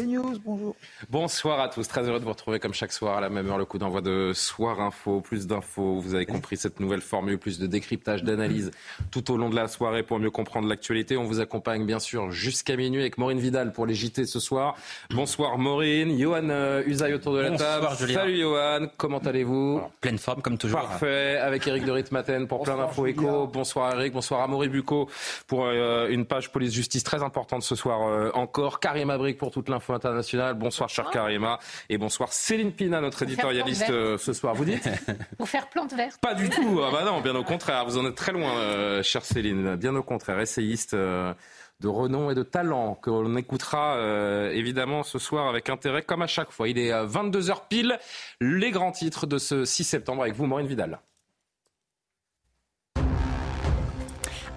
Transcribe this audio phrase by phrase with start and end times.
[0.00, 0.76] Bonjour.
[1.10, 3.58] Bonsoir à tous, très heureux de vous retrouver comme chaque soir à la même heure,
[3.58, 7.58] le coup d'envoi de Soir Info, plus d'infos, vous avez compris cette nouvelle formule, plus
[7.58, 8.70] de décryptage, d'analyse
[9.10, 11.16] tout au long de la soirée pour mieux comprendre l'actualité.
[11.16, 14.76] On vous accompagne bien sûr jusqu'à minuit avec Maureen Vidal pour les JT ce soir.
[15.10, 17.96] Bonsoir Maureen, Johan euh, Usaï autour de la Bonsoir, table.
[17.98, 18.14] Julien.
[18.20, 20.80] Salut Johan, comment allez-vous Pleine forme comme toujours.
[20.80, 23.48] Parfait, avec Eric de Ritmaten pour plein d'infos écho.
[23.48, 25.08] Bonsoir Eric, bonsoir Amaury Bucco
[25.48, 28.78] pour euh, une page police-justice très importante ce soir euh, encore.
[28.78, 30.54] Karim Abrik pour toute l'info internationale.
[30.54, 31.58] Bonsoir cher Karima.
[31.88, 34.54] Et bonsoir Céline Pina, notre éditorialiste euh, ce soir.
[34.54, 34.88] Vous dites
[35.38, 36.18] Pour faire plante verte.
[36.20, 36.80] Pas du tout.
[36.88, 37.84] Ah bah non, bien au contraire.
[37.86, 39.76] Vous en êtes très loin, euh, chère Céline.
[39.76, 40.94] Bien au contraire, essayiste.
[40.94, 41.32] euh,
[41.80, 46.22] de renom et de talent que l'on écoutera euh, évidemment ce soir avec intérêt comme
[46.22, 46.68] à chaque fois.
[46.68, 47.98] Il est 22h pile,
[48.40, 50.98] les grands titres de ce 6 septembre avec vous Maureen Vidal.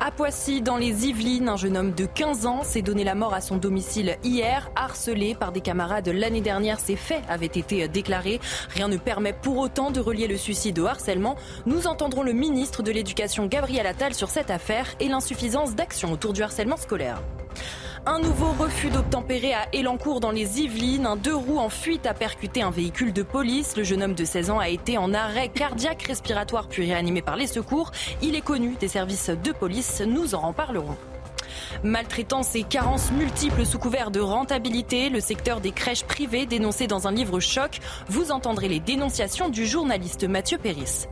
[0.04, 3.36] À Poissy, dans les Yvelines, un jeune homme de 15 ans s'est donné la mort
[3.36, 6.80] à son domicile hier, harcelé par des camarades l'année dernière.
[6.80, 8.40] Ces faits avaient été déclarés.
[8.70, 11.36] Rien ne permet pour autant de relier le suicide au harcèlement.
[11.68, 16.34] Nous entendrons le ministre de l'Éducation Gabriel Attal sur cette affaire et l'insuffisance d'action autour
[16.34, 17.22] du harcèlement scolaire.
[18.08, 21.06] Un nouveau refus d'obtempérer à Elancourt dans les Yvelines.
[21.06, 23.78] Un deux roues en fuite a percuté un véhicule de police.
[23.78, 27.36] Le jeune homme de 16 ans a été en arrêt cardiaque respiratoire puis réanimé par
[27.36, 27.92] les secours.
[28.24, 30.02] Il est connu des services de police.
[30.02, 30.98] Nous en reparlerons.
[31.84, 37.08] Maltraitance et carences multiples sous couvert de rentabilité, le secteur des crèches privées dénoncé dans
[37.08, 37.80] un livre choc.
[38.08, 41.08] Vous entendrez les dénonciations du journaliste Mathieu Péris.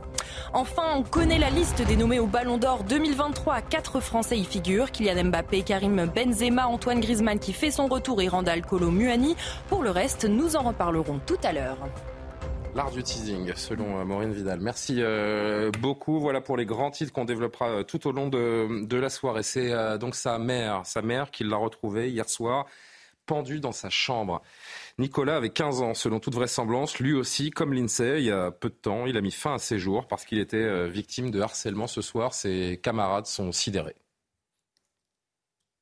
[0.52, 3.60] Enfin, on connaît la liste des nommés au Ballon d'Or 2023.
[3.62, 4.90] Quatre Français y figurent.
[4.90, 9.36] Kylian Mbappé, Karim Benzema, Antoine Griezmann qui fait son retour et Randall Kolo Muani.
[9.68, 11.78] Pour le reste, nous en reparlerons tout à l'heure.
[12.76, 14.60] L'art du teasing, selon euh, Maureen Vidal.
[14.60, 16.20] Merci euh, beaucoup.
[16.20, 19.42] Voilà pour les grands titres qu'on développera euh, tout au long de, de la soirée.
[19.42, 22.66] C'est donc sa mère, sa mère qui l'a retrouvée hier soir,
[23.26, 24.40] pendue dans sa chambre.
[24.98, 26.98] Nicolas avait 15 ans, selon toute vraisemblance.
[27.00, 29.58] Lui aussi, comme l'INSEE, il y a peu de temps, il a mis fin à
[29.58, 32.34] ses jours parce qu'il était victime de harcèlement ce soir.
[32.34, 33.96] Ses camarades sont sidérés.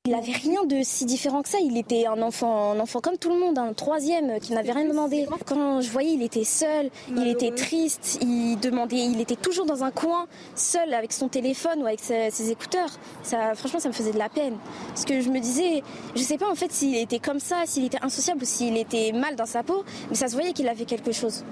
[0.09, 1.59] Il n'avait rien de si différent que ça.
[1.60, 4.88] Il était un enfant, un enfant comme tout le monde, un troisième qui n'avait rien
[4.88, 5.26] demandé.
[5.44, 9.84] Quand je voyais, il était seul, il était triste, il demandait, il était toujours dans
[9.84, 12.88] un coin, seul avec son téléphone ou avec ses, ses écouteurs.
[13.22, 14.56] Ça, franchement, ça me faisait de la peine.
[14.88, 15.82] Parce que je me disais,
[16.16, 19.12] je sais pas en fait s'il était comme ça, s'il était insociable ou s'il était
[19.12, 21.44] mal dans sa peau, mais ça se voyait qu'il avait quelque chose.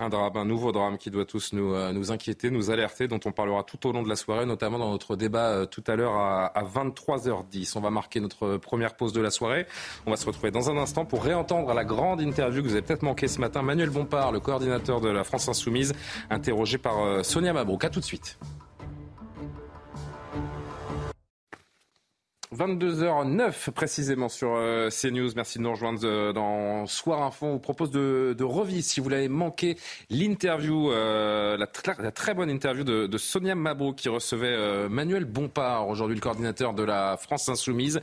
[0.00, 3.18] Un drame, un nouveau drame qui doit tous nous, euh, nous inquiéter, nous alerter, dont
[3.24, 5.96] on parlera tout au long de la soirée, notamment dans notre débat euh, tout à
[5.96, 7.72] l'heure à, à 23h10.
[7.76, 9.66] On va marquer notre première pause de la soirée.
[10.06, 12.82] On va se retrouver dans un instant pour réentendre la grande interview que vous avez
[12.82, 13.62] peut-être manqué ce matin.
[13.62, 15.92] Manuel Bompard, le coordinateur de la France Insoumise,
[16.30, 17.84] interrogé par euh, Sonia Mabrouk.
[17.84, 18.38] À tout de suite.
[22.56, 25.30] 22h09 précisément sur euh, CNews.
[25.36, 27.46] Merci de nous rejoindre euh, dans Soir Info.
[27.46, 29.76] On vous propose de, de si vous l'avez manqué,
[30.10, 34.88] l'interview, euh, la, tr- la très bonne interview de, de Sonia Mabrouk qui recevait euh,
[34.88, 38.00] Manuel Bompard, aujourd'hui le coordinateur de la France Insoumise.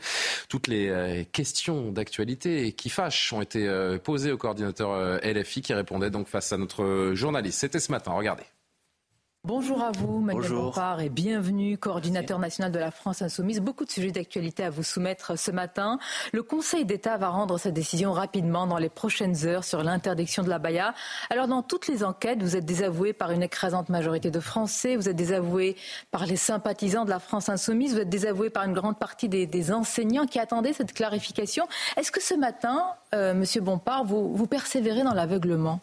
[0.49, 5.73] Toutes les euh, questions d'actualité qui fâchent ont été euh, posées au coordinateur LFI qui
[5.73, 7.59] répondait donc face à notre journaliste.
[7.59, 8.43] C'était ce matin, regardez.
[9.45, 10.51] Bonjour à vous, Manuel.
[10.51, 13.61] Bompard, et bienvenue, coordinateur national de la France Insoumise.
[13.61, 15.99] Beaucoup de sujets d'actualité à vous soumettre ce matin.
[16.33, 20.49] Le Conseil d'État va rendre sa décision rapidement dans les prochaines heures sur l'interdiction de
[20.49, 20.95] la baya.
[21.29, 25.09] Alors, dans toutes les enquêtes, vous êtes désavoué par une écrasante majorité de Français, vous
[25.09, 25.75] êtes désavoué
[26.09, 29.45] par les sympathisants de la France Insoumise, vous êtes désavoué par une grande partie des,
[29.45, 31.67] des enseignants qui attendaient cette clarification.
[31.97, 32.83] Est-ce que ce matin,
[33.13, 35.81] euh, Monsieur Bompard, vous, vous persévérez dans l'aveuglement?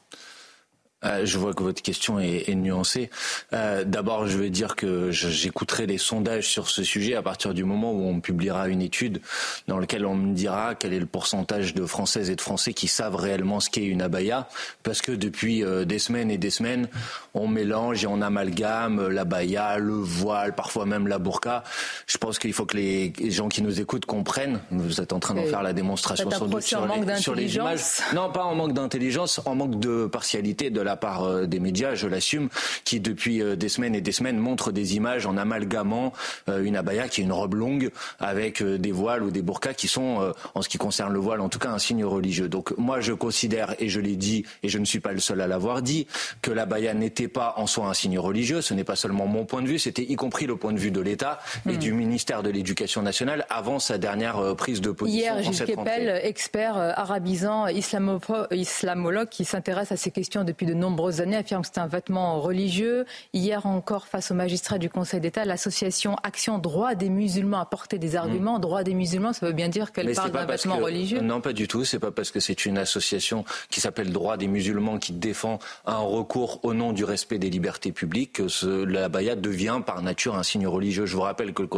[1.04, 3.10] Euh, je vois que votre question est, est nuancée.
[3.52, 7.64] Euh, D'abord, je vais dire que j'écouterai les sondages sur ce sujet à partir du
[7.64, 9.20] moment où on publiera une étude
[9.68, 12.88] dans laquelle on me dira quel est le pourcentage de Françaises et de Français qui
[12.88, 14.48] savent réellement ce qu'est une abaya.
[14.82, 16.88] Parce que depuis euh, des semaines et des semaines,
[17.34, 21.64] on mélange et on amalgame l'abaya, le voile, parfois même la burqa.
[22.06, 24.60] Je pense qu'il faut que les gens qui nous écoutent comprennent.
[24.70, 27.80] Vous êtes en train d'en faire la démonstration sans doute sur les, sur les images.
[28.14, 31.94] Non, pas en manque d'intelligence, en manque de partialité de la la part des médias,
[31.94, 32.50] je l'assume,
[32.84, 36.12] qui depuis des semaines et des semaines montrent des images en amalgamant
[36.48, 37.90] une abaya qui est une robe longue
[38.20, 41.48] avec des voiles ou des burkas qui sont, en ce qui concerne le voile, en
[41.48, 42.50] tout cas un signe religieux.
[42.50, 45.40] Donc moi, je considère, et je l'ai dit, et je ne suis pas le seul
[45.40, 46.06] à l'avoir dit,
[46.42, 48.60] que l'abaya n'était pas en soi un signe religieux.
[48.60, 50.90] Ce n'est pas seulement mon point de vue, c'était y compris le point de vue
[50.90, 51.78] de l'État et hmm.
[51.78, 55.20] du ministère de l'Éducation nationale avant sa dernière prise de position.
[55.20, 61.36] Hier, Gilles Kepel, expert arabisant, islamologue qui s'intéresse à ces questions depuis de nombreuses années,
[61.36, 63.06] affirme que c'est un vêtement religieux.
[63.32, 67.98] Hier encore, face au magistrat du Conseil d'État, l'association Action Droit des musulmans a porté
[67.98, 68.58] des arguments.
[68.58, 68.62] Mm.
[68.62, 71.68] Droit des musulmans, ça veut bien dire qu'elle parle d'un vêtement religieux Non, pas du
[71.68, 71.84] tout.
[71.84, 75.98] C'est pas parce que c'est une association qui s'appelle Droit des musulmans qui défend un
[75.98, 80.36] recours au nom du respect des libertés publiques que ce, la baya devient par nature
[80.36, 81.06] un signe religieux.
[81.06, 81.68] Je vous rappelle que le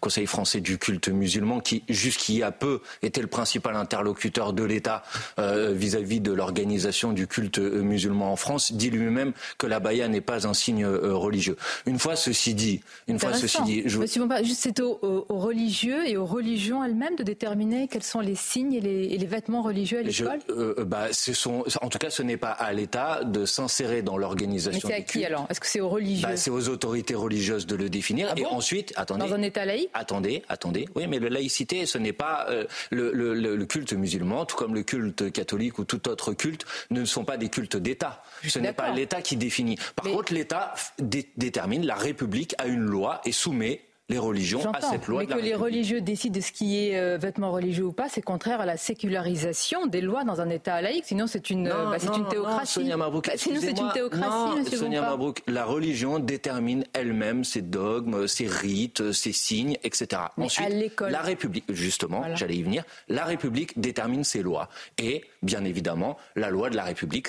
[0.00, 4.64] Conseil français du culte musulman, qui jusqu'il y a peu était le principal interlocuteur de
[4.64, 5.02] l'État
[5.38, 10.20] euh, vis-à-vis de l'organisation du culte musulman en France, dit lui-même que la baya n'est
[10.20, 11.56] pas un signe euh, religieux.
[11.86, 13.98] Une fois ceci dit, une fois ceci dit, je...
[13.98, 14.22] Monsieur
[14.54, 19.26] c'est aux, religieux et aux religions elles-mêmes de déterminer quels sont les signes et les,
[19.26, 20.38] vêtements religieux à l'école?
[20.84, 24.88] bah, ce sont, en tout cas, ce n'est pas à l'État de s'insérer dans l'organisation.
[24.88, 25.46] Mais c'est à qui alors?
[25.50, 26.26] Est-ce que c'est aux religieux?
[26.26, 28.28] bah, C'est aux autorités religieuses de le définir.
[28.30, 29.28] Ah et ensuite, attendez.
[29.28, 29.90] Dans un État laïque?
[29.94, 30.88] Attendez, attendez.
[30.94, 32.48] Oui, mais la laïcité, ce n'est pas
[32.90, 37.24] le, le, culte musulman, tout comme le culte catholique ou tout autre culte, ne sont
[37.24, 38.22] pas des cultes d'État.
[38.46, 39.76] Ce n'est pas l'État qui définit.
[39.96, 45.06] Par contre, l'État détermine, la République a une loi et soumet les religions à cette
[45.06, 45.20] loi.
[45.20, 48.20] Mais que les religieux décident de ce qui est euh, vêtements religieux ou pas, c'est
[48.20, 51.04] contraire à la sécularisation des lois dans un État laïque.
[51.06, 52.72] Sinon, c'est une, bah, c'est une théocratie.
[52.72, 54.76] Sonia Mabrouk, bah, sinon, c'est une théocratie.
[54.76, 60.22] Sonia Mabrouk, la religion détermine elle-même ses dogmes, ses rites, ses signes, etc.
[60.36, 61.12] Mais Ensuite, à l'école.
[61.12, 64.68] la République, justement, j'allais y venir, la République détermine ses lois.
[64.98, 67.28] Et, bien évidemment, la loi de la République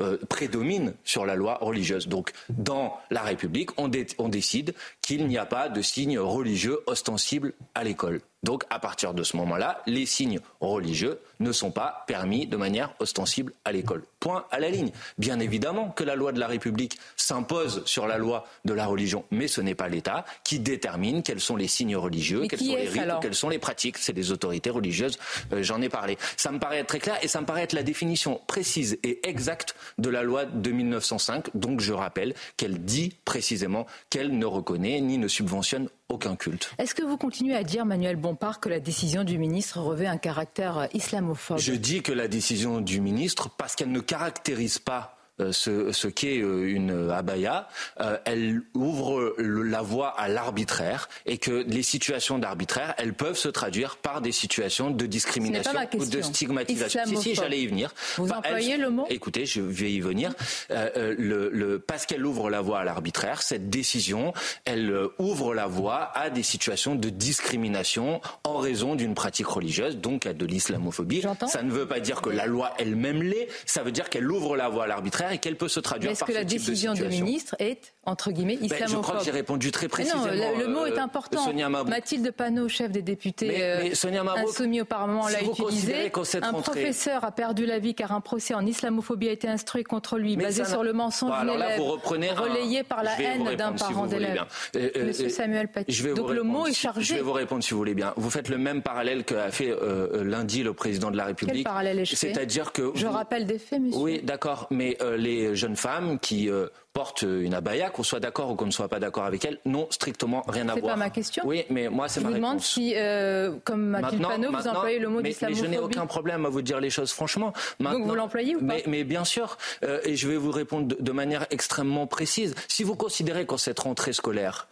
[0.00, 2.08] euh, prédomine sur la loi religieuse.
[2.08, 4.74] Donc, dans la République, on, on décide
[5.10, 8.20] qu'il n'y a pas de signe religieux ostensible à l'école.
[8.42, 12.94] Donc, à partir de ce moment-là, les signes religieux ne sont pas permis de manière
[12.98, 14.02] ostensible à l'école.
[14.18, 14.92] Point à la ligne.
[15.18, 19.24] Bien évidemment que la loi de la République s'impose sur la loi de la religion,
[19.30, 22.88] mais ce n'est pas l'État qui détermine quels sont les signes religieux, quels sont les
[22.88, 23.98] rites, quelles sont les pratiques.
[23.98, 25.18] C'est les autorités religieuses.
[25.52, 26.16] Euh, j'en ai parlé.
[26.36, 29.28] Ça me paraît être très clair et ça me paraît être la définition précise et
[29.28, 31.50] exacte de la loi de 1905.
[31.54, 36.72] Donc, je rappelle qu'elle dit précisément qu'elle ne reconnaît ni ne subventionne aucun culte.
[36.78, 40.18] Est-ce que vous continuez à dire, Manuel Bompard, que la décision du ministre revêt un
[40.18, 41.58] caractère islamophobe?
[41.58, 45.19] Je dis que la décision du ministre, parce qu'elle ne caractérise pas
[45.52, 47.68] ce, ce qu'est euh, une abaya,
[48.00, 53.48] euh, elle ouvre la voie à l'arbitraire et que les situations d'arbitraire, elles peuvent se
[53.48, 57.00] traduire par des situations de discrimination ou de stigmatisation.
[57.06, 57.94] Si, si, j'allais y venir.
[58.16, 59.06] Vous employez le mot?
[59.08, 60.32] Écoutez, je vais y venir.
[60.70, 64.32] le, le, parce qu'elle ouvre la voie à l'arbitraire, cette décision,
[64.64, 70.26] elle ouvre la voie à des situations de discrimination en raison d'une pratique religieuse, donc
[70.26, 71.22] à de l'islamophobie.
[71.46, 74.56] Ça ne veut pas dire que la loi elle-même l'est, ça veut dire qu'elle ouvre
[74.56, 76.30] la voie à l'arbitraire et qu'elle peut se traduire par ce type.
[76.30, 79.30] Est-ce que la décision du ministre est entre guillemets islamophobe ben, Je crois que j'ai
[79.30, 80.24] répondu très précisément.
[80.24, 81.42] non, le, mot est euh, important.
[81.86, 86.10] Mathilde Panot, chef des députés mais, euh, insoumis au Parlement, l'a utilisé.
[86.42, 90.18] Un professeur a perdu la vie car un procès en islamophobie a été instruit contre
[90.18, 94.44] lui, basé sur le mensonge d'une élève, relayé par la haine d'un parent d'élève.
[94.76, 96.02] Euh, Monsieur Samuel Paty.
[96.14, 97.02] Donc le mot est chargé.
[97.02, 98.14] Je vais vous répondre si vous voulez bien.
[98.16, 99.74] Vous faites le même parallèle qu'a fait
[100.22, 101.56] lundi le président de la République.
[101.56, 104.00] Quel parallèle est C'est-à-dire que je rappelle des faits, monsieur.
[104.00, 106.48] Oui, d'accord, mais les jeunes femmes qui
[106.90, 109.58] euh, portent une abaya, qu'on soit d'accord ou qu'on ne soit pas d'accord avec elle,
[109.64, 110.76] n'ont strictement rien à voir.
[110.76, 111.42] C'est pas ma question.
[111.46, 112.34] Oui, mais moi, c'est ma réponse.
[112.34, 115.62] Je vous demande si, euh, comme Mathilde Panot, vous employez le mot d'islamophobie.
[115.62, 117.52] Mais je n'ai aucun problème à vous dire les choses franchement.
[117.78, 121.12] Donc vous l'employez ou pas mais, bien sûr, euh, et je vais vous répondre de,
[121.12, 122.54] manière extrêmement précise.
[122.68, 124.68] Si vous considérez qu'en cette rentrée scolaire,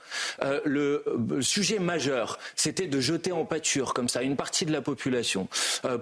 [0.65, 1.05] le
[1.41, 5.49] sujet majeur, c'était de jeter en pâture comme ça une partie de la population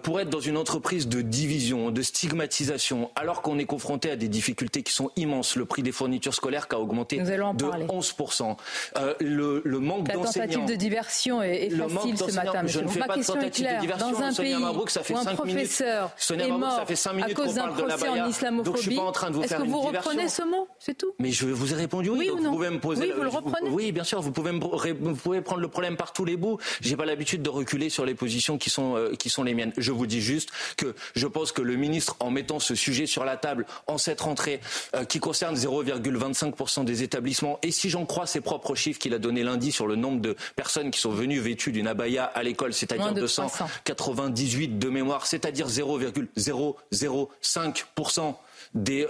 [0.03, 4.29] pour être dans une entreprise de division, de stigmatisation, alors qu'on est confronté à des
[4.29, 5.57] difficultés qui sont immenses.
[5.57, 8.57] Le prix des fournitures scolaires qui a augmenté de 11%.
[8.97, 10.47] Euh, le, le, manque d'enseignants.
[10.47, 12.63] La tentative de diversion est, facile ce matin.
[12.65, 14.11] Je ne fais pas de tentative de diversion.
[14.13, 17.13] Dans un Sonia pays Mabrouk, ça fait où un professeur est mort ça fait 5
[17.15, 19.43] minutes à cause d'un procès en islamophobie, donc je suis pas en train de vous
[19.43, 19.87] faire une diversion.
[19.87, 20.69] Est-ce que vous reprenez ce mot?
[20.79, 22.19] C'est tout Mais je vous ai répondu oui.
[22.19, 23.03] oui donc vous pouvez me poser.
[23.03, 23.71] Oui, vous le reprenez.
[23.71, 24.21] Oui, bien sûr.
[24.21, 26.59] Vous pouvez, me, vous pouvez prendre le problème par tous les bouts.
[26.81, 29.73] J'ai pas l'habitude de reculer sur les positions qui sont, euh, qui sont les miennes.
[29.77, 33.25] Je vous dis juste que je pense que le ministre, en mettant ce sujet sur
[33.25, 34.61] la table en cette rentrée,
[34.95, 37.59] euh, qui concerne 0,25% des établissements.
[37.63, 40.37] Et si j'en crois ses propres chiffres qu'il a donné lundi sur le nombre de
[40.57, 48.35] personnes qui sont venues vêtues d'une abaya à l'école, c'est-à-dire 298 de mémoire, c'est-à-dire 0,005%
[48.77, 49.07] des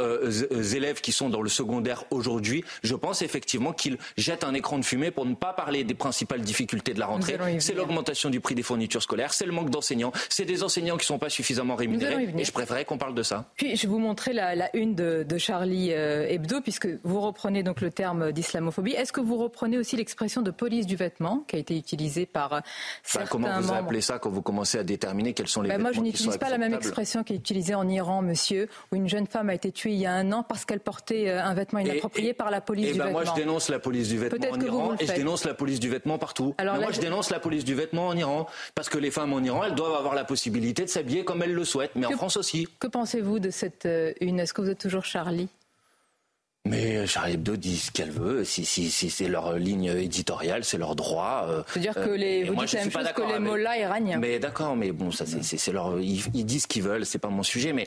[0.74, 4.84] élèves qui sont dans le secondaire aujourd'hui, je pense effectivement qu'ils jettent un écran de
[4.84, 7.38] fumée pour ne pas parler des principales difficultés de la rentrée.
[7.58, 11.04] C'est l'augmentation du prix des fournitures scolaires, c'est le manque d'enseignants, c'est des enseignants qui
[11.04, 12.28] ne sont pas suffisamment rémunérés.
[12.36, 13.46] Et je préférerais qu'on parle de ça.
[13.56, 17.80] Puis je vais vous montrer la, une de, Charlie euh, Hebdo, puisque vous reprenez donc
[17.80, 18.92] le terme d'islamophobie.
[18.92, 22.52] Est-ce que vous reprenez aussi l'expression de police du vêtement qui a été utilisée par
[22.52, 22.64] euh, bah,
[23.02, 25.90] certains Comment vous appelez ça quand vous commencez à déterminer quels sont les bah, vêtements
[25.90, 29.08] Moi, je n'utilise pas la même expression qui est utilisée en Iran, monsieur, où une
[29.08, 31.54] jeune femme a été tuée il y a un an parce qu'elle portait euh, un
[31.54, 33.22] vêtement inapproprié par la police du ben vêtement.
[33.24, 35.88] Moi, je dénonce la police du vêtement en Iran et je dénonce la police du
[35.88, 36.54] vêtement partout.
[36.58, 39.42] Alors, moi, je dénonce la police du vêtement en Iran parce que les femmes en
[39.42, 42.36] Iran, elles doivent avoir la possibilité de s'habiller comme elles le souhaitent, mais en France
[42.36, 42.68] aussi.
[42.78, 44.38] Que pensez-vous de cette euh, une?
[44.38, 45.48] Est-ce que vous êtes toujours Charlie?
[46.68, 48.44] Mais euh, Charlie Hebdo dit ce qu'elle veut.
[48.44, 51.46] Si, si, si c'est leur ligne éditoriale, c'est leur droit.
[51.48, 54.18] Euh, dire que les, vous dites la même chose que les mollahs iraniens.
[54.18, 56.00] Mais d'accord, mais bon, ça c'est leur.
[56.00, 57.72] Ils, disent ce qu'ils veulent, c'est pas mon sujet.
[57.72, 57.86] Mais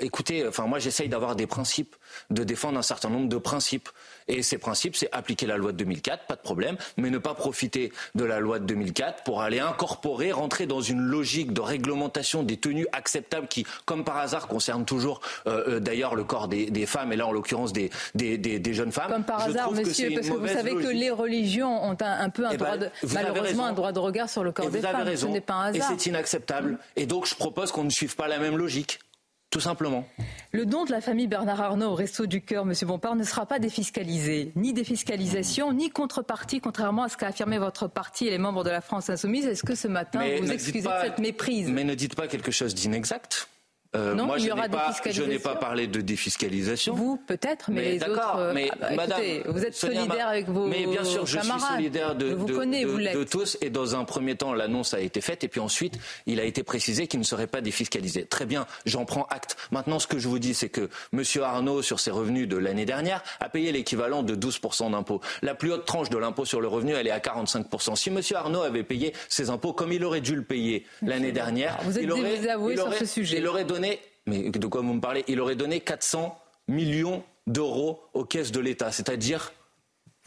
[0.00, 1.96] écoutez, enfin moi j'essaye d'avoir des principes,
[2.30, 3.88] de défendre un certain nombre de principes.
[4.28, 7.34] Et ces principes, c'est appliquer la loi de 2004, pas de problème, mais ne pas
[7.34, 12.42] profiter de la loi de 2004 pour aller incorporer, rentrer dans une logique de réglementation
[12.42, 16.86] des tenues acceptables qui, comme par hasard, concerne toujours euh, euh, d'ailleurs le corps des,
[16.86, 19.10] femmes, et là en l'occurrence des, des, jeunes femmes.
[19.10, 22.50] Comme par hasard, monsieur, parce que vous savez que les religions ont un, peu un
[22.52, 25.02] eh droit ben, de, malheureusement un droit de regard sur le corps des femmes.
[25.02, 25.28] Raison.
[25.28, 25.92] Ce n'est pas un hasard.
[25.92, 26.78] Et c'est inacceptable.
[26.96, 28.98] Et donc je propose qu'on ne suive pas la même logique.
[29.56, 30.06] Tout simplement.
[30.52, 33.46] Le don de la famille Bernard Arnault au Resto du Cœur, Monsieur Bompard, ne sera
[33.46, 34.52] pas défiscalisé.
[34.54, 38.68] Ni défiscalisation, ni contrepartie, contrairement à ce qu'a affirmé votre parti et les membres de
[38.68, 39.46] la France Insoumise.
[39.46, 41.70] Est-ce que ce matin, vous excusez de cette méprise?
[41.70, 43.48] Mais ne dites pas quelque chose d'inexact.
[43.96, 46.94] Euh, non, moi, il y aura pas, Je n'ai pas parlé de défiscalisation.
[46.94, 48.36] Vous, peut-être, mais, les autres.
[48.36, 51.60] Euh, mais ah bah, madame, vous êtes solidaire avec vos Mais bien sûr, je suis
[51.60, 53.56] solidaire de, vous de, tous.
[53.60, 55.44] Et dans un premier temps, l'annonce a été faite.
[55.44, 58.24] Et puis ensuite, il a été précisé qu'il ne serait pas défiscalisé.
[58.24, 59.56] Très bien, j'en prends acte.
[59.70, 61.22] Maintenant, ce que je vous dis, c'est que M.
[61.42, 65.20] Arnaud, sur ses revenus de l'année dernière, a payé l'équivalent de 12% d'impôts.
[65.42, 67.96] La plus haute tranche de l'impôt sur le revenu, elle est à 45%.
[67.96, 68.20] Si M.
[68.34, 72.04] Arnaud avait payé ses impôts comme il aurait dû le payer l'année dernière, vous êtes
[72.04, 73.38] il aurait, il aurait, sur ce sujet.
[73.38, 73.85] il aurait donné
[74.26, 76.38] mais de quoi vous me parlez Il aurait donné 400
[76.68, 79.52] millions d'euros aux caisses de l'État, c'est-à-dire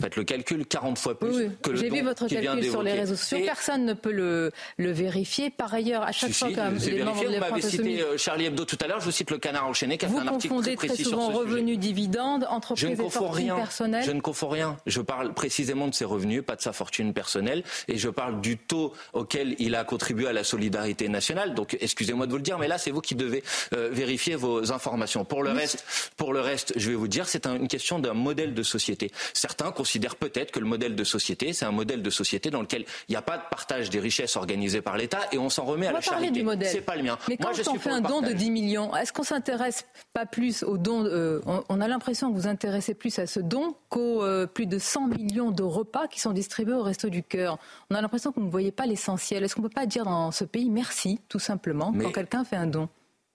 [0.02, 3.16] Faites le calcul, 40 fois plus que le J'ai vu votre calcul sur les réseaux
[3.16, 3.40] sociaux.
[3.46, 5.50] Personne ne peut le, le, vérifier.
[5.50, 8.64] Par ailleurs, à chaque fois que les membres de Vous m'avez cité euh, Charlie Hebdo
[8.64, 9.02] tout à l'heure.
[9.02, 11.30] Je vous cite le Canard enchaîné qui a fait un article très précis très souvent
[11.30, 14.06] revenus, dividendes, entreprises et fortune personnelle.
[14.06, 14.78] Je ne confonds rien.
[14.86, 18.58] Je parle précisément de ses revenus, pas de sa fortune personnelle, et je parle du
[18.58, 21.56] taux auquel il a contribué à la solidarité nationale.
[21.56, 24.72] Donc, excusez-moi de vous le dire, mais là, c'est vous qui devez euh, vérifier vos
[24.72, 25.26] informations.
[25.26, 25.84] Pour le reste,
[26.16, 29.12] pour le reste, je vais vous dire, c'est une question d'un modèle de société.
[29.34, 32.86] Certains considère peut-être que le modèle de société, c'est un modèle de société dans lequel
[33.08, 35.88] il n'y a pas de partage des richesses organisées par l'État et on s'en remet
[35.88, 36.46] à la charité.
[36.66, 37.18] C'est pas le mien.
[37.28, 40.78] Mais quand on fait un don de 10 millions, est-ce qu'on s'intéresse pas plus au
[40.78, 44.68] don euh, on, a l'impression que vous intéressez plus à ce don qu'aux euh, plus
[44.68, 47.58] de 100 millions de repas qui sont distribués au Resto du Cœur?
[47.90, 49.44] On a l'impression que vous ne voyez pas l'essentiel.
[49.44, 52.58] Est-ce qu'on ne peut pas dire dans ce pays merci, tout simplement, quand quelqu'un fait
[52.58, 52.90] un don?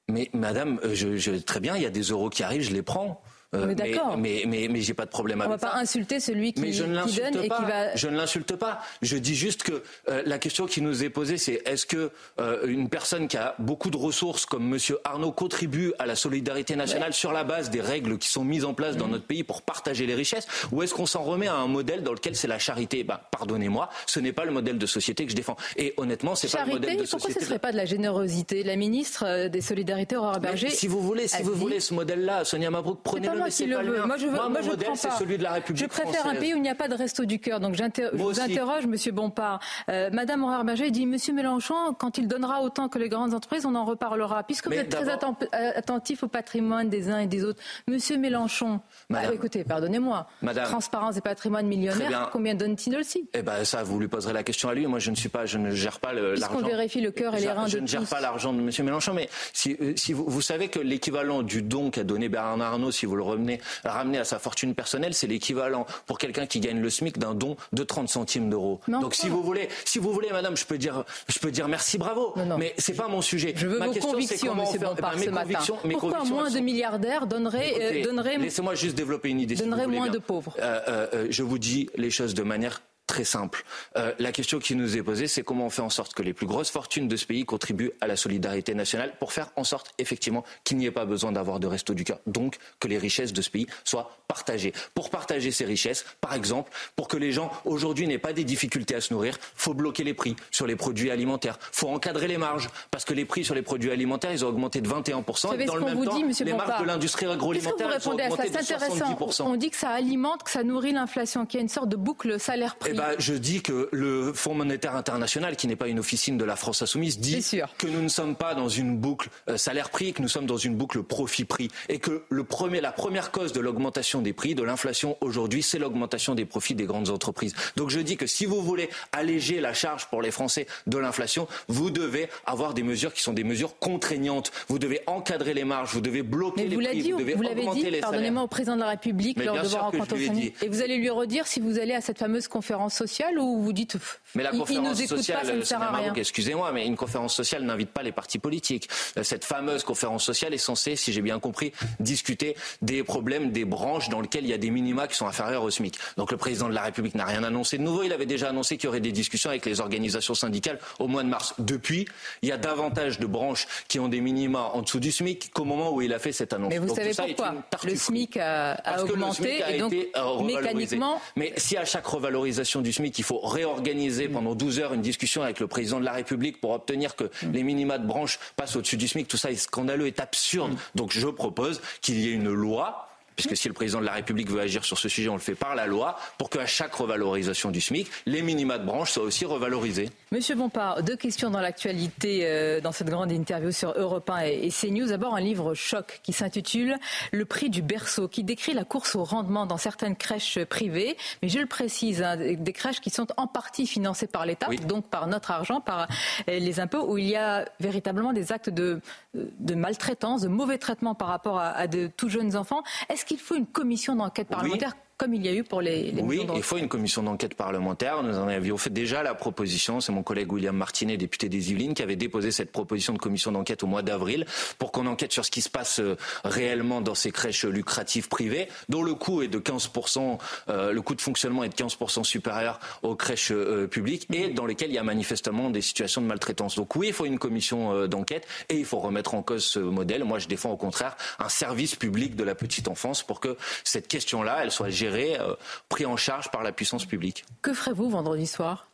[0.09, 2.83] Mais madame, euh, je, très bien, il y a des euros qui arrivent, je les
[2.83, 3.21] prends.
[3.55, 4.17] Euh, mais d'accord.
[4.19, 5.67] Mais, mais, mais, j'ai pas de problème avec ça.
[5.67, 7.95] On va pas insulter celui qui, je ne qui donne et qui va.
[7.95, 8.81] Je ne l'insulte pas.
[9.03, 12.11] Je dis juste que euh, la question qui nous est posée, c'est est-ce que
[12.41, 16.77] euh, une personne qui a beaucoup de ressources comme Monsieur Arnaud contribue à la solidarité
[16.77, 19.11] nationale sur la base des règles qui sont mises en place dans mmh.
[19.11, 22.13] notre pays pour partager les richesses, ou est-ce qu'on s'en remet à un modèle dans
[22.13, 23.05] lequel c'est la charité?
[23.05, 25.57] Ben, pardonnez-moi, ce n'est pas le modèle de société que je défends.
[25.77, 27.35] Et honnêtement, c'est pas le modèle de société.
[27.35, 28.63] Pourquoi ce serait pas de la générosité?
[28.63, 30.71] La ministre des Solidarités, Aurore Berger.
[30.71, 33.44] Si vous voulez, si vous voulez ce modèle-là, Sonia Mabrouk, prenez-le.
[33.45, 36.35] Pas, moi, je veux, moi, je modèle, c'est celui de la République Je préfère un
[36.35, 37.61] pays où il n'y a pas de resto du cœur.
[37.61, 39.61] Donc, je vous interroge, Monsieur Bompard.
[39.89, 43.67] Euh, Madame Aurore Berger dit, Monsieur Mélenchon, quand il donnera autant que les grandes entreprises,
[43.67, 44.43] on en reparlera.
[44.45, 47.63] Puisque vous êtes très euh, attentif au patrimoine des uns et des autres.
[47.89, 50.27] Monsieur Mélenchon, bah, écoutez, pardonnez-moi.
[50.65, 53.29] Transparence et patrimoine millionnaire, combien donne-t-il aussi?
[53.35, 54.87] Eh ben, ça, vous lui poserez la question à lui.
[54.87, 56.49] Moi, je ne suis pas, je ne gère pas l'argent.
[56.49, 58.61] Puisqu'on vérifie le cœur et les reins je de Je ne gère pas l'argent de
[58.61, 62.29] Monsieur Mélenchon, mais si, euh, si vous, vous, savez que l'équivalent du don qu'a donné
[62.29, 66.61] Bernard Arnault, si vous le ramenez à sa fortune personnelle, c'est l'équivalent pour quelqu'un qui
[66.61, 68.81] gagne le SMIC d'un don de 30 centimes d'euros.
[68.89, 71.99] Donc si vous voulez, si vous voulez, madame, je peux dire, je peux dire merci,
[71.99, 72.33] bravo.
[72.37, 73.53] Non, Mais c'est pas mon sujet.
[73.57, 75.59] Je veux Ma vos convictions, monsieur Bompard, ce matin.
[75.91, 78.03] Pourquoi moins de milliardaires donneraient,
[78.39, 79.55] Laissez-moi juste développer une idée.
[79.55, 80.55] Donnerait moins de pauvres.
[80.59, 83.65] Euh, euh, euh, je vous dis les choses de manière très simple.
[83.97, 86.33] Euh, la question qui nous est posée, c'est comment on fait en sorte que les
[86.33, 89.93] plus grosses fortunes de ce pays contribuent à la solidarité nationale pour faire en sorte,
[89.99, 92.19] effectivement, qu'il n'y ait pas besoin d'avoir de resto du cœur.
[92.27, 94.73] Donc, que les richesses de ce pays soient partagées.
[94.95, 98.95] Pour partager ces richesses, par exemple, pour que les gens aujourd'hui n'aient pas des difficultés
[98.95, 101.59] à se nourrir, faut bloquer les prix sur les produits alimentaires.
[101.73, 104.81] Faut encadrer les marges parce que les prix sur les produits alimentaires, ils ont augmenté
[104.81, 105.61] de 21%.
[105.61, 109.43] Et dans le même temps, les marges de l'industrie agroalimentaire, ont augmenté de 70%.
[109.43, 111.97] On dit que ça alimente, que ça nourrit l'inflation, qu'il y a une sorte de
[111.97, 112.94] boucle salaire-prix.
[112.95, 116.45] Eh ben, je dis que le Fonds monétaire international, qui n'est pas une officine de
[116.45, 117.45] la France insoumise, dit
[117.77, 120.77] que nous ne sommes pas dans une boucle euh, salaire-prix, que nous sommes dans une
[120.77, 125.17] boucle profit-prix, et que le premier, la première cause de l'augmentation des prix, de l'inflation
[125.21, 127.55] aujourd'hui, c'est l'augmentation des profits des grandes entreprises.
[127.77, 131.49] Donc je dis que si vous voulez alléger la charge pour les Français de l'inflation,
[131.69, 134.53] vous devez avoir des mesures qui sont des mesures contraignantes.
[134.69, 138.43] Vous devez encadrer les marges, vous devez bloquer les prix, vous devez augmenter les Pardonnez-moi
[138.45, 140.15] au président de la République lors de vos rencontres
[140.63, 143.73] Et vous allez lui redire si vous allez à cette fameuse conférence sociale ou vous
[143.73, 143.97] dites
[144.35, 148.13] mais la conférence sociale, pas, ça ne Excusez-moi, mais une conférence sociale n'invite pas les
[148.13, 148.89] partis politiques.
[149.17, 153.65] Euh, cette fameuse conférence sociale est censée, si j'ai bien compris, discuter des problèmes des
[153.65, 155.99] branches dans lesquelles il y a des minima qui sont inférieurs au SMIC.
[156.17, 158.03] Donc le président de la République n'a rien annoncé de nouveau.
[158.03, 161.23] Il avait déjà annoncé qu'il y aurait des discussions avec les organisations syndicales au mois
[161.23, 161.55] de mars.
[161.59, 162.07] Depuis,
[162.43, 165.65] il y a davantage de branches qui ont des minima en dessous du SMIC qu'au
[165.65, 166.71] moment où il a fait cette annonce.
[166.71, 171.21] Mais vous donc, savez pourquoi Le SMIC a, augmenté et donc euh, mécaniquement.
[171.37, 175.43] Mais si à chaque revalorisation du SMIC, il faut réorganiser pendant 12 heures une discussion
[175.43, 178.97] avec le président de la République pour obtenir que les minima de branche passent au-dessus
[178.97, 180.73] du SMIC, tout ça est scandaleux, est absurde.
[180.73, 180.77] Mm.
[180.95, 184.49] Donc je propose qu'il y ait une loi puisque si le président de la République
[184.49, 187.71] veut agir sur ce sujet, on le fait par la loi, pour qu'à chaque revalorisation
[187.71, 190.11] du SMIC, les minima de branche soient aussi revalorisés.
[190.35, 194.69] Monsieur Bompard, deux questions dans l'actualité euh, dans cette grande interview sur Europe 1 et,
[194.69, 195.07] CNews.
[195.07, 196.97] D'abord, un livre choc qui s'intitule
[197.31, 201.49] Le prix du berceau, qui décrit la course au rendement dans certaines crèches privées, mais
[201.49, 205.29] je le précise, hein, des crèches qui sont en partie financées par l'État, donc par
[205.29, 206.09] notre argent, par
[206.49, 209.01] euh, les impôts, où il y a véritablement des actes de,
[209.35, 212.83] de maltraitance, de mauvais traitement par rapport à, à de tout jeunes enfants.
[213.09, 216.23] Est-ce qu'il faut une commission d'enquête parlementaire comme il y a eu pour les, les
[216.23, 218.23] Oui, il faut une commission d'enquête parlementaire.
[218.23, 220.01] Nous en avions fait déjà la proposition.
[220.01, 223.53] C'est mon collègue William Martinet, député des Yvelines, qui avait déposé cette proposition de commission
[223.53, 224.45] d'enquête au mois d'avril
[224.79, 228.69] pour qu'on enquête sur ce qui se passe euh, réellement dans ces crèches lucratives privées,
[228.89, 232.81] dont le coût est de 15%, euh, le coût de fonctionnement est de 15% supérieur
[233.03, 236.75] aux crèches euh, publiques et dans lesquelles il y a manifestement des situations de maltraitance.
[236.75, 240.25] Donc oui, il faut une commission d'enquête et il faut remettre en cause ce modèle.
[240.25, 244.09] Moi, je défends au contraire un service public de la petite enfance pour que cette
[244.09, 245.55] question-là, elle soit euh,
[245.89, 247.45] pris en charge par la puissance publique.
[247.63, 248.89] Que ferez-vous vendredi soir?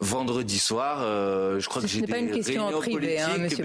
[0.00, 0.98] Vendredi soir.
[1.02, 3.62] Euh, je crois que j'ai des une question réunions privé, hein, politiques,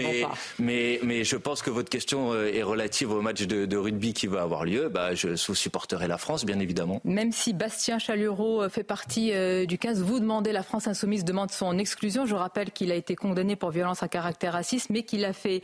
[0.59, 4.27] mais, mais, je pense que votre question euh, est relative au match de, rugby qui
[4.27, 4.89] va avoir lieu.
[4.89, 7.01] Bah, je supporterai la France, bien évidemment.
[7.03, 9.31] Même si Bastien Chalureau euh, fait partie
[9.65, 12.25] du 15, vous demandez, la France insoumise demande son exclusion.
[12.25, 15.61] Je rappelle qu'il a été condamné pour violence à caractère raciste, mais qu'il a fait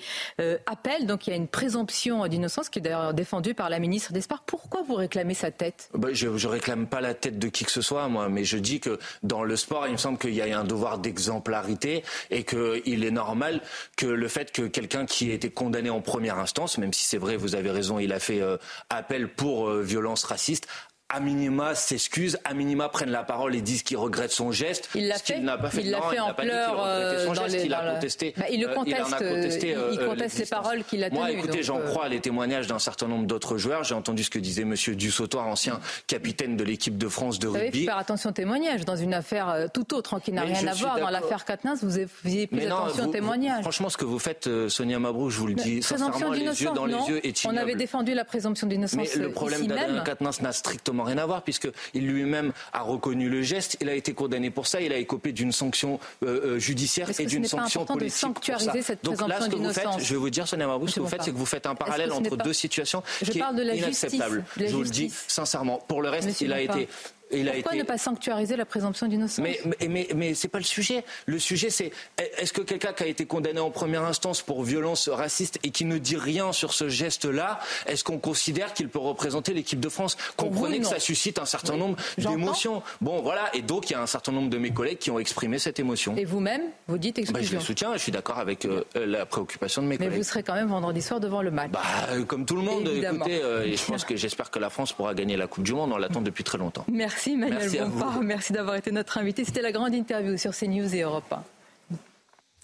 [0.65, 1.06] appel.
[1.06, 4.21] Donc il y a une présomption d'innocence qui est d'ailleurs défendue par la ministre des
[4.21, 4.43] Sports.
[4.45, 5.89] Pourquoi vous réclamez sa tête?
[5.93, 8.58] Bah, Je ne réclame pas la tête de qui que ce soit, moi, mais je
[8.58, 12.43] dis que dans le sport, il me semble qu'il y a un devoir d'exemplarité et
[12.43, 13.61] qu'il est normal
[13.97, 17.17] que le fait que quelqu'un qui a été condamné en première instance, même si c'est
[17.17, 18.57] vrai, vous avez raison, il a fait euh,
[18.89, 20.67] appel pour euh, violence raciste,
[21.09, 24.89] à minima s'excuse, à minima prennent la parole et disent qu'il regrette son geste.
[24.95, 25.37] Il l'a fait.
[25.37, 25.81] Il n'a pas fait.
[25.81, 26.75] Il l'a fait en pleurs.
[26.75, 28.33] Son euh, geste, il a contesté.
[28.35, 29.15] Bah, il le conteste.
[29.61, 31.19] il, il conteste les paroles qu'il a tenues.
[31.19, 33.83] Moi, écoutez, j'en crois les témoignages d'un certain nombre d'autres joueurs.
[33.83, 37.65] J'ai entendu ce que disait Monsieur Dussautoir, ancien capitaine de l'équipe de France de rugby.
[37.65, 40.65] Vous savez, faire attention aux témoignages dans une affaire tout autre, hein, qui n'a rien
[40.65, 40.99] à voir.
[40.99, 43.61] Dans l'affaire Katnins, vous faisiez plus attention aux témoignages.
[43.61, 46.87] Franchement, ce que vous faites, Sonia Mabrou, je vous le dis sincèrement, les yeux dans
[46.87, 49.15] les yeux, On avait défendu la présomption d'innocence.
[49.15, 53.29] Mais le problème d'Adrien Quatennens n'a strictement rien à voir, puisque il lui-même a reconnu
[53.29, 53.77] le geste.
[53.81, 54.81] Il a été condamné pour ça.
[54.81, 58.15] Il a écopé d'une sanction euh, euh, judiciaire et d'une sanction politique.
[58.15, 60.88] De sanctuariser cette Donc là, ce que vous faites, je vais vous dire, Sonia Mabou,
[60.88, 63.77] ce que vous faites, c'est que vous faites un parallèle entre deux situations qui est
[63.77, 64.43] inacceptable.
[64.58, 65.79] Je vous le dis sincèrement.
[65.88, 66.88] Pour le reste, il a été
[67.29, 71.03] pourquoi ne pas sanctuariser la présomption d'innocence Mais, mais, mais, c'est pas le sujet.
[71.25, 71.91] Le sujet, c'est
[72.38, 75.85] est-ce que quelqu'un qui a été condamné en première instance pour violence raciste et qui
[75.85, 80.17] ne dit rien sur ce geste-là, est-ce qu'on considère qu'il peut représenter l'équipe de France?
[80.38, 82.81] Comprenez que ça suscite un certain nombre d'émotions.
[83.01, 83.49] Bon, voilà.
[83.55, 85.79] Et donc, il y a un certain nombre de mes collègues qui ont exprimé cette
[85.79, 86.15] émotion.
[86.15, 87.93] Et vous-même, vous dites exclusion bah, Je le soutiens.
[87.93, 90.11] Je suis d'accord avec euh, la préoccupation de mes collègues.
[90.11, 91.71] Mais vous serez quand même vendredi soir devant le match.
[91.71, 92.88] Bah, euh, comme tout le monde.
[92.88, 95.73] Écoutez, euh, et je pense que j'espère que la France pourra gagner la Coupe du
[95.73, 95.91] Monde.
[95.93, 96.85] On l'attend depuis très longtemps.
[96.91, 97.14] Merci.
[97.15, 98.21] Merci Manuel Bompard.
[98.21, 99.45] Merci d'avoir été notre invité.
[99.45, 101.43] C'était la grande interview sur CNews et Europe 1.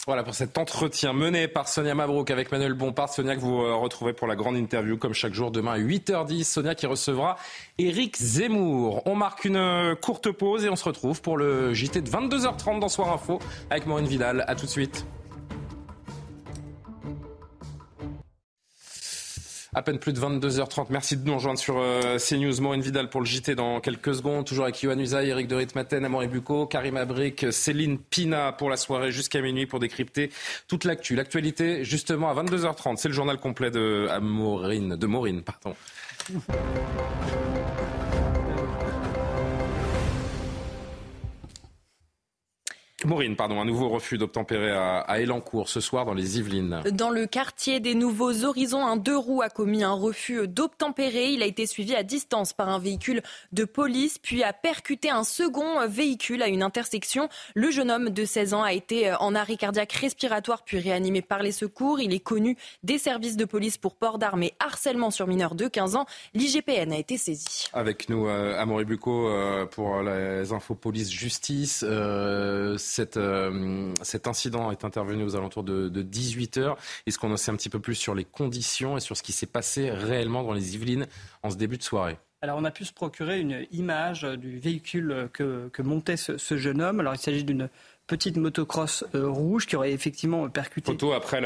[0.04, 3.08] Voilà pour cet entretien mené par Sonia Mabrouk avec Manuel Bompard.
[3.08, 6.44] Sonia que vous euh, retrouvez pour la grande interview comme chaque jour demain à 8h10.
[6.44, 7.38] Sonia qui recevra
[7.78, 9.02] Éric Zemmour.
[9.06, 12.80] On marque une euh, courte pause et on se retrouve pour le JT de 22h30
[12.80, 13.38] dans Soir Info
[13.70, 14.44] avec Maureen Vidal.
[14.48, 15.06] A tout de suite.
[19.74, 20.88] À peine plus de 22h30.
[20.90, 22.60] Merci de nous rejoindre sur euh, CNews.
[22.60, 24.44] Maureen Vidal pour le JT dans quelques secondes.
[24.44, 28.76] Toujours avec Yohann Usaï, Eric de Ritmaten, Amaury Bucco, Karim Abric, Céline Pina pour la
[28.76, 30.30] soirée jusqu'à minuit pour décrypter
[30.68, 31.14] toute l'actu.
[31.14, 32.98] L'actualité, justement, à 22h30.
[32.98, 35.74] C'est le journal complet de de Maureen, pardon.
[43.04, 46.82] Maureen, pardon, un nouveau refus d'obtempérer à, à Elancourt ce soir dans les Yvelines.
[46.92, 51.30] Dans le quartier des Nouveaux Horizons, un deux roues a commis un refus d'obtempérer.
[51.30, 55.24] Il a été suivi à distance par un véhicule de police, puis a percuté un
[55.24, 57.28] second véhicule à une intersection.
[57.54, 61.42] Le jeune homme de 16 ans a été en arrêt cardiaque respiratoire, puis réanimé par
[61.42, 62.00] les secours.
[62.00, 65.68] Il est connu des services de police pour port d'armes et harcèlement sur mineurs de
[65.68, 66.06] 15 ans.
[66.34, 67.68] L'IGPN a été saisi.
[67.72, 71.84] Avec nous, euh, Amaury Bucco, euh, pour les infos police-justice.
[71.86, 72.76] Euh,
[73.16, 76.76] euh, cet incident est intervenu aux alentours de, 18 h
[77.06, 79.32] Est-ce qu'on en sait un petit peu plus sur les conditions et sur ce qui
[79.32, 81.06] s'est passé réellement dans les Yvelines
[81.42, 82.18] en ce début de soirée?
[82.42, 86.98] Alors on a pu se procurer une image du véhicule que, montait ce, jeune homme.
[86.98, 87.68] Alors il s'agit d'une
[88.08, 90.90] petite motocross euh, rouge qui aurait effectivement percuté.
[90.90, 91.40] Photo après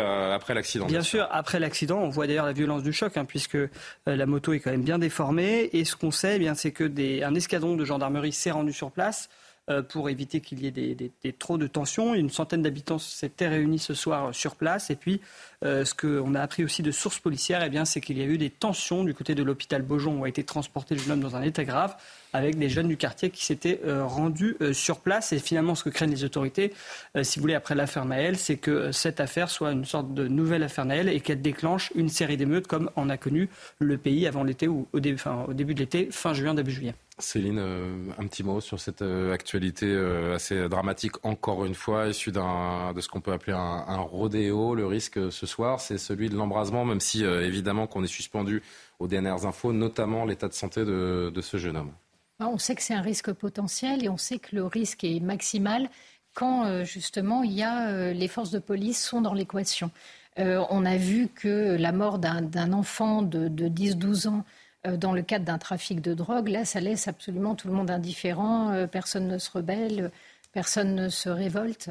[0.55, 0.87] l'accident.
[0.87, 3.69] bien, sûr, après l'accident, on voit d'ailleurs la violence du choc, hein, puisque euh,
[4.07, 5.69] la moto est quand même bien déformée.
[5.73, 8.73] Et ce qu'on sait, eh bien, c'est que des, un escadron de gendarmerie s'est rendu
[8.73, 9.29] sur place.
[9.69, 12.15] Euh, pour éviter qu'il y ait des, trop de tensions.
[12.15, 14.91] Une centaine d'habitants s'étaient réunis ce soir sur place.
[14.91, 15.21] Et puis,
[15.65, 18.39] euh, ce qu'on a appris aussi de sources policières, eh c'est qu'il y a eu
[18.39, 21.37] des tensions du côté de l'hôpital Beaujon où a été transporté le jeune homme dans
[21.37, 21.97] un état grave
[22.33, 25.33] avec des jeunes du quartier qui s'étaient euh, rendus sur place.
[25.33, 26.75] Et finalement, ce que craignent les autorités,
[27.23, 30.63] si vous voulez, après l'affaire Naël, c'est que cette affaire soit une sorte de nouvelle
[30.63, 34.45] affaire Naël et qu'elle déclenche une série d'émeutes comme on a connu le pays avant
[34.45, 36.95] l'été ou au début, de l'été, fin juin, début juillet.
[37.19, 42.09] Céline, euh, un petit mot sur cette euh, actualité euh, assez dramatique, encore une fois,
[42.09, 42.41] issue de
[43.01, 44.75] ce qu'on peut appeler un, rodéo.
[44.75, 48.63] Le risque soir, c'est celui de l'embrasement, même si évidemment qu'on est suspendu
[48.99, 51.93] aux dernières infos, notamment l'état de santé de, ce jeune homme.
[52.41, 55.89] On sait que c'est un risque potentiel et on sait que le risque est maximal
[56.35, 59.91] quand justement il y a, les forces de police sont dans l'équation.
[60.37, 64.45] on a vu que la mort d'un enfant de, de 10-12 ans
[64.87, 67.91] euh, dans le cadre d'un trafic de drogue, là, ça laisse absolument tout le monde
[67.91, 68.73] indifférent.
[68.73, 70.11] Euh, personne ne se rebelle,
[70.53, 71.91] personne ne se révolte.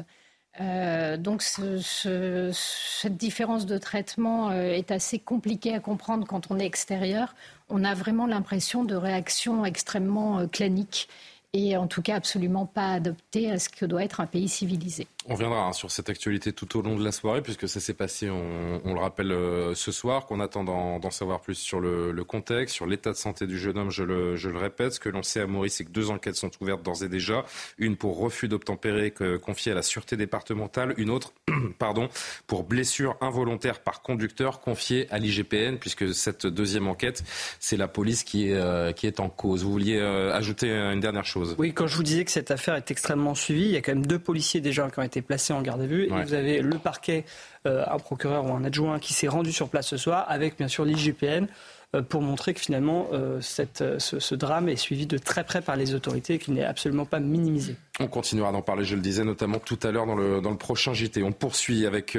[0.60, 7.34] Euh, donc cette différence de traitement est assez compliquée à comprendre quand on est extérieur.
[7.68, 11.08] On a vraiment l'impression de réactions extrêmement claniques
[11.52, 15.06] et en tout cas absolument pas adopté à ce que doit être un pays civilisé.
[15.28, 17.94] On reviendra hein, sur cette actualité tout au long de la soirée, puisque ça s'est
[17.94, 22.76] passé, on, le rappelle euh, ce soir, qu'on attend d'en savoir plus sur le, contexte,
[22.76, 24.94] sur l'état de santé du jeune homme, je le, répète.
[24.94, 27.44] Ce que l'on sait à Maurice, c'est que deux enquêtes sont ouvertes d'ores et déjà.
[27.76, 29.12] Une pour refus d'obtempérer
[29.42, 31.32] confiée à la sûreté départementale, une autre
[31.78, 32.08] pardon,
[32.46, 37.24] pour blessure involontaire par conducteur confiée à l'IGPN, puisque cette deuxième enquête,
[37.58, 39.64] c'est la police qui est, euh, en cause.
[39.64, 41.56] Vous vouliez euh, ajouter une dernière chose?
[41.58, 43.92] Oui, quand je vous disais que cette affaire est extrêmement suivie, il y a quand
[43.92, 46.60] même deux policiers déjà qui ont été placés en garde à vue, et vous avez
[46.60, 47.24] le parquet,
[47.66, 50.68] euh, un procureur ou un adjoint qui s'est rendu sur place ce soir, avec bien
[50.68, 51.46] sûr l'IGPN.
[51.94, 53.08] Euh, pour montrer que finalement
[53.40, 56.64] cette, euh, ce, drame est suivi de très près par les autorités et qu'il n'est
[56.64, 57.76] absolument pas minimisé.
[58.00, 60.58] On continuera d'en parler, je le disais, notamment tout à l'heure dans le, dans le
[60.58, 61.22] prochain JT.
[61.22, 62.18] On poursuit avec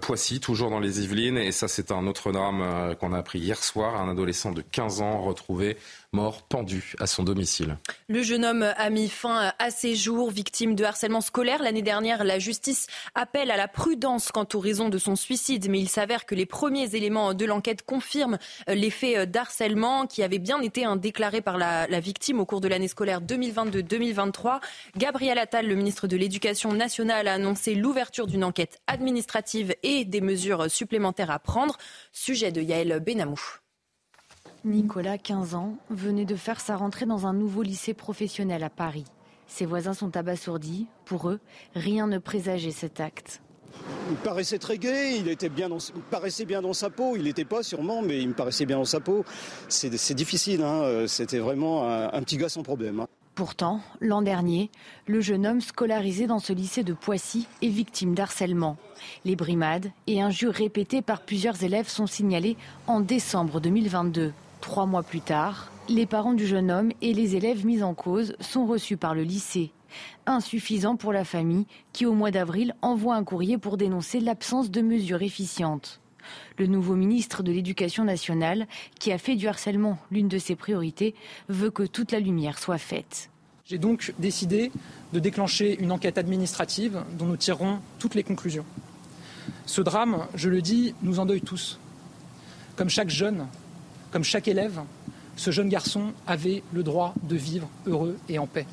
[0.00, 3.62] Poissy, toujours dans les Yvelines, et ça c'est un autre drame qu'on a appris hier
[3.62, 5.76] soir, un adolescent de 15 ans retrouvé
[6.12, 7.76] mort pendu à son domicile.
[8.08, 11.62] Le jeune homme a mis fin à ses jours, victime de harcèlement scolaire.
[11.62, 15.78] L'année dernière, la justice appelle à la prudence quant aux raisons de son suicide, mais
[15.78, 20.60] il s'avère que les premiers éléments de l'enquête confirment les faits d'harcèlement qui avaient bien
[20.60, 24.60] été déclarés par la, victime au cours de l'année scolaire 2022-2023.
[25.06, 30.20] Gabriel Attal, le ministre de l'Éducation nationale, a annoncé l'ouverture d'une enquête administrative et des
[30.20, 31.76] mesures supplémentaires à prendre.
[32.10, 33.40] Sujet de Yael Benamou.
[34.64, 39.04] Nicolas, 15 ans, venait de faire sa rentrée dans un nouveau lycée professionnel à Paris.
[39.46, 40.88] Ses voisins sont abasourdis.
[41.04, 41.38] Pour eux,
[41.76, 43.42] rien ne présageait cet acte.
[44.10, 45.68] Il paraissait très gai, il, était bien
[46.10, 47.14] paraissait bien dans sa peau.
[47.14, 49.24] Il n'était pas sûrement, mais il me paraissait bien dans sa peau.
[49.68, 51.04] C'est difficile, hein.
[51.06, 52.98] c'était vraiment un, petit gars sans problème.
[52.98, 53.06] Hein.
[53.36, 54.70] Pourtant, l'an dernier,
[55.06, 58.78] le jeune homme scolarisé dans ce lycée de Poissy est victime d'harcèlement.
[59.26, 64.32] Les brimades et injures répétées par plusieurs élèves sont signalées en décembre 2022.
[64.62, 68.34] Trois mois plus tard, les parents du jeune homme et les élèves mis en cause
[68.40, 69.70] sont reçus par le lycée.
[70.24, 74.80] Insuffisant pour la famille qui, au mois d'avril, envoie un courrier pour dénoncer l'absence de
[74.80, 76.00] mesures efficientes.
[76.58, 78.66] Le nouveau ministre de l'Éducation nationale,
[78.98, 81.14] qui a fait du harcèlement l'une de ses priorités,
[81.48, 83.30] veut que toute la lumière soit faite.
[83.66, 84.70] J'ai donc décidé
[85.12, 88.64] de déclencher une enquête administrative dont nous tirerons toutes les conclusions.
[89.66, 91.78] Ce drame, je le dis, nous endeuille tous.
[92.76, 93.46] Comme chaque jeune,
[94.10, 94.80] comme chaque élève,
[95.36, 98.66] ce jeune garçon avait le droit de vivre heureux et en paix.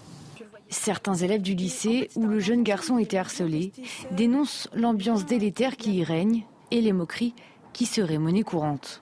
[0.69, 3.71] Certains élèves du lycée où le jeune garçon était harcelé
[4.11, 7.33] dénoncent l'ambiance délétère qui y règne et les moqueries
[7.73, 9.01] qui seraient monnaie courante?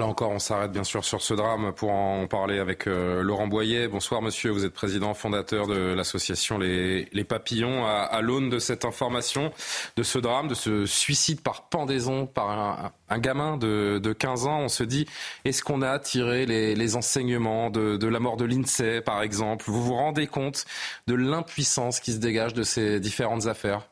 [0.00, 3.48] Là encore, on s'arrête bien sûr sur ce drame pour en parler avec euh, Laurent
[3.48, 3.86] Boyer.
[3.86, 7.86] Bonsoir monsieur, vous êtes président fondateur de l'association les, Papillons.
[7.86, 9.52] À, l'aune de cette information,
[9.96, 14.68] de ce drame, de ce suicide par pendaison par un, gamin de, 15 ans, on
[14.68, 15.06] se dit,
[15.44, 19.66] est-ce qu'on a tiré les, enseignements de, de, la mort de l'INSEE par exemple?
[19.68, 20.64] Vous vous rendez compte
[21.08, 23.89] de l'impuissance qui se dégage de ces différentes affaires?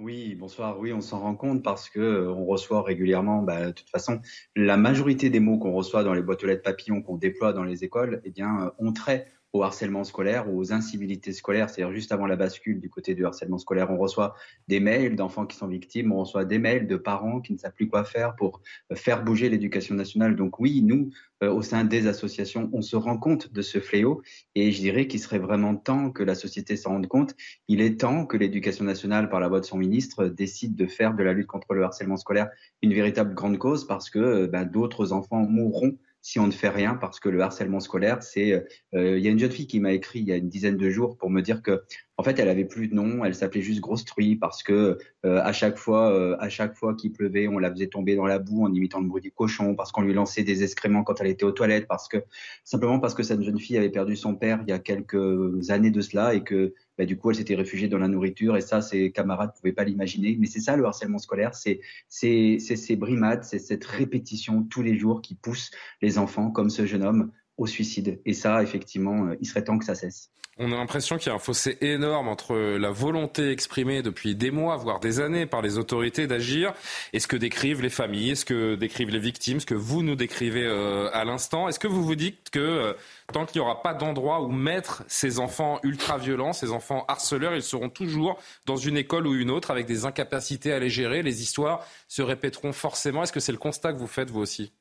[0.00, 0.78] Oui, bonsoir.
[0.80, 4.20] Oui, on s'en rend compte parce que euh, on reçoit régulièrement, bah, de toute façon,
[4.56, 7.62] la majorité des mots qu'on reçoit dans les boîtes aux lettres papillons qu'on déploie dans
[7.62, 11.94] les écoles, eh bien, euh, ont trait au harcèlement scolaire ou aux incivilités scolaires, c'est-à-dire
[11.94, 14.34] juste avant la bascule du côté du harcèlement scolaire, on reçoit
[14.66, 17.72] des mails d'enfants qui sont victimes, on reçoit des mails de parents qui ne savent
[17.72, 20.34] plus quoi faire pour euh, faire bouger l'éducation nationale.
[20.34, 21.10] Donc oui, nous,
[21.44, 24.22] euh, au sein des associations, on se rend compte de ce fléau
[24.56, 27.36] et je dirais qu'il serait vraiment temps que la société s'en rende compte.
[27.68, 31.14] Il est temps que l'éducation nationale, par la voix de son ministre, décide de faire
[31.14, 32.48] de la lutte contre le harcèlement scolaire
[32.82, 36.70] une véritable grande cause parce que euh, ben, d'autres enfants mourront si on ne fait
[36.70, 38.54] rien parce que le harcèlement scolaire, c'est.
[38.94, 40.78] Euh, il y a une jeune fille qui m'a écrit il y a une dizaine
[40.78, 41.82] de jours pour me dire que,
[42.16, 45.42] en fait, elle avait plus de nom, elle s'appelait juste Grosse Truie parce que euh,
[45.42, 48.38] à chaque fois, euh, à chaque fois qu'il pleuvait, on la faisait tomber dans la
[48.38, 51.26] boue en imitant le bruit du cochon, parce qu'on lui lançait des excréments quand elle
[51.26, 52.16] était aux toilettes, parce que
[52.64, 55.90] simplement parce que cette jeune fille avait perdu son père il y a quelques années
[55.90, 58.80] de cela et que bah, du coup, elle s'était réfugiée dans la nourriture et ça,
[58.80, 60.36] ses camarades ne pouvaient pas l'imaginer.
[60.38, 65.22] Mais c'est ça le harcèlement scolaire, c'est ces brimades, c'est cette répétition tous les jours
[65.22, 65.70] qui pousse
[66.02, 68.20] les enfants, comme ce jeune homme, au suicide.
[68.26, 70.30] Et ça, effectivement, euh, il serait temps que ça cesse.
[70.56, 74.52] On a l'impression qu'il y a un fossé énorme entre la volonté exprimée depuis des
[74.52, 76.72] mois, voire des années, par les autorités d'agir
[77.12, 80.14] et ce que décrivent les familles, ce que décrivent les victimes, ce que vous nous
[80.14, 81.68] décrivez euh, à l'instant.
[81.68, 82.92] Est-ce que vous vous dites que euh,
[83.32, 87.62] tant qu'il n'y aura pas d'endroit où mettre ces enfants ultra-violents, ces enfants harceleurs, ils
[87.62, 91.24] seront toujours dans une école ou une autre avec des incapacités à les gérer?
[91.24, 93.24] Les histoires se répéteront forcément.
[93.24, 94.72] Est-ce que c'est le constat que vous faites vous aussi?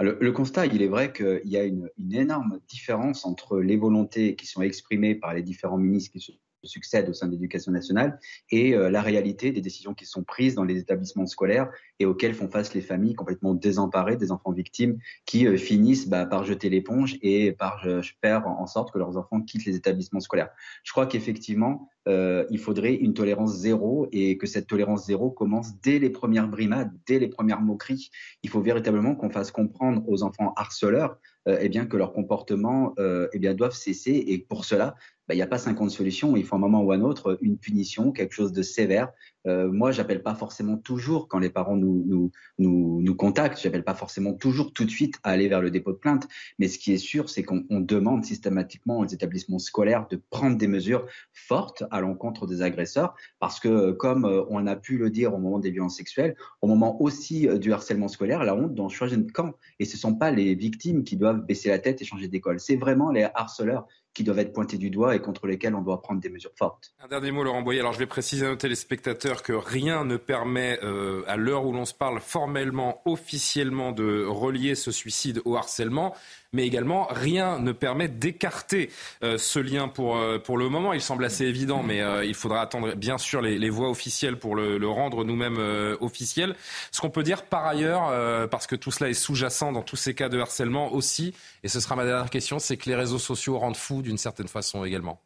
[0.00, 4.46] Le, constat, il est vrai qu'il y a une, énorme différence entre les volontés qui
[4.46, 6.32] sont exprimées par les différents ministres qui se
[6.66, 8.18] succèdent au sein de l'éducation nationale
[8.50, 12.34] et euh, la réalité des décisions qui sont prises dans les établissements scolaires et auxquelles
[12.34, 16.68] font face les familles complètement désemparées, des enfants victimes qui euh, finissent bah, par jeter
[16.68, 17.86] l'éponge et par
[18.22, 20.50] faire en sorte que leurs enfants quittent les établissements scolaires.
[20.82, 25.80] Je crois qu'effectivement, euh, il faudrait une tolérance zéro et que cette tolérance zéro commence
[25.80, 28.10] dès les premières brimades, dès les premières moqueries.
[28.42, 32.94] Il faut véritablement qu'on fasse comprendre aux enfants harceleurs euh, eh bien, que leurs comportements
[32.98, 34.24] euh, eh bien, doivent cesser.
[34.28, 34.94] Et pour cela,
[35.28, 36.36] bah, il n'y a pas 50 solutions.
[36.36, 39.10] Il faut un moment ou un autre une punition, quelque chose de sévère.
[39.46, 43.60] Euh, moi, j'appelle pas forcément toujours quand les parents nous nous nous, nous contactent.
[43.60, 46.28] J'appelle pas forcément toujours tout de suite à aller vers le dépôt de plainte.
[46.58, 50.68] Mais ce qui est sûr, c'est qu'on demande systématiquement aux établissements scolaires de prendre des
[50.68, 55.34] mesures fortes à l'encontre des agresseurs, parce que comme euh, on a pu le dire
[55.34, 58.88] au moment des violences sexuelles, au moment aussi euh, du harcèlement scolaire, la honte dans
[58.88, 59.54] changer de camp.
[59.78, 62.60] Et ce sont pas les victimes qui doivent baisser la tête et changer d'école.
[62.60, 66.00] C'est vraiment les harceleurs qui doivent être pointés du doigt et contre lesquels on doit
[66.00, 66.94] prendre des mesures fortes.
[67.02, 67.80] Un dernier mot, Laurent Boyer.
[67.80, 71.72] Alors je vais préciser à nos téléspectateurs que rien ne permet, euh, à l'heure où
[71.72, 76.14] l'on se parle formellement, officiellement, de relier ce suicide au harcèlement
[76.52, 78.88] mais également rien ne permet d'écarter
[79.24, 80.92] euh, ce lien pour, euh, pour le moment.
[80.92, 84.54] Il semble assez évident, mais il faudra attendre bien sûr les, les voies officielles pour
[84.54, 85.58] le, le rendre nous-mêmes
[86.00, 86.54] officiel.
[86.92, 90.14] Ce qu'on peut dire par ailleurs, parce que tout cela est sous-jacent dans tous ces
[90.14, 93.58] cas de harcèlement aussi, et ce sera ma dernière question, c'est que les réseaux sociaux
[93.58, 95.20] rendent fous d'une certaine façon également.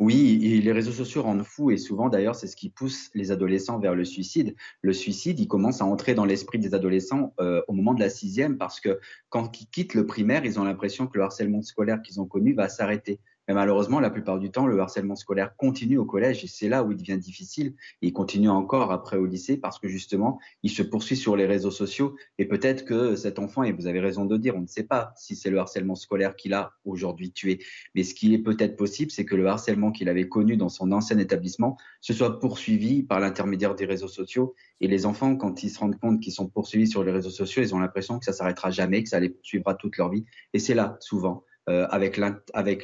[0.00, 3.78] Oui, les réseaux sociaux rendent fous et souvent d'ailleurs c'est ce qui pousse les adolescents
[3.78, 4.56] vers le suicide.
[4.80, 8.08] Le suicide, il commence à entrer dans l'esprit des adolescents euh, au moment de la
[8.08, 12.00] sixième parce que quand ils quittent le primaire, ils ont l'impression que le harcèlement scolaire
[12.00, 13.20] qu'ils ont connu va s'arrêter.
[13.50, 16.84] Mais malheureusement, la plupart du temps, le harcèlement scolaire continue au collège et c'est là
[16.84, 17.74] où il devient difficile.
[18.00, 21.72] il continue encore après au lycée parce que justement, il se poursuit sur les réseaux
[21.72, 22.14] sociaux.
[22.38, 25.12] Et peut-être que cet enfant, et vous avez raison de dire, on ne sait pas
[25.16, 27.58] si c'est le harcèlement scolaire qu'il a aujourd'hui tué.
[27.96, 30.92] Mais ce qui est peut-être possible, c'est que le harcèlement qu'il avait connu dans son
[30.92, 34.54] ancien établissement se soit poursuivi par l'intermédiaire des réseaux sociaux.
[34.80, 37.62] Et les enfants, quand ils se rendent compte qu'ils sont poursuivis sur les réseaux sociaux,
[37.62, 40.24] ils ont l'impression que ça s'arrêtera jamais, que ça les poursuivra toute leur vie.
[40.52, 42.16] Et c'est là, souvent, avec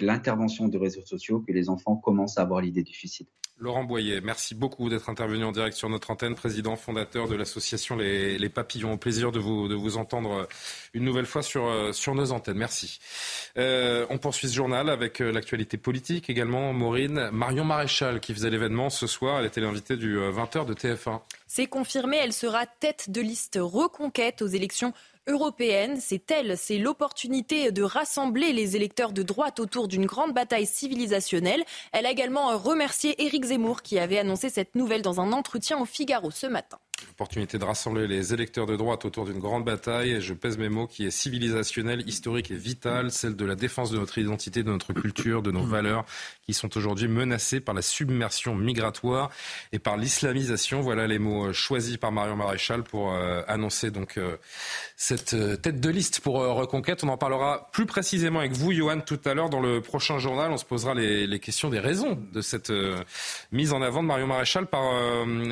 [0.00, 3.26] l'intervention des réseaux sociaux que les enfants commencent à avoir l'idée du suicide.
[3.58, 7.96] Laurent Boyer, merci beaucoup d'être intervenu en direct sur notre antenne, président fondateur de l'association
[7.96, 8.92] les, Papillons.
[8.92, 10.46] Au plaisir de vous, de vous entendre
[10.92, 12.58] une nouvelle fois sur, sur nos antennes.
[12.58, 13.00] Merci.
[13.58, 16.72] Euh, on poursuit ce journal avec euh, l'actualité politique également.
[16.72, 20.74] Maureen, Marion Maréchal qui faisait l'événement ce soir, elle était l'invitée du 20h euh, de
[20.74, 21.20] TF1.
[21.46, 24.92] C'est confirmé, elle sera tête de liste reconquête aux élections
[25.26, 25.98] européenne.
[26.00, 31.64] C'est elle, c'est l'opportunité de rassembler les électeurs de droite autour d'une grande bataille civilisationnelle.
[31.92, 35.84] Elle a également remercié Éric Zemmour qui avait annoncé cette nouvelle dans un entretien au
[35.84, 36.78] Figaro ce matin.
[37.08, 40.70] L'opportunité de rassembler les électeurs de droite autour d'une grande bataille, et je pèse mes
[40.70, 44.70] mots, qui est civilisationnelle, historique et vitale, celle de la défense de notre identité, de
[44.70, 45.70] notre culture, de nos mmh.
[45.70, 46.04] valeurs,
[46.46, 49.30] qui sont aujourd'hui menacées par la submersion migratoire
[49.72, 50.80] et par l'islamisation.
[50.80, 54.36] Voilà les mots euh, choisis par Marion Maréchal pour euh, annoncer donc euh,
[54.96, 57.04] cette tête de liste pour Reconquête.
[57.04, 60.50] On en parlera plus précisément avec vous, Johan, tout à l'heure dans le prochain journal.
[60.50, 62.72] On se posera les, les questions des raisons de cette
[63.52, 64.82] mise en avant de Marion Maréchal par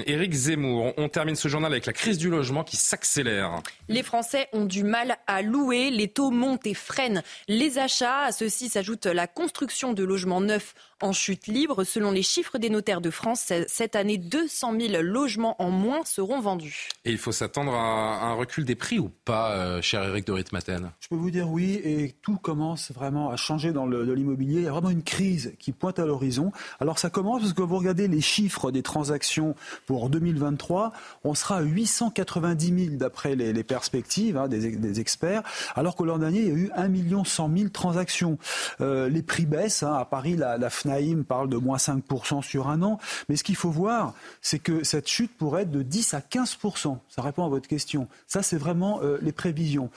[0.06, 0.94] Éric Zemmour.
[0.96, 3.60] On termine ce journal avec la crise du logement qui s'accélère.
[3.88, 8.22] Les Français ont du mal à louer, les taux montent et freinent les achats.
[8.24, 11.84] À ceci s'ajoute la construction de logements neufs en chute libre.
[11.84, 16.40] Selon les chiffres des notaires de France, cette année, 200 000 logements en moins seront
[16.40, 16.88] vendus.
[17.04, 20.32] Et il faut s'attendre à un recul des prix ou pas, euh, cher Eric de
[20.32, 20.90] Ritmaten?
[21.00, 24.60] Je peux vous dire oui, et tout commence vraiment à changer dans l'immobilier.
[24.60, 26.52] Il y a vraiment une crise qui pointe à l'horizon.
[26.80, 29.54] Alors ça commence parce que vous regardez les chiffres des transactions
[29.86, 30.92] pour 2023,
[31.24, 35.42] on sera à 890 000 d'après les, perspectives hein, des, experts,
[35.74, 38.38] alors que l'an dernier, il y a eu 1 100 000 transactions.
[38.80, 39.82] Euh, les prix baissent.
[39.82, 39.94] Hein.
[39.94, 42.98] à Paris, la, la Naïm parle de moins 5% sur un an.
[43.28, 46.98] Mais ce qu'il faut voir, c'est que cette chute pourrait être de 10 à 15%.
[47.08, 48.08] Ça répond à votre question.
[48.26, 49.90] Ça, c'est vraiment euh, les prévisions.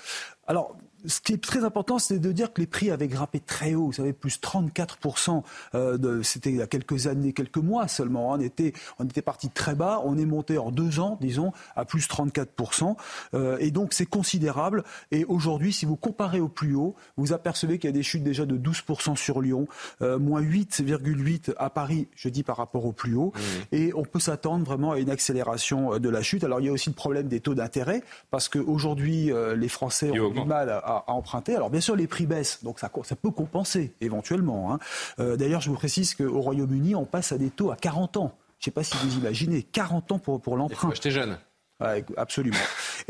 [0.47, 3.75] Alors, ce qui est très important, c'est de dire que les prix avaient grimpé très
[3.75, 3.85] haut.
[3.85, 5.43] Vous savez, plus 34%.
[5.75, 8.31] Euh, c'était il y a quelques années, quelques mois seulement.
[8.31, 10.01] On était, on était parti très bas.
[10.05, 12.95] On est monté en deux ans, disons, à plus 34%.
[13.33, 14.83] Euh, et donc, c'est considérable.
[15.11, 18.23] Et aujourd'hui, si vous comparez au plus haut, vous apercevez qu'il y a des chutes
[18.23, 19.67] déjà de 12% sur Lyon,
[20.01, 23.33] euh, moins 8,8% à Paris, je dis par rapport au plus haut.
[23.35, 23.75] Mmh.
[23.75, 26.43] Et on peut s'attendre vraiment à une accélération de la chute.
[26.43, 30.29] Alors, il y a aussi le problème des taux d'intérêt, parce qu'aujourd'hui, les Français ont
[30.29, 31.55] du mal à à, emprunter.
[31.55, 34.73] Alors bien sûr, les prix baissent, donc ça, peut compenser éventuellement.
[34.73, 34.79] Hein.
[35.19, 38.33] Euh, d'ailleurs, je vous précise qu'au Royaume-Uni, on passe à des taux à 40 ans.
[38.59, 40.89] Je ne sais pas si vous imaginez, 40 ans pour, l'emprunt.
[40.93, 41.37] J'étais jeune
[41.79, 42.57] absolument.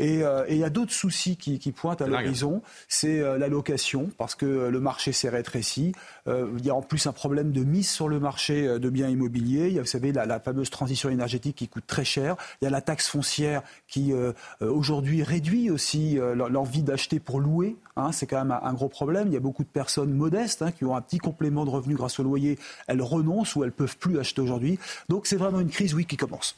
[0.00, 2.62] Euh, et il y a d'autres soucis qui, pointent à l'horizon.
[2.88, 5.92] C'est euh, la location, parce que le marché s'est rétréci.
[6.26, 9.08] Euh, il y a en plus un problème de mise sur le marché de biens
[9.08, 9.68] immobiliers.
[9.68, 12.36] Il y a, vous savez, la, fameuse transition énergétique qui coûte très cher.
[12.60, 14.12] Il y a la taxe foncière qui,
[14.60, 17.76] aujourd'hui, réduit aussi l'envie d'acheter pour louer.
[17.96, 18.12] Hein.
[18.12, 19.28] c'est quand même un, gros problème.
[19.28, 21.96] Il y a beaucoup de personnes modestes hein, qui ont un petit complément de revenus
[21.96, 22.58] grâce au loyer.
[22.86, 24.78] Elles renoncent ou elles peuvent plus acheter aujourd'hui.
[25.08, 26.56] Donc c'est vraiment une crise, oui, qui commence.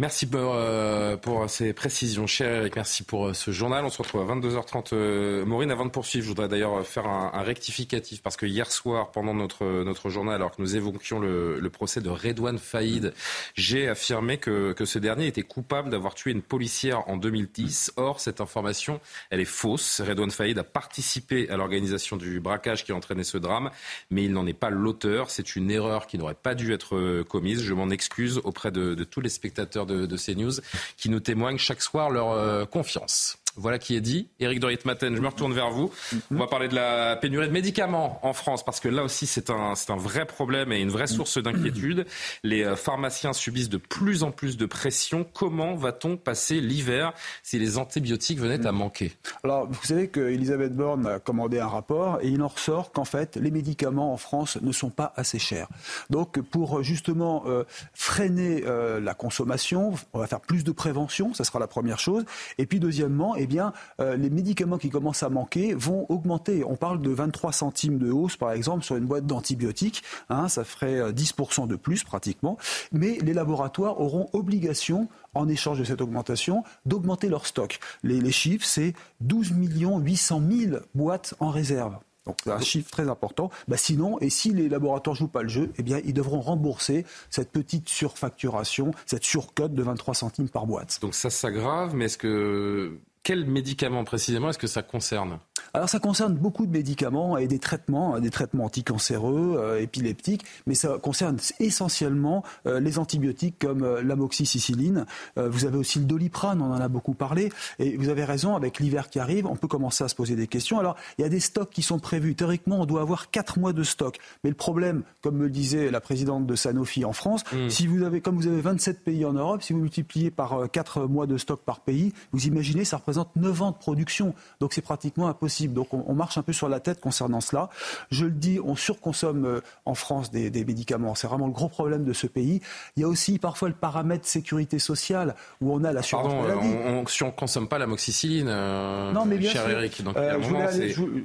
[0.00, 2.76] Merci pour, euh, pour ces précisions, cher Eric.
[2.76, 3.84] Merci pour euh, ce journal.
[3.84, 4.90] On se retrouve à 22h30.
[4.92, 9.10] Euh, Maureen, avant de poursuivre, je voudrais d'ailleurs faire un, rectificatif parce que hier soir,
[9.10, 13.12] pendant notre, notre journal, alors que nous évoquions le, procès de Redouane Faïd,
[13.56, 17.94] j'ai affirmé que, que ce dernier était coupable d'avoir tué une policière en 2010.
[17.96, 20.00] Or, cette information, elle est fausse.
[20.00, 23.72] Redouane Faïd a participé à l'organisation du braquage qui a entraîné ce drame,
[24.12, 25.28] mais il n'en est pas l'auteur.
[25.28, 27.64] C'est une erreur qui n'aurait pas dû être commise.
[27.64, 30.60] Je m'en excuse auprès de tous les spectateurs de, de CNews
[30.96, 33.38] qui nous témoignent chaque soir leur euh, confiance.
[33.58, 34.28] Voilà qui est dit.
[34.38, 35.90] Éric Dorit Maten, je me retourne vers vous.
[36.30, 39.50] On va parler de la pénurie de médicaments en France parce que là aussi c'est
[39.50, 42.06] un, c'est un vrai problème et une vraie source d'inquiétude.
[42.44, 45.26] Les euh, pharmaciens subissent de plus en plus de pression.
[45.34, 49.12] Comment va-t-on passer l'hiver si les antibiotiques venaient à manquer?
[49.42, 53.36] Alors vous savez qu'Elisabeth Borne a commandé un rapport et il en ressort qu'en fait
[53.36, 55.66] les médicaments en France ne sont pas assez chers.
[56.10, 61.42] Donc pour justement euh, freiner euh, la consommation, on va faire plus de prévention, ça
[61.42, 62.24] sera la première chose.
[62.58, 66.62] Et puis deuxièmement, eh bien, euh, les médicaments qui commencent à manquer vont augmenter.
[66.64, 70.04] On parle de 23 centimes de hausse, par exemple, sur une boîte d'antibiotiques.
[70.28, 72.56] Hein, ça ferait 10% euh, de plus pratiquement.
[72.92, 77.80] Mais les laboratoires auront obligation en échange de cette augmentation, d'augmenter leur stock.
[78.04, 81.98] Les, chiffres, c'est 12 800 000 boîtes en réserve.
[82.28, 83.50] Donc c'est un chiffre très important.
[83.68, 87.06] Bah sinon, et si les laboratoires jouent pas le jeu, eh bien ils devront rembourser
[87.30, 90.98] cette petite surfacturation, cette surcote de 23 centimes par boîte.
[91.00, 95.38] Donc ça s'aggrave, mais est-ce que quels médicaments précisément est-ce que ça concerne?
[95.74, 100.74] Alors ça concerne beaucoup de médicaments et des traitements, des traitements anticancéreux, euh, épileptiques, mais
[100.74, 105.04] ça concerne essentiellement euh, les antibiotiques comme euh, l'amoxicilline.
[105.36, 108.78] vous avez aussi le doliprane, on en a beaucoup parlé, et vous avez raison, avec
[108.78, 110.78] l'hiver qui arrive, on peut commencer à se poser des questions.
[110.78, 112.34] Alors il y a des stocks qui sont prévus.
[112.34, 114.18] Théoriquement, on doit avoir 4 mois de stock.
[114.44, 117.70] Mais le problème, comme me le disait la présidente de Sanofi en France, mm.
[117.70, 121.06] si vous avez, comme vous avez 27 pays en Europe, si vous multipliez par 4
[121.06, 124.34] mois de stock par pays, vous imaginez, ça représente 9 ans de production.
[124.60, 125.57] Donc c'est pratiquement impossible.
[125.66, 127.68] Donc on, marche un peu sur la tête concernant cela.
[128.10, 131.14] Je le dis, on surconsomme euh, en France des, médicaments.
[131.14, 132.60] C'est vraiment le gros problème de ce pays.
[132.96, 136.74] Il y a aussi parfois le paramètre sécurité sociale où on a l'assurance Pardon, maladie.
[136.86, 140.38] On, si on consomme pas l'amoxicilline, euh, non, mais cher Eric, donc euh,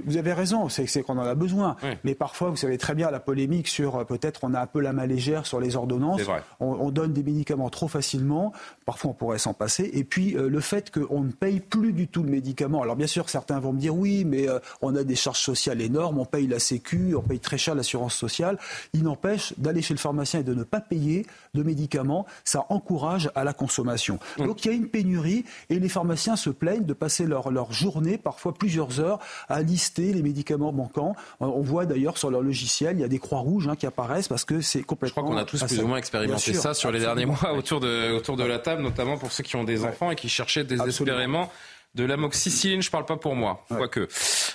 [0.06, 1.76] vous avez raison, c'est qu'on en a besoin.
[2.04, 4.94] Mais parfois, vous savez très bien la polémique sur peut-être on a un peu la
[4.94, 6.22] main légère sur les ordonnances.
[6.60, 8.54] On, on, donne des médicaments trop facilement.
[8.86, 9.90] Parfois, on pourrait s'en passer.
[9.94, 12.82] Et puis le fait qu'on ne paye plus du tout le médicament.
[12.82, 15.82] Alors bien sûr, certains vont me dire oui, mais euh, on a des charges sociales
[15.82, 18.58] énormes, on paye la Sécu, on paye très cher l'assurance sociale.
[18.94, 23.30] Il n'empêche d'aller chez le pharmacien et de ne pas payer de médicaments, ça encourage
[23.36, 24.20] à la consommation.
[24.38, 24.46] Mm.
[24.48, 27.72] Donc il y a une pénurie et les pharmaciens se plaignent de passer leur, leur
[27.72, 29.20] journée, parfois plusieurs heures,
[29.50, 31.16] à lister les médicaments manquants.
[31.40, 34.28] On voit d'ailleurs sur leur logiciel, il y a des croix rouges hein, qui apparaissent
[34.28, 35.24] parce que c'est complètement.
[35.24, 37.80] Je crois qu'on a tous plus ou moins expérimenté ça sur les derniers mois autour
[37.80, 40.64] de, autour de la table, notamment pour ceux qui ont des enfants et qui cherchaient
[40.64, 41.50] désespérément
[41.96, 44.08] de l'amoxicilline, je parle pas pour moi, quoique.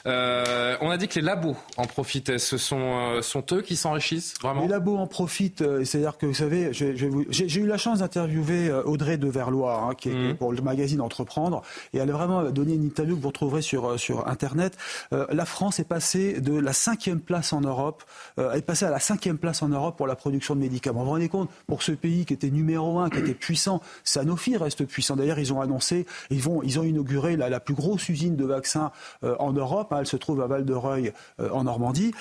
[0.07, 2.39] Euh, on a dit que les labos en profitaient.
[2.39, 5.63] Ce sont, euh, sont eux qui s'enrichissent, vraiment Les labos en profitent.
[5.63, 10.09] Euh, c'est-à-dire que, vous savez, j'ai eu la chance d'interviewer Audrey de Verlois, hein, qui
[10.09, 10.37] est mmh.
[10.37, 11.63] pour le magazine Entreprendre,
[11.93, 14.77] et elle a vraiment donné une interview que vous retrouverez sur, sur Internet.
[15.13, 18.03] la France est passée de la cinquième place en Europe,
[18.39, 21.01] est passée à la cinquième place en Europe pour la production de médicaments.
[21.01, 24.57] Vous vous rendez compte, pour ce pays qui était numéro un, qui était puissant, Sanofi
[24.57, 25.17] reste puissant.
[25.17, 28.93] D'ailleurs, ils ont annoncé, ils, vont, ils ont inauguré la, plus grosse usine de vaccins
[29.25, 29.93] euh, en Europe.
[29.93, 32.13] Hein, elle se trouve à Val-de-Reuil euh, en Normandie.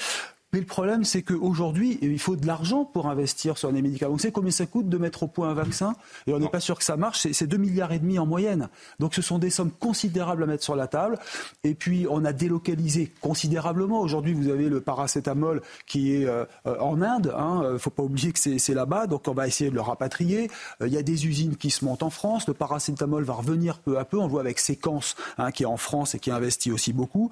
[0.54, 4.14] Mais le problème, c'est qu'aujourd'hui, il faut de l'argent pour investir sur les médicaments.
[4.14, 5.94] On sait combien ça coûte de mettre au point un vaccin?
[6.26, 7.28] Et on n'est pas sûr que ça marche.
[7.32, 8.70] C'est 2 milliards et demi en moyenne.
[9.00, 11.20] Donc ce sont des sommes considérables à mettre sur la table.
[11.66, 14.00] Et puis on a délocalisé considérablement.
[14.00, 17.34] Aujourd'hui, vous avez le paracétamol qui est euh, en Inde.
[17.34, 17.74] Il hein.
[17.74, 19.08] ne faut pas oublier que c'est là-bas.
[19.08, 20.50] Donc on va essayer de le rapatrier.
[20.82, 22.48] Euh, il y a des usines qui se montent en France.
[22.48, 24.18] Le paracétamol va revenir peu à peu.
[24.18, 27.32] On le voit avec Séquence hein, qui est en France et qui investit aussi beaucoup.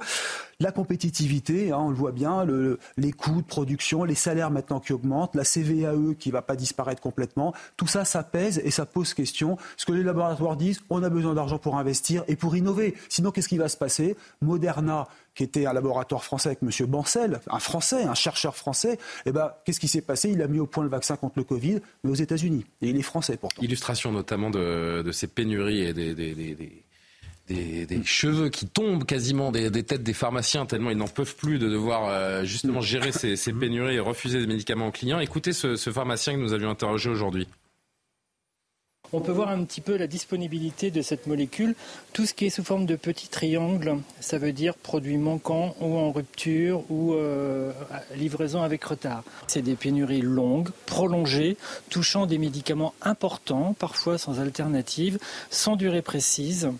[0.59, 4.79] La compétitivité, hein, on le voit bien, le, les coûts de production, les salaires maintenant
[4.79, 8.71] qui augmentent, la CVAE qui ne va pas disparaître complètement, tout ça, ça pèse et
[8.71, 9.57] ça pose question.
[9.75, 12.95] Ce que les laboratoires disent, on a besoin d'argent pour investir et pour innover.
[13.09, 14.15] Sinon, qu'est-ce qui va se passer?
[14.41, 16.87] Moderna, qui était un laboratoire français avec M.
[16.87, 20.29] Bancel, un Français, un chercheur français, eh ben, qu'est-ce qui s'est passé?
[20.29, 22.65] Il a mis au point le vaccin contre le Covid, mais aux États-Unis.
[22.81, 23.61] Et il est français pourtant.
[23.61, 26.84] Illustration notamment de, ces pénuries et des,
[28.05, 32.07] cheveux qui tombent quasiment des, têtes des pharmaciens tellement ils n'en peuvent plus de devoir
[32.07, 35.19] euh, justement gérer ces, pénuries et refuser des médicaments aux clients.
[35.19, 37.47] Écoutez ce, pharmacien que nous avions interrogé aujourd'hui.
[39.13, 41.75] On peut voir un petit peu la disponibilité de cette molécule.
[42.11, 45.95] Tout ce qui est sous forme de petits triangles, ça veut dire produit manquant ou
[45.97, 47.71] en rupture ou euh,
[48.15, 49.23] livraison avec retard.
[49.47, 51.55] C'est des pénuries longues, prolongées,
[51.89, 55.19] touchant des médicaments importants, parfois sans alternative,
[55.51, 56.71] sans durée précise.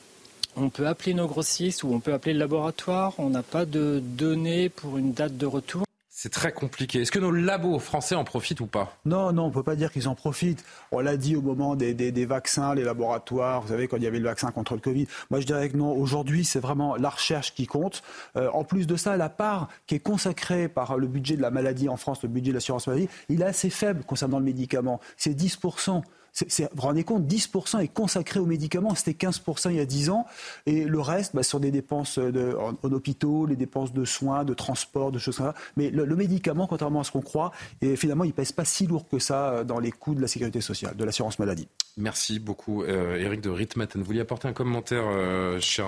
[0.58, 3.14] On peut appeler nos grossistes ou on peut appeler le laboratoire.
[3.18, 5.84] On n'a pas de données pour une date de retour.
[6.10, 7.02] C'est très compliqué.
[7.02, 8.98] Est-ce que nos labos français en profitent ou pas?
[9.06, 10.64] Non, non, on ne peut pas dire qu'ils en profitent.
[10.94, 14.20] On l'a dit au moment des, vaccins, les laboratoires, vous savez, quand il y avait
[14.20, 15.08] le vaccin contre le Covid.
[15.30, 18.02] Moi, je dirais que non, aujourd'hui, c'est vraiment la recherche qui compte.
[18.38, 21.52] Euh, en plus de ça, la part qui est consacrée par le budget de la
[21.52, 25.02] maladie en France, le budget de l'assurance maladie, il est assez faible concernant le médicament.
[25.18, 26.02] C'est 10%
[26.42, 30.10] vous vous rendez compte, 10% est consacré aux médicaments, c'était 15% il y a 10
[30.10, 30.26] ans,
[30.66, 34.54] et le reste bah, sur des dépenses de, en, hôpitaux, les dépenses de soins, de
[34.54, 35.56] transport, de choses comme ça.
[35.78, 39.08] Mais le, médicament, contrairement à ce qu'on croit, et finalement, il pèse pas si lourd
[39.08, 41.68] que ça euh, dans les coûts de la sécurité sociale, de l'assurance maladie.
[41.98, 44.02] Merci beaucoup, euh, Eric de Ritmaten.
[44.02, 45.88] Vous vouliez apporter un commentaire, euh, cher,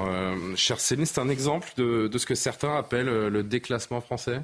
[0.56, 1.06] cher Céline.
[1.06, 4.42] C'est un exemple de ce que certains appellent le déclassement français?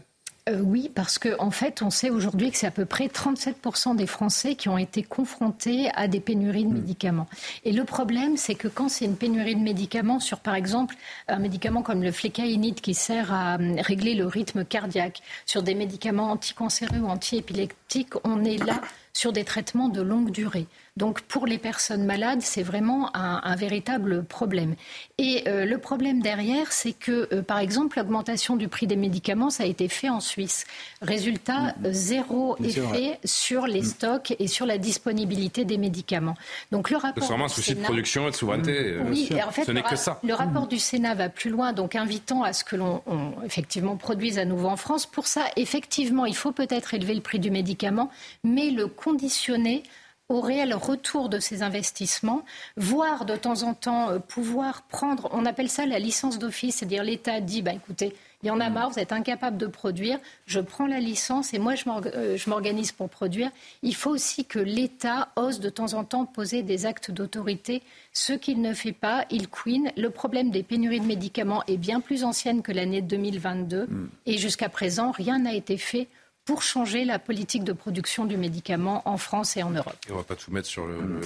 [0.50, 3.96] Euh, oui, parce qu'en en fait, on sait aujourd'hui que c'est à peu près 37%
[3.96, 6.74] des Français qui ont été confrontés à des pénuries de hmm.
[6.74, 7.28] médicaments.
[7.64, 10.96] Et le problème, c'est que quand c'est une pénurie de médicaments sur, par exemple,
[11.30, 15.76] un médicament comme le flécaïnide qui sert à hum, régler le rythme cardiaque, sur des
[15.76, 18.82] médicaments anticancéreux ou antiépileptiques, on est là
[19.14, 20.68] sur des traitements de longue durée.
[20.96, 24.76] Donc pour les personnes malades, c'est vraiment un, véritable problème.
[25.18, 29.50] Et euh, le problème derrière, c'est que, euh, par exemple, l'augmentation du prix des médicaments,
[29.50, 30.66] ça a été fait en Suisse.
[31.02, 31.92] Résultat, mm.
[31.92, 33.86] zéro effet sur les mm.
[33.86, 36.36] stocks et sur la disponibilité des médicaments.
[36.72, 37.24] Donc le rapport.
[37.24, 38.94] C'est vraiment un souci de production et de souveraineté.
[38.94, 39.10] Mm.
[39.10, 40.20] Oui, en fait, ce n'est que ça.
[40.24, 43.02] Le rapport du Sénat va plus loin, donc invitant à ce que l'on
[43.46, 45.08] effectivement produise à nouveau en France.
[45.08, 48.12] Pour ça, effectivement, il faut peut-être élever le prix du médicament,
[48.44, 49.84] mais le conditionner
[50.30, 52.44] au réel retour de ces investissements,
[52.78, 57.04] voire de temps en temps euh, pouvoir prendre, on appelle ça la licence d'office, c'est-à-dire
[57.04, 60.60] l'État dit, bah, écoutez, il y en a marre, vous êtes incapable de produire, je
[60.60, 63.50] prends la licence et moi euh, je m'organise pour produire.
[63.84, 67.82] Il faut aussi que l'État ose de temps en temps poser des actes d'autorité.
[68.12, 69.92] Ce qu'il ne fait pas, il queen.
[69.96, 74.10] Le problème des pénuries de médicaments est bien plus ancienne que l'année 2022 mm.
[74.26, 76.10] et jusqu'à présent, rien n'a été fait
[76.46, 79.96] pour changer la politique de production du médicament en France et en Europe.
[80.10, 81.22] on ne va pas tout mettre sur le,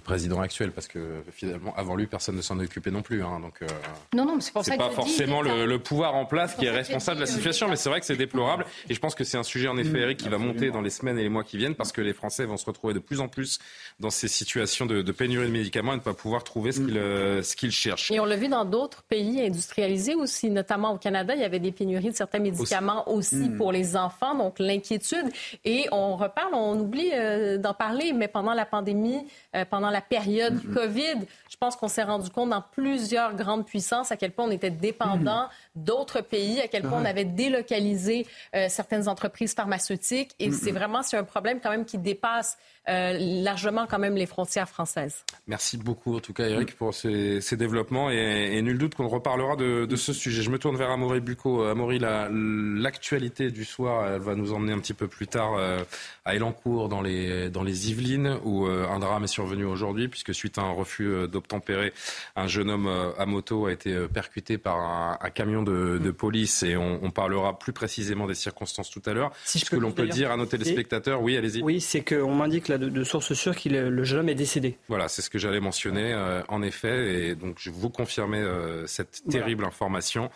[0.00, 3.22] président actuel, parce que finalement, avant lui, personne ne s'en occupé non plus.
[3.22, 3.66] Hein, donc, euh,
[4.14, 7.20] non, non, c'est pour ça pas forcément le, pouvoir en place qui est responsable de
[7.22, 8.66] la situation, mais c'est vrai que c'est déplorable.
[8.88, 10.90] Et je pense que c'est un sujet, en effet, Eric, qui va monter dans les
[10.90, 13.20] semaines et les mois qui viennent, parce que les Français vont se retrouver de plus
[13.20, 13.60] en plus
[14.00, 17.42] dans ces situations de, pénurie de médicaments et ne pas pouvoir trouver ce qu'ils euh,
[17.56, 18.10] qu'ils cherchent.
[18.10, 21.60] Et on l'a vu dans d'autres pays industrialisés aussi, notamment au Canada, il y avait
[21.60, 25.26] des pénuries de certains médicaments aussi, aussi pour les enfants donc l'inquiétude.
[25.64, 30.00] Et on reparle, on oublie euh, d'en parler, mais pendant la pandémie, euh, pendant la
[30.00, 34.32] période du COVID, je pense qu'on s'est rendu compte dans plusieurs grandes puissances à quel
[34.32, 39.54] point on était dépendant d'autres pays, à quel point on avait délocalisé euh, certaines entreprises
[39.54, 40.32] pharmaceutiques.
[40.38, 44.68] Et c'est vraiment c'est un problème quand même qui dépasse largement quand même les frontières
[44.68, 45.24] françaises.
[45.46, 49.96] Merci beaucoup en tout cas Eric pour ces, développements et, nul doute qu'on reparlera de,
[49.96, 50.42] ce sujet.
[50.42, 51.64] Je me tourne vers Amaury Bucco.
[51.64, 55.82] Amaury, l'actualité du soir, elle va nous emmener un petit peu plus tard euh,
[56.24, 60.34] à Elancourt, dans les, dans les Yvelines, où euh, un drame est survenu aujourd'hui, puisque
[60.34, 61.92] suite à un refus euh, d'obtempérer,
[62.36, 66.62] un jeune homme à moto a été percuté par un, camion de, de, police.
[66.62, 69.32] Et on, on, parlera plus précisément des circonstances tout à l'heure.
[69.44, 71.62] Si Ce que l'on peut dire à nos téléspectateurs, oui, allez-y.
[71.62, 74.78] Oui, c'est qu'on m'indique là de, de sources sûres que le jeune homme est décédé.
[74.88, 76.14] Voilà, c'est ce que j'allais mentionner,
[76.48, 77.28] en effet.
[77.28, 78.42] Et donc, je vous confirmer
[78.86, 80.30] cette terrible information.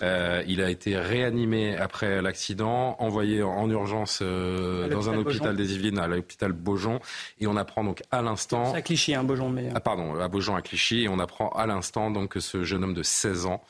[0.00, 5.98] il a été réanimé après l'accident, envoyé en urgence euh, dans un hôpital des Yvelines,
[5.98, 7.00] à l'hôpital Beaujon.
[7.40, 8.72] Et on apprend donc à l'instant.
[8.72, 9.50] C'est à Clichy, hein, Beaujon.
[9.50, 9.70] Mais...
[9.74, 11.02] Ah, pardon, à Beaujon, à Clichy.
[11.02, 13.62] Et on apprend à l'instant donc que ce jeune homme de 16 ans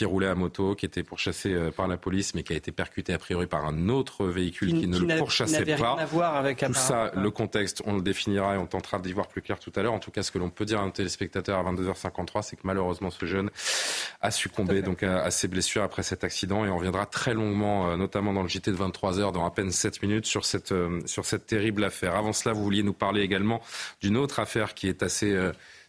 [0.00, 2.72] qui roulait à moto, qui était pourchassé euh, par la police, mais qui a été
[2.72, 5.94] percuté a priori par un autre véhicule qui, ne le pourchassait pas.
[5.94, 9.12] Rien à voir avec tout ça, le contexte, on le définira et on tentera d'y
[9.12, 9.92] voir plus clair tout à l'heure.
[9.92, 12.62] En tout cas, ce que l'on peut dire à un téléspectateur à 22h53, c'est que
[12.64, 13.50] malheureusement, ce jeune
[14.22, 17.98] a succombé donc à, ses blessures après cet accident et on reviendra très longuement, euh,
[17.98, 21.26] notamment dans le JT de 23h, dans à peine 7 minutes, sur cette, euh, sur
[21.26, 22.14] cette terrible affaire.
[22.14, 23.60] Avant cela, vous vouliez nous parler également
[24.00, 25.36] d'une autre affaire qui est assez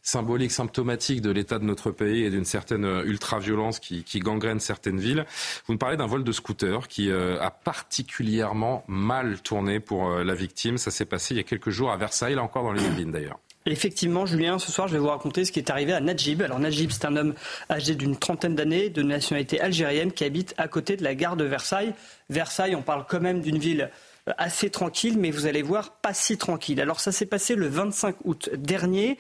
[0.02, 5.00] symbolique, symptomatique de l'état de notre pays et d'une certaine euh, ultra-violence qui, gangrène certaines
[5.00, 5.26] villes.
[5.66, 10.24] Vous nous parlez d'un vol de scooter qui euh, a particulièrement mal tourné pour euh,
[10.24, 10.78] la victime.
[10.78, 13.12] Ça s'est passé il y a quelques jours à Versailles, là encore dans les Yvelines
[13.12, 13.40] d'ailleurs.
[13.68, 16.42] Effectivement, Julien, ce soir, je vais vous raconter ce qui est arrivé à Najib.
[16.42, 17.36] Alors, Najib, c'est un homme
[17.70, 21.44] âgé d'une trentaine d'années, de nationalité algérienne, qui habite à côté de la gare de
[21.44, 21.94] Versailles.
[22.32, 23.92] Versailles, on parle quand même d'une ville
[24.38, 26.80] assez tranquille, mais vous allez voir, pas si tranquille.
[26.82, 29.18] Alors ça s'est passé le 25 août dernier,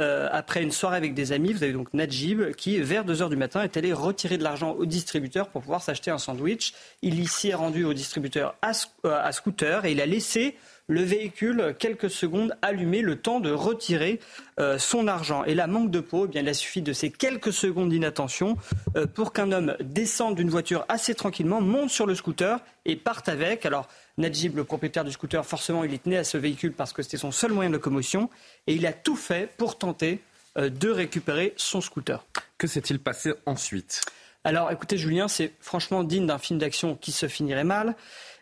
[0.00, 1.52] euh, après une soirée avec des amis.
[1.52, 4.72] Vous avez donc Najib qui, vers 2 heures du matin, est allé retirer de l'argent
[4.72, 6.74] au distributeur pour pouvoir s'acheter un sandwich.
[7.02, 8.72] Il s'y est rendu au distributeur à,
[9.04, 10.56] euh, à scooter et il a laissé
[10.88, 14.20] le véhicule quelques secondes allumé, le temps de retirer
[14.60, 15.44] euh, son argent.
[15.44, 18.56] Et là, manque de peau, eh bien, il a suffi de ces quelques secondes d'inattention
[18.96, 23.28] euh, pour qu'un homme descende d'une voiture assez tranquillement, monte sur le scooter et parte
[23.28, 23.64] avec.
[23.64, 23.88] Alors,
[24.18, 27.16] Najib, le propriétaire du scooter, forcément, il est tenu à ce véhicule parce que c'était
[27.16, 28.28] son seul moyen de locomotion
[28.66, 30.20] et il a tout fait pour tenter
[30.58, 32.24] euh, de récupérer son scooter.
[32.58, 34.02] Que s'est-il passé ensuite?
[34.44, 37.94] Alors écoutez Julien, c'est franchement digne d'un film d'action qui se finirait mal.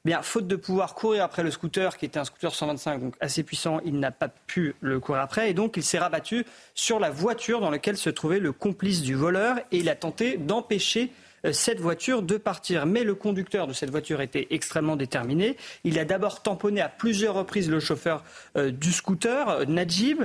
[0.03, 3.43] Bien, faute de pouvoir courir après le scooter, qui était un scooter 125, donc assez
[3.43, 5.51] puissant, il n'a pas pu le courir après.
[5.51, 9.15] Et donc, il s'est rabattu sur la voiture dans laquelle se trouvait le complice du
[9.15, 9.59] voleur.
[9.73, 11.13] Et il a tenté d'empêcher
[11.53, 12.87] cette voiture de partir.
[12.87, 15.57] Mais le conducteur de cette voiture était extrêmement déterminé.
[15.85, 18.25] Il a d'abord tamponné à plusieurs reprises le chauffeur
[18.57, 20.25] euh, du scooter, euh, Najib,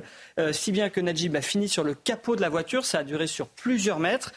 [0.52, 2.86] si bien que Najib a fini sur le capot de la voiture.
[2.86, 4.34] Ça a duré sur plusieurs mètres.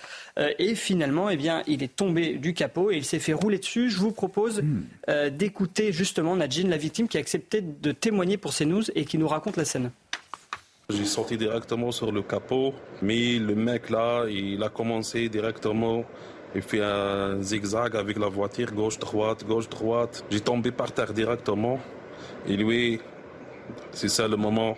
[0.58, 3.90] et finalement, eh bien, il est tombé du capot et il s'est fait rouler dessus.
[3.90, 5.30] Je vous propose hmm.
[5.30, 9.28] d'écouter justement Najib, la victime, qui a accepté de témoigner pour CNews et qui nous
[9.28, 9.90] raconte la scène.
[10.90, 12.72] J'ai sorti directement sur le capot,
[13.02, 16.04] mais le mec là, il a commencé directement
[16.54, 20.24] il fait un zigzag avec la voiture, gauche-droite, gauche-droite.
[20.30, 21.78] J'ai tombé par terre directement.
[22.46, 23.00] Et lui,
[23.92, 24.76] C'est ça le moment.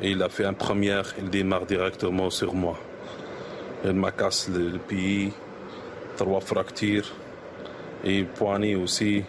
[0.00, 2.78] Il a fait un première, il démarre directement sur moi.
[3.84, 5.32] Il m'a cassé le, pied,
[6.16, 7.12] trois fractures
[8.04, 9.22] et poignet aussi.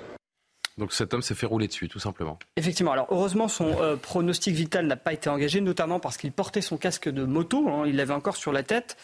[0.77, 2.39] Donc cet homme s'est fait rouler dessus, tout simplement.
[2.55, 2.91] Effectivement.
[2.91, 6.77] Alors heureusement, son euh, pronostic vital n'a pas été engagé, notamment parce qu'il portait son
[6.77, 7.69] casque de moto.
[7.69, 8.97] Hein, il l'avait encore sur la tête.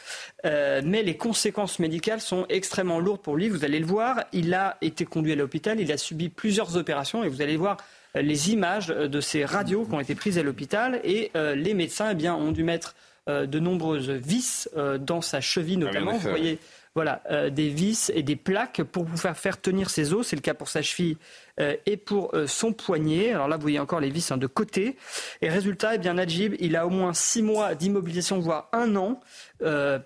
[0.46, 3.50] Euh, mais les conséquences médicales sont extrêmement lourdes pour lui.
[3.50, 4.24] Vous allez le voir.
[4.34, 5.80] Il a été conduit à l'hôpital.
[5.80, 7.24] Il a subi plusieurs opérations.
[7.24, 7.78] Et vous allez voir
[8.16, 11.00] euh, les images de ces radios qui ont été prises à l'hôpital.
[11.04, 12.96] Et les médecins eh bien, ont dû mettre
[13.28, 14.68] de nombreuses vis
[15.00, 16.14] dans sa cheville, ah notamment.
[16.14, 16.58] vous voyez
[17.00, 20.28] voilà, euh, des vis et des plaques pour vous faire, tenir ses os.
[20.28, 21.16] C'est le cas pour sa cheville
[21.62, 23.32] euh, et pour euh, son poignet.
[23.32, 24.98] Alors là, vous voyez encore les vis hein, de côté.
[25.42, 29.22] Et résultat, eh bien, Najib, il a au moins six mois d'immobilisation, voire un an.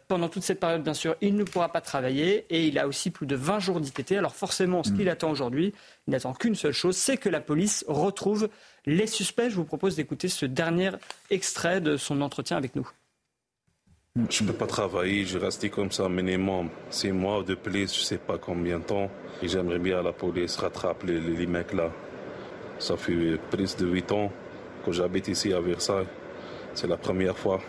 [0.07, 3.09] pendant toute cette période, bien sûr, il ne pourra pas travailler et il a aussi
[3.09, 4.11] plus de 20 jours d'ITT.
[4.11, 5.13] Alors forcément, ce qu'il mm.
[5.13, 5.73] attend aujourd'hui,
[6.05, 8.49] il n'attend qu'une seule chose, c'est que la police retrouve
[8.85, 9.49] les suspects.
[9.49, 10.91] Je vous propose d'écouter ce dernier
[11.31, 12.87] extrait de son entretien avec nous.
[14.29, 17.99] Je ne peux pas travailler, je reste comme ça minimum six mois de plus, je
[17.99, 19.09] ne sais pas combien de temps.
[19.41, 21.89] Et j'aimerais bien la police rattrape les, les, mecs là.
[22.77, 24.31] Ça fait plus de huit ans
[24.85, 26.05] que j'habite ici à Versailles.
[26.75, 27.59] C'est la première fois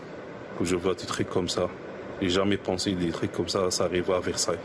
[0.59, 1.67] que je vois des trucs comme ça.
[2.21, 4.59] J'ai jamais pensé des trucs comme ça, ça arrive à Versailles.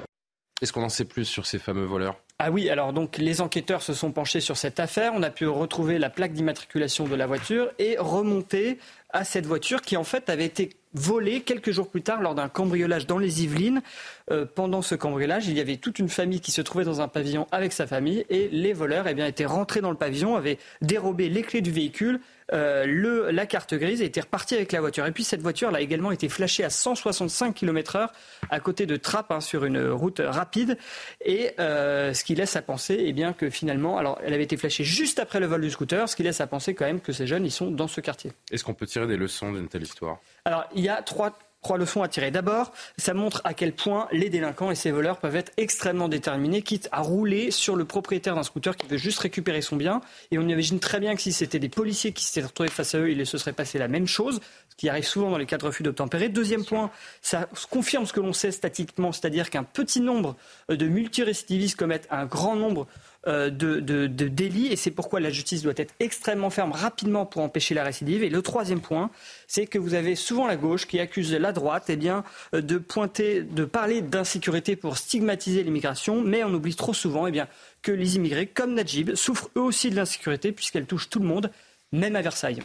[0.60, 2.20] Est-ce qu'on en sait plus sur ces fameux voleurs?
[2.38, 5.12] Ah oui, alors donc les enquêteurs se sont penchés sur cette affaire.
[5.14, 8.78] On a pu retrouver la plaque d'immatriculation de la voiture et remonter
[9.08, 12.48] à cette voiture qui en fait avait été volée quelques jours plus tard lors d'un
[12.48, 13.82] cambriolage dans les Yvelines.
[14.30, 17.08] Euh, pendant ce cambriolage, il y avait toute une famille qui se trouvait dans un
[17.08, 20.58] pavillon avec sa famille et les voleurs eh bien, étaient rentrés dans le pavillon, avaient
[20.82, 22.20] dérobé les clés du véhicule,
[22.52, 25.06] euh, la carte grise et étaient repartis avec la voiture.
[25.06, 28.08] Et puis cette voiture a également été flashée à 165 km/h
[28.50, 30.76] à côté de Trappes hein, sur une route rapide.
[31.24, 34.56] Et euh, ce qui laisse à penser eh bien, que finalement, alors elle avait été
[34.56, 37.12] flashée juste après le vol du scooter, ce qui laisse à penser quand même que
[37.12, 38.32] ces jeunes, ils sont dans ce quartier.
[38.50, 40.20] Est-ce qu'on peut tirer des leçons d'une telle histoire?
[40.44, 41.32] Alors il y a trois
[41.76, 42.30] leçons à tirer.
[42.30, 46.62] D'abord, ça montre à quel point les délinquants et ces voleurs peuvent être extrêmement déterminés,
[46.62, 50.00] quitte à rouler sur le propriétaire d'un scooter qui veut juste récupérer son bien.
[50.30, 52.98] Et on imagine très bien que si c'était des policiers qui s'étaient retrouvés face à
[52.98, 55.58] eux, il se serait passé la même chose, ce qui arrive souvent dans les cas
[55.58, 56.30] de refus d'obtempérer.
[56.30, 60.36] Deuxième point, ça confirme ce que l'on sait statiquement, c'est-à-dire qu'un petit nombre
[60.70, 62.86] de multirécidivistes commettent un grand nombre
[63.26, 67.74] euh, de, délits et c'est pourquoi la justice doit être extrêmement ferme rapidement pour empêcher
[67.74, 68.22] la récidive.
[68.22, 69.10] Et le troisième point,
[69.46, 72.78] c'est que vous avez souvent la gauche qui accuse la droite eh bien, euh, de
[72.78, 77.46] pointer, de parler d'insécurité pour stigmatiser l'immigration, mais on oublie trop souvent eh bien,
[77.82, 81.50] que les immigrés, comme Najib, souffrent eux aussi de l'insécurité puisqu'elle touche tout le monde,
[81.92, 82.62] même à Versailles.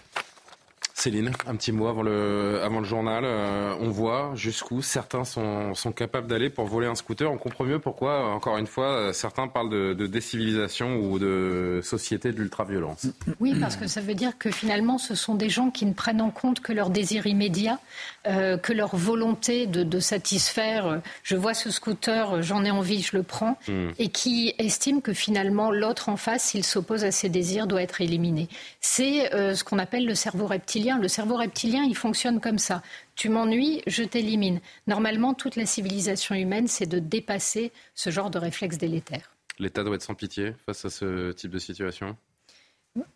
[0.98, 3.26] Céline, un petit mot avant le, avant le journal.
[3.26, 7.30] Euh, on voit jusqu'où certains sont, sont capables d'aller pour voler un scooter.
[7.30, 12.32] On comprend mieux pourquoi, encore une fois, certains parlent de, de décivilisation ou de société
[12.32, 13.08] de l'ultraviolence.
[13.42, 16.22] Oui, parce que ça veut dire que finalement, ce sont des gens qui ne prennent
[16.22, 17.78] en compte que leur désir immédiat,
[18.26, 20.88] euh, que leur volonté de, de, satisfaire.
[20.88, 23.90] Euh, je vois ce scooter, j'en ai envie, je le prends, hmm.
[24.00, 28.00] et qui estiment que finalement, l'autre en face, s'il s'oppose à ses désirs, doit être
[28.00, 28.48] éliminé.
[28.80, 32.82] C'est ce qu'on appelle le cerveau reptilien le cerveau reptilien, il fonctionne comme ça.
[33.16, 34.60] Tu m'ennuies, je t'élimine.
[34.88, 39.32] Normalement, toute la civilisation humaine, c'est de dépasser ce genre de réflexe délétère.
[39.60, 42.16] L'État doit être sans pitié face à ce type de situation?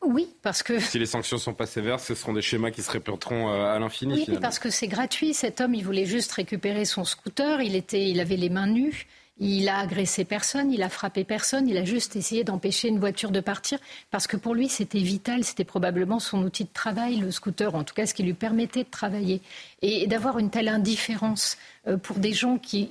[0.01, 0.79] Oui, parce que...
[0.79, 3.73] Si les sanctions ne sont pas sévères, ce seront des schémas qui se répéteront euh,
[3.73, 4.25] à l'infini.
[4.27, 5.33] Oui, parce que c'est gratuit.
[5.33, 7.61] Cet homme, il voulait juste récupérer son scooter.
[7.61, 9.07] Il, était, il avait les mains nues.
[9.41, 13.31] Il a agressé personne, il a frappé personne, il a juste essayé d'empêcher une voiture
[13.31, 13.79] de partir
[14.11, 17.85] parce que pour lui c'était vital, c'était probablement son outil de travail, le scooter, en
[17.85, 19.41] tout cas ce qui lui permettait de travailler.
[19.81, 22.89] Et, d'avoir une telle indifférence euh, pour des gens qui,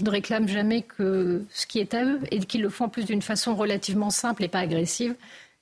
[0.00, 3.06] ne réclament jamais que ce qui est à eux et qui le font en plus
[3.06, 5.14] d'une façon relativement simple et pas agressive,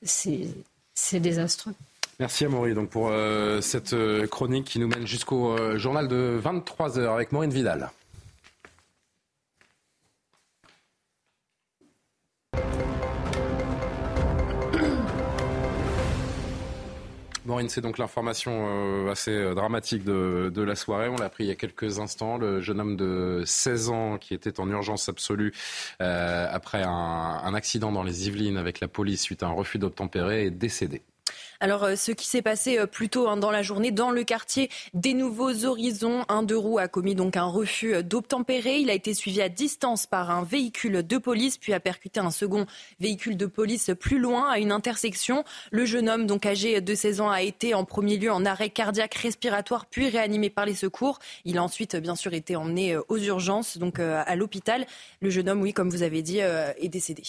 [0.03, 1.75] c'est désastreux.
[2.19, 6.41] Merci à Maurice donc pour euh, cette euh, chronique qui nous mène jusqu'au journal de
[6.43, 7.91] 23h avec Maureen Vidal.
[17.45, 21.09] Maureen, c'est donc l'information euh, assez euh, dramatique de, la soirée.
[21.09, 22.39] On l'a appris il y a quelques instants.
[22.39, 25.53] Le jeune homme de 16 ans qui était en urgence absolue
[26.01, 29.79] euh, après un, un accident dans les Yvelines avec la police suite à un refus
[29.79, 31.03] d'obtempérer est décédé.
[31.63, 34.25] Alors, euh, ce qui s'est passé euh, plus tôt hein, dans la journée, dans le
[34.25, 38.79] quartier des Nouveaux Horizons, un de roues a commis donc un refus euh, d'obtempérer.
[38.79, 42.33] Il a été suivi à distance par un véhicule de police, puis a percuté un
[42.33, 42.67] second
[42.99, 45.45] véhicule de police plus loin, à une intersection.
[45.71, 48.71] Le jeune homme, donc âgé de 16 ans, a été en premier lieu en arrêt
[48.71, 51.21] cardiaque respiratoire, puis réanimé par les secours.
[51.45, 54.85] Il a ensuite, bien sûr, été emmené aux urgences, donc à l'hôpital.
[55.21, 57.23] Le jeune homme, oui, comme vous avez dit, est décédé.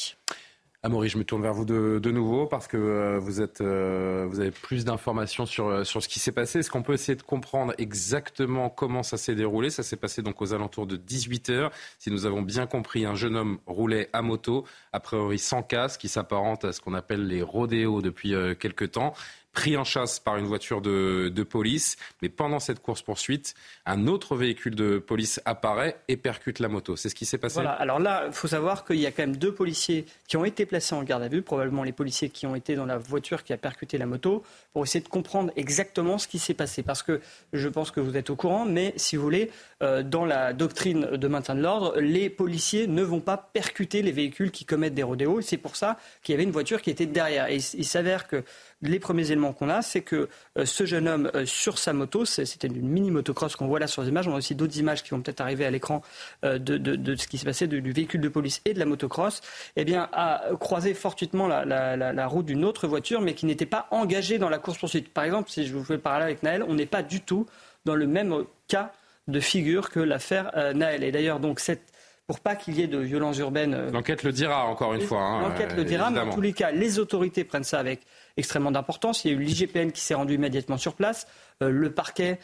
[0.86, 4.28] Amaury, je me tourne vers vous de, de nouveau parce que euh, vous, êtes, euh,
[4.30, 6.60] vous avez plus d'informations sur, euh, sur ce qui s'est passé.
[6.60, 9.70] Est-ce qu'on peut essayer de comprendre exactement comment ça s'est déroulé?
[9.70, 11.72] Ça s'est passé donc aux alentours de 18 heures.
[12.00, 16.02] Si nous avons bien compris, un jeune homme roulait à moto, a priori sans casque,
[16.02, 19.14] qui s'apparente à ce qu'on appelle les rodéos depuis quelques temps
[19.54, 21.96] pris en chasse par une voiture de, de police.
[22.22, 23.54] Mais pendant cette course-poursuite,
[23.86, 26.96] un autre véhicule de police apparaît et percute la moto.
[26.96, 29.24] C'est ce qui s'est passé Voilà, alors là, il faut savoir qu'il y a quand
[29.24, 32.46] même deux policiers qui ont été placés en garde à vue, probablement les policiers qui
[32.48, 34.44] ont été dans la voiture qui a percuté la moto,
[34.74, 36.82] pour essayer de comprendre exactement ce qui s'est passé.
[36.82, 37.22] Parce que
[37.54, 39.52] je pense que vous êtes au courant, mais si vous voulez,
[39.84, 44.12] euh, dans la doctrine de maintien de l'ordre, les policiers ne vont pas percuter les
[44.12, 45.42] véhicules qui commettent des rodéos.
[45.42, 47.48] C'est pour ça qu'il y avait une voiture qui était derrière.
[47.50, 48.44] Et il s'avère que
[48.90, 52.26] les premiers éléments qu'on a, c'est que euh, ce jeune homme euh, sur sa moto,
[52.26, 54.28] c'était une mini motocross qu'on voit là sur les images.
[54.28, 56.02] On a aussi d'autres images qui vont peut-être arriver à l'écran
[56.44, 59.42] de, de, ce qui s'est passé du véhicule de police et de la motocross.
[59.76, 63.46] Eh bien, a croisé fortuitement la, la, la, la route d'une autre voiture, mais qui
[63.46, 65.10] n'était pas engagée dans la course-poursuite.
[65.14, 67.46] Par exemple, si je vous fais le parallèle avec Naël, on n'est pas du tout
[67.86, 68.34] dans le même
[68.68, 68.92] cas
[69.28, 71.04] de figure que l'affaire euh, Naël.
[71.04, 71.84] Et d'ailleurs, donc, cette,
[72.28, 73.74] pour pas qu'il y ait de violences urbaines.
[73.74, 75.22] Euh, L'enquête le dira, encore une fois.
[75.22, 78.02] Hein, L'enquête le dira, mais en tous les cas, les autorités prennent ça avec
[78.38, 79.26] extrêmement d'importance.
[79.26, 81.28] Il y a eu l'IGPN qui s'est rendu immédiatement sur place,
[81.62, 82.40] euh, le parquet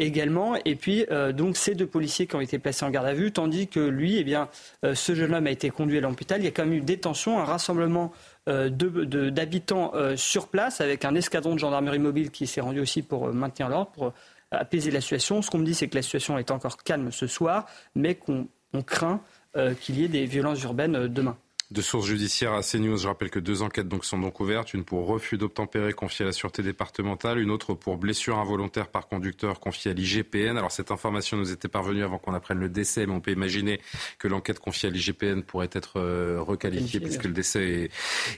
[0.00, 3.30] également, et puis donc ces deux policiers qui ont été placés en garde à vue,
[3.30, 4.48] tandis que lui, eh bien,
[4.82, 6.40] ce jeune homme a été conduit à l'hôpital.
[6.40, 8.10] Il y a quand même eu détention, un rassemblement
[8.48, 13.68] d'habitants sur place avec un escadron de gendarmerie mobile qui s'est rendu aussi pour maintenir
[13.68, 14.12] l'ordre, pour
[14.50, 15.42] apaiser la situation.
[15.42, 18.48] Ce qu'on me dit, c'est que la situation est encore calme ce soir, mais qu'on
[18.80, 19.20] craint
[19.56, 21.36] euh, qu'il y ait des violences urbaines euh, demain
[21.72, 22.98] de sources judiciaires à CNews.
[22.98, 26.26] Je rappelle que deux enquêtes donc sont donc ouvertes, une pour refus d'obtempérer confiée à
[26.26, 30.58] la sûreté départementale, une autre pour blessure involontaire par conducteur confiée à l'IGPN.
[30.58, 33.80] Alors cette information nous était parvenue avant qu'on apprenne le décès, mais on peut imaginer
[34.18, 37.88] que l'enquête confiée à l'IGPN pourrait être euh, requalifiée puisque le décès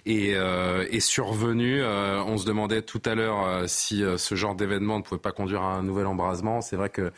[0.06, 1.82] est, euh, est, survenu.
[1.82, 5.62] Euh, on se demandait tout à l'heure si ce genre d'événement ne pouvait pas conduire
[5.62, 6.60] à un nouvel embrasement.
[6.60, 7.12] C'est vrai que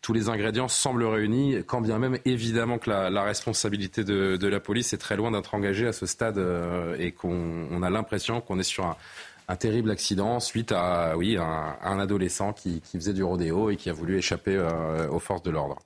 [0.00, 4.48] tous les ingrédients semblent réunis, quand bien même évidemment que la, la responsabilité de, de
[4.48, 8.40] la police est très loin d'être engagé à ce stade euh, et qu'on a l'impression
[8.40, 8.96] qu'on est sur
[9.48, 13.92] un, terrible accident suite à oui, un, adolescent qui, faisait du rodéo et qui a
[13.92, 15.78] voulu échapper euh, aux forces de l'ordre.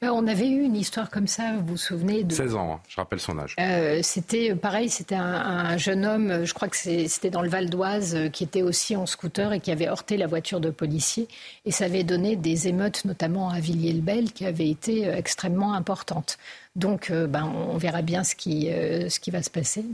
[0.00, 2.34] Ben, on avait eu une histoire comme ça, vous vous souvenez de...
[2.34, 3.54] 16 ans, hein, je rappelle son âge.
[3.60, 8.30] Euh, c'était pareil, c'était un, jeune homme, je crois que c'était dans le Val d'Oise,
[8.32, 11.28] qui était aussi en scooter et qui avait heurté la voiture de policier.
[11.64, 16.38] Et ça avait donné des émeutes, notamment à Villiers-le-Bel, qui avaient été extrêmement importantes.
[16.76, 19.84] Donc, euh, ben, on verra bien ce qui, euh, ce qui va se passer.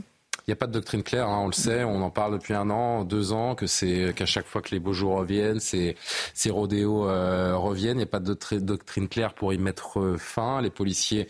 [0.49, 2.55] Il n'y a pas de doctrine claire, hein, on le sait, on en parle depuis
[2.55, 5.95] un an, deux ans, que c'est qu'à chaque fois que les beaux jours reviennent, ces,
[6.33, 7.97] ces rodéos euh, reviennent.
[7.97, 10.59] Il n'y a pas de doctrine claire pour y mettre euh, fin.
[10.63, 11.27] Les policiers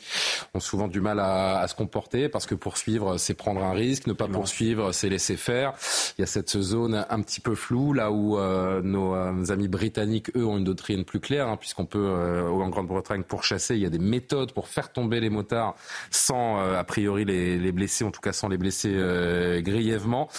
[0.54, 4.08] ont souvent du mal à, à se comporter parce que poursuivre, c'est prendre un risque.
[4.08, 5.74] Ne pas poursuivre, c'est laisser faire.
[6.18, 10.34] Il y a cette zone un petit peu floue, là où euh, nos, amis britanniques,
[10.38, 12.10] eux, ont une doctrine plus claire, hein, puisqu'on peut,
[12.50, 13.76] en Grande-Bretagne, pourchasser.
[13.76, 15.76] Il y a des méthodes pour faire tomber les motards
[16.10, 20.30] sans, a priori, les, les blesser, en tout cas sans les blesser euh, grièvement.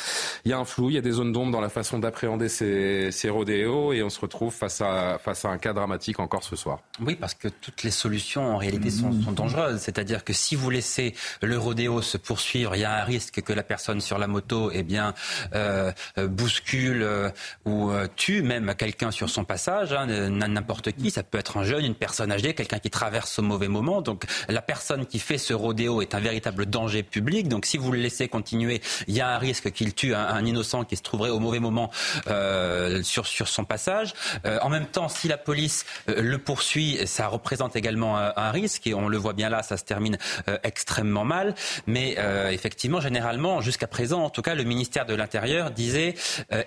[0.44, 2.48] Il y a un flou, il y a des zones d'ombre dans la façon d'appréhender
[2.48, 6.44] ces, ces rodéos et on se retrouve face à, face à un cas dramatique encore
[6.44, 6.80] ce soir.
[7.00, 9.80] Oui, parce que toutes les solutions en réalité sont, sont dangereuses.
[9.80, 13.52] C'est-à-dire que si vous laissez le rodéo se poursuivre, il y a un risque que
[13.52, 15.14] la personne sur la moto eh bien,
[15.54, 17.30] euh, bouscule euh,
[17.64, 21.10] ou tue même quelqu'un sur son passage, hein, n'importe qui.
[21.10, 24.02] Ça peut être un jeune, une personne âgée, quelqu'un qui traverse au mauvais moment.
[24.02, 27.48] Donc la personne qui fait ce rodéo est un véritable danger public.
[27.48, 30.84] Donc si vous le laissez continuer il y a un risque qu'il tue un, innocent
[30.84, 31.90] qui se trouverait au mauvais moment
[32.28, 34.14] euh, sur, son passage.
[34.46, 38.86] Euh, en même temps, si la police euh, le poursuit, ça représente également un, risque
[38.86, 40.18] et on le voit bien là, ça se termine
[40.64, 41.54] extrêmement mal.
[41.86, 42.16] Mais
[42.50, 46.14] effectivement, généralement, jusqu'à présent, en tout cas, le ministère de l'Intérieur disait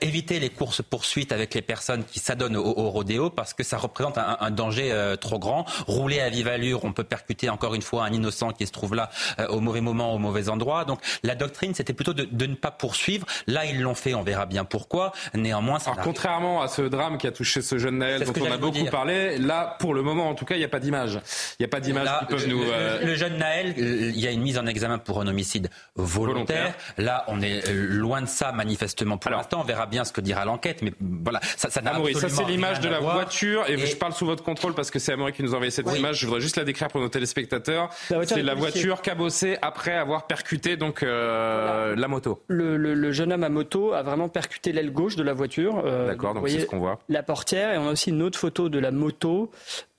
[0.02, 4.18] éviter les courses poursuites avec les personnes qui s'adonnent au, rodéo parce que ça représente
[4.18, 5.66] un, un danger trop grand.
[5.88, 8.96] Rouler à vive allure, on peut percuter encore une fois un innocent qui se trouve
[8.96, 9.10] là
[9.50, 10.86] au mauvais moment, au mauvais endroit.
[10.86, 13.26] Donc la doctrine, c'était plutôt de, ne pas poursuivre.
[13.48, 15.12] Là, ils l'ont fait, on verra bien pourquoi.
[15.34, 18.52] Néanmoins, ça Alors, contrairement à ce drame qui a touché ce jeune Naël dont on
[18.52, 21.20] a beaucoup parlé, là, pour le moment, en tout cas, il n'y a pas d'image.
[21.60, 22.64] Il n'y a pas d'image qui peuvent nous.
[22.64, 26.74] Euh, le, jeune Naël, il y a une mise en examen pour un homicide volontaire.
[26.98, 29.18] Là, on est loin de ça, manifestement.
[29.18, 32.30] Pour l'instant, on verra bien ce que dira l'enquête, mais voilà, ça, ça n'a Ça,
[32.30, 35.34] c'est l'image de la voiture, et, je parle sous votre contrôle parce que c'est Amaury
[35.34, 36.20] qui nous a envoyé cette image.
[36.20, 37.90] Je voudrais juste la décrire pour nos téléspectateurs.
[38.26, 41.63] C'est la voiture cabossée après avoir percuté donc euh,
[41.96, 42.44] la moto.
[42.48, 45.82] Le, jeune homme à moto a vraiment percuté l'aile gauche de la voiture.
[45.86, 47.00] Euh, D'accord, donc c'est ce qu'on voit.
[47.10, 49.52] La portière, et on a aussi une autre photo de la moto.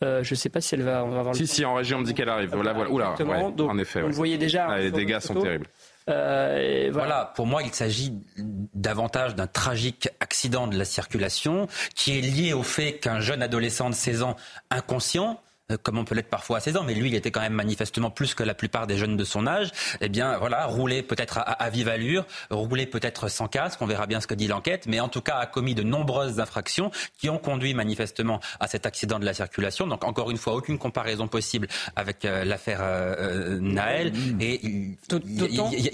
[0.03, 2.01] Euh, je ne sais pas si elle va, on va Si, si, en région, on
[2.01, 2.51] me dit qu'elle arrive.
[2.53, 2.91] Voilà, voilà.
[2.91, 3.15] Oula,
[3.59, 4.03] en effet.
[4.03, 4.67] Vous voyez déjà.
[4.69, 5.67] Ah, les dégâts sont terribles.
[6.11, 7.33] Euh, voilà.
[7.35, 12.63] pour moi, il s'agit davantage d'un tragique accident de la circulation qui est lié au
[12.63, 14.37] fait qu'un jeune adolescent de 16 ans
[14.71, 15.44] inconscient euh,
[15.83, 18.11] comme on peut l'être parfois à 16 ans, mais lui, il était quand même manifestement
[18.11, 19.71] plus que la plupart des jeunes de son âge,
[20.03, 24.21] eh bien, voilà, rouler peut-être à, vive allure, rouler peut-être sans casque, on verra bien
[24.21, 27.39] ce que dit l'enquête, mais en tout cas a commis de nombreuses infractions qui ont
[27.39, 29.87] conduit manifestement à cet accident de la circulation.
[29.87, 34.97] Donc, encore une fois, aucune comparaison possible avec euh, l'affaire euh, Naël, et il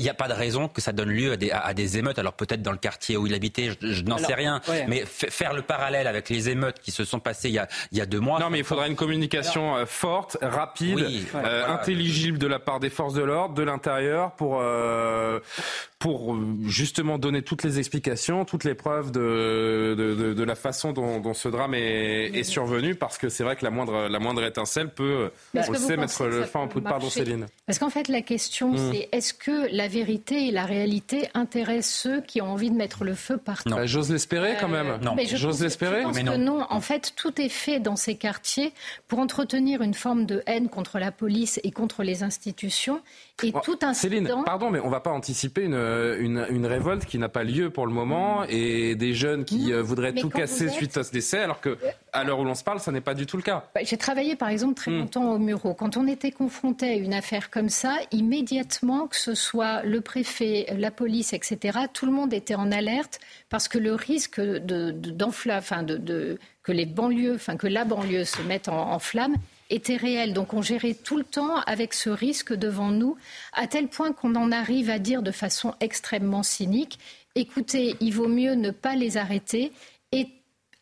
[0.00, 2.18] n'y a, pas de raison que ça donne lieu à des, émeutes.
[2.18, 5.62] Alors, peut-être dans le quartier où il habitait, je, n'en sais rien, mais faire le
[5.62, 8.20] parallèle avec les émeutes qui se sont passées il y a, il y a deux
[8.20, 8.40] mois.
[8.40, 12.90] Non, mais il faudra une communication euh, forte, rapide, euh, intelligible de la part des
[12.90, 15.40] forces de l'ordre, de l'intérieur, pour euh,
[15.98, 16.34] pour
[16.66, 21.34] justement donner toutes les explications, toutes les preuves de, de, de, la façon dont, dont,
[21.34, 24.88] ce drame est, est survenu, parce que c'est vrai que la moindre, la moindre étincelle
[24.88, 26.88] peut, on le sait, mettre le fin au poudre.
[26.88, 27.46] Pardon, Céline.
[27.66, 28.92] Parce qu'en fait, la question, hmm.
[28.92, 33.04] c'est est-ce que la vérité et la réalité intéressent ceux qui ont envie de mettre
[33.04, 35.00] le feu partout bah, J'ose l'espérer quand même.
[35.02, 35.16] non.
[35.34, 36.04] J'ose l'espérer.
[36.14, 36.38] Mais non.
[36.38, 36.66] non.
[36.70, 38.72] En fait, tout est fait dans ces quartiers
[39.06, 43.01] pour entretenir une forme de haine contre la police et contre les institutions.
[43.42, 43.94] Et tout incident...
[43.94, 47.44] Céline, pardon, mais on ne va pas anticiper une, une, une révolte qui n'a pas
[47.44, 51.12] lieu pour le moment et des jeunes qui euh, voudraient tout casser suite à ce
[51.12, 51.78] décès, alors que
[52.12, 53.64] à l'heure où l'on se parle, ça n'est pas du tout le cas.
[53.74, 54.98] Bah, j'ai travaillé par exemple très hmm.
[54.98, 55.74] longtemps au Muro.
[55.74, 60.66] Quand on était confronté à une affaire comme ça, immédiatement, que ce soit le préfet,
[60.76, 64.94] la police, etc., tout le monde était en alerte parce que le risque de,
[65.50, 69.36] enfin de, que les banlieues, enfin que la banlieue se mette en, en flamme
[69.70, 70.34] était réel.
[70.34, 73.16] Donc on gérait tout le temps avec ce risque devant nous,
[73.52, 76.98] à tel point qu'on en arrive à dire de façon extrêmement cynique,
[77.34, 79.72] écoutez, il vaut mieux ne pas les arrêter.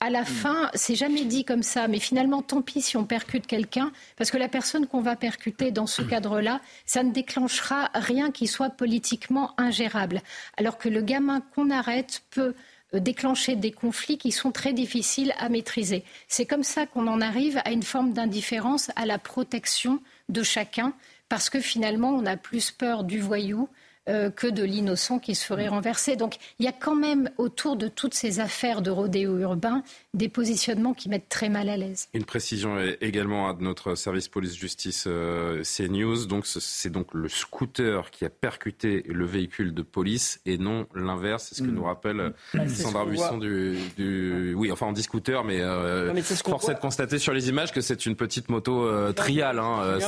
[0.01, 3.49] À la fin, c'est jamais dit comme ça, mais finalement, tant pis si on percute
[3.49, 8.31] quelqu'un, parce que la personne qu'on va percuter dans ce cadre-là, ça ne déclenchera rien
[8.31, 10.23] qui soit politiquement ingérable.
[10.57, 12.55] Alors que le gamin qu'on arrête peut
[12.95, 16.05] euh, déclencher des conflits qui sont très difficiles à maîtriser.
[16.29, 20.93] C'est comme ça qu'on en arrive à une forme d'indifférence à la protection de chacun,
[21.29, 23.69] parce que finalement, on a plus peur du voyou
[24.09, 26.17] euh, que de l'innocent qui se ferait renverser.
[26.17, 29.83] Donc il y a quand même autour de toutes ces affaires de rodéo urbain
[30.15, 32.09] des positionnements qui mettent très mal à l'aise.
[32.15, 36.27] Une précision également à notre service police-justice euh, CNews.
[36.27, 41.49] Donc c'est donc le scooter qui a percuté le véhicule de police et non l'inverse.
[41.49, 41.75] C'est ce que mm.
[41.75, 42.69] nous rappelle mmh.
[42.69, 47.19] Sandra Buisson du, du, Oui, enfin on dit scooter, mais, euh, force est de constater
[47.19, 49.59] sur les images que c'est une petite moto euh, triale.
[49.59, 49.99] Hein.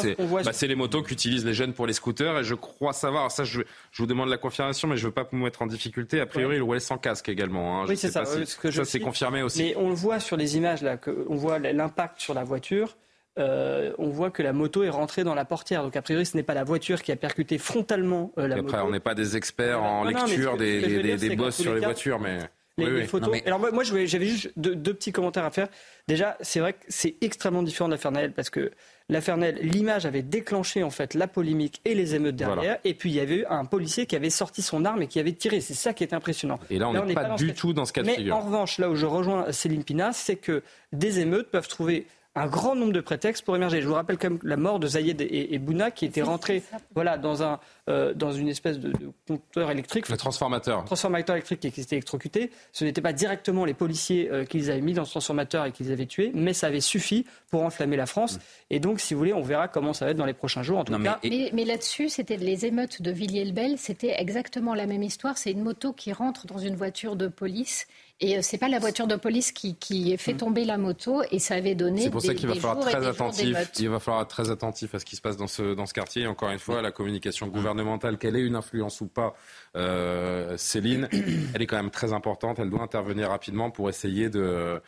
[0.45, 3.45] Bah, c'est les motos qu'utilisent les jeunes pour les scooters et je crois savoir, ça
[3.45, 6.21] je, je vous demande la confirmation, mais je ne veux pas vous mettre en difficulté.
[6.21, 7.83] A priori, il roulait sans casque également.
[7.83, 7.87] Hein.
[7.89, 8.23] Oui, c'est ça.
[8.23, 9.65] Euh, ça, c'est confirmé aussi.
[9.65, 12.97] Mais on le voit sur les images, là, que, on voit l'impact sur la voiture.
[13.39, 15.83] Euh, on voit que la moto est rentrée dans la portière.
[15.83, 18.81] Donc, a priori, ce n'est pas la voiture qui a percuté frontalement euh, la après,
[18.81, 22.39] on n'est pas des experts en lecture des, des, bosses sur les, voitures, mais.
[22.77, 23.37] Les, photos.
[23.45, 25.69] Alors, moi, j'avais juste deux, petits commentaires à faire.
[26.07, 28.71] Déjà, c'est vrai que c'est extrêmement différent de Naël parce que
[29.11, 32.79] l'affaire l'image avait déclenché en fait la polémique et les émeutes derrière.
[32.85, 35.21] Et puis il y avait eu un policier qui avait sorti son arme et qui
[35.21, 35.61] avait tiré.
[35.61, 36.59] C'est ça qui est impressionnant.
[36.71, 38.35] Et là, on n'est pas, du tout dans ce cas de figure.
[38.35, 42.07] Mais en revanche, là où je rejoins Céline Pina, c'est que des émeutes peuvent trouver
[42.37, 43.83] un grand nombre de prétextes pour émerger.
[43.83, 46.63] Je vous rappelle quand même la mort de Zayed et, Bouna qui étaient rentrés
[46.95, 47.59] voilà, dans, un,
[47.89, 48.93] euh, dans une espèce de,
[49.27, 50.09] compteur électrique.
[50.09, 50.85] Le transformateur.
[50.85, 52.53] transformateur électrique qui s'était électrocuté.
[52.73, 55.73] Ce n'était pas directement les policiers euh, qui les avaient mis dans ce transformateur et
[55.73, 58.37] qui les avaient tués, mais ça avait suffi pour enflammer la France.
[58.37, 58.41] Mm.
[58.71, 60.79] Et donc, si vous voulez, on verra comment ça va être dans les prochains jours.
[60.79, 61.19] En tout cas.
[61.25, 63.77] Mais, mais, là-dessus, c'était les émeutes de Villiers-le-Bel.
[63.77, 65.37] C'était exactement la même histoire.
[65.37, 67.89] C'est une moto qui rentre dans une voiture de police
[68.23, 70.39] et euh, c'est pas la voiture de police qui, qui fait mm.
[70.39, 72.03] tomber la moto et ça avait donné.
[72.03, 73.57] C'est pour ça qu'il va falloir très attentif.
[73.79, 75.95] Il va falloir être très attentif à ce qui se passe dans ce dans ce
[75.95, 76.27] quartier.
[76.27, 79.35] encore une fois, la communication gouvernementale, qu'elle ait une influence ou pas,
[79.77, 81.09] euh, Céline,
[81.55, 82.59] elle est quand même très importante.
[82.59, 84.83] Elle doit intervenir rapidement pour essayer de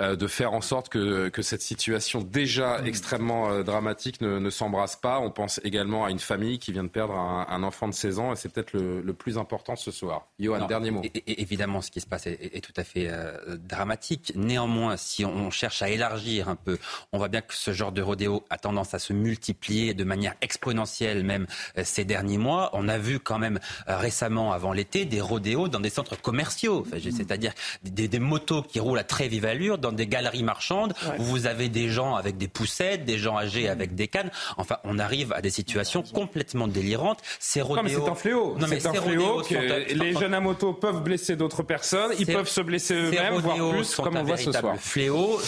[0.00, 2.86] euh, de faire en sorte que que cette situation déjà mm.
[2.86, 5.18] extrêmement dramatique ne, ne s'embrasse pas.
[5.18, 8.18] On pense également à une famille qui vient de perdre un, un enfant de 16
[8.20, 10.28] ans et c'est peut-être le, le, plus important ce soir.
[10.38, 11.02] Johan, dernier mot.
[11.26, 14.32] évidemment, ce qui se passe est, est tout à fait euh, dramatique.
[14.34, 16.78] Néanmoins, si on cherche à élargir un peu,
[17.12, 20.34] on voit bien que ce genre de rodéo a tendance à se multiplier de manière
[20.42, 21.46] exponentielle même
[21.78, 22.68] euh, ces derniers mois.
[22.74, 23.58] On a vu quand même
[23.88, 27.54] euh, récemment, avant l'été, des rodéos dans des centres commerciaux, c'est-à-dire
[27.84, 31.70] des, motos qui roulent à très vive allure dans des galeries marchandes où vous avez
[31.70, 34.30] des gens avec des poussettes, des gens âgés avec des cannes.
[34.58, 37.20] Enfin, on arrive à des situations complètement délirantes.
[37.38, 38.02] Ces rodéos...
[38.04, 38.56] c'est un fléau.
[38.60, 42.12] c'est un fléau que les jeunes à moto peuvent blesser d'autres personnes.
[42.18, 44.76] Ils peuvent se blesser eux-mêmes, voire plus, comme on voit ce soir.
[44.78, 45.40] Fléau.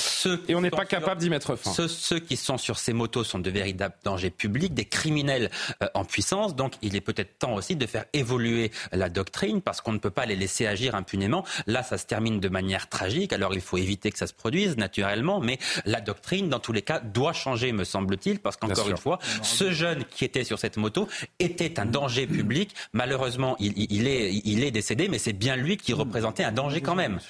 [0.49, 1.89] Et on n'est pas capable d'y mettre fin.
[1.89, 5.51] Ceux, qui sont sur ces motos sont de véritables dangers publics, des criminels
[5.83, 6.55] euh, en puissance.
[6.55, 10.11] Donc, il est peut-être temps aussi de faire évoluer la doctrine parce qu'on ne peut
[10.11, 11.45] pas les laisser agir impunément.
[11.67, 13.33] Là, ça se termine de manière tragique.
[13.33, 16.83] Alors, il faut éviter que ça se produise naturellement, mais la doctrine, dans tous les
[16.83, 20.77] cas, doit changer, me semble-t-il, parce qu'encore une fois, ce jeune qui était sur cette
[20.77, 21.09] moto
[21.39, 22.75] était un danger public.
[22.93, 26.97] Malheureusement, il, est, il est décédé, mais c'est bien lui qui représentait un danger quand
[26.97, 27.21] même.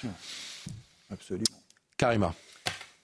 [1.11, 1.43] Absolument.
[1.95, 2.33] Karima.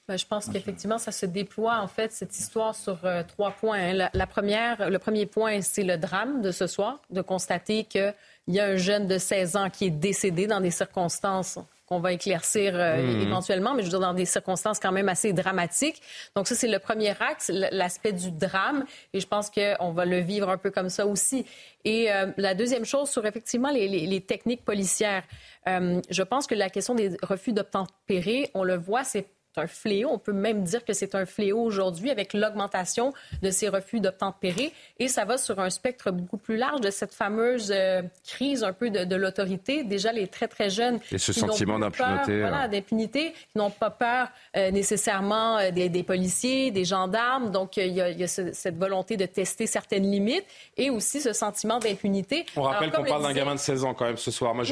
[0.07, 3.77] Ben, je pense qu'effectivement, ça se déploie, en fait, cette histoire sur euh, trois points.
[3.77, 4.09] Hein.
[4.13, 8.13] La, première, le premier point, c'est le drame de ce soir, de constater qu'il
[8.47, 12.11] y a un jeune de 16 ans qui est décédé dans des circonstances qu'on va
[12.11, 13.21] éclaircir euh, mmh.
[13.21, 16.01] éventuellement, mais je veux dire dans des circonstances quand même assez dramatiques.
[16.35, 20.19] Donc ça, c'est le premier axe, l'aspect du drame, et je pense qu'on va le
[20.19, 21.45] vivre un peu comme ça aussi.
[21.85, 25.23] Et euh, la deuxième chose sur effectivement les, les, techniques policières,
[25.67, 29.27] euh, je pense que la question des refus d'obtempérer, on le voit, c'est
[29.59, 30.09] un fléau.
[30.11, 34.73] On peut même dire que c'est un fléau aujourd'hui avec l'augmentation de ces refus d'obtempérer.
[34.99, 38.73] Et ça va sur un spectre beaucoup plus large de cette fameuse euh, crise un
[38.73, 39.83] peu de, l'autorité.
[39.83, 40.99] Déjà, les très, très jeunes.
[41.11, 42.41] Et ce sentiment d'impunité.
[42.41, 42.67] Voilà, hein.
[42.67, 47.51] d'impunité, qui n'ont pas peur euh, nécessairement euh, des, policiers, des gendarmes.
[47.51, 50.45] Donc, il y a, cette volonté de tester certaines limites
[50.77, 52.45] et aussi ce sentiment d'impunité.
[52.55, 54.53] On rappelle qu'on parle d'un gamin de 16 ans quand même ce soir.
[54.53, 54.65] Moi,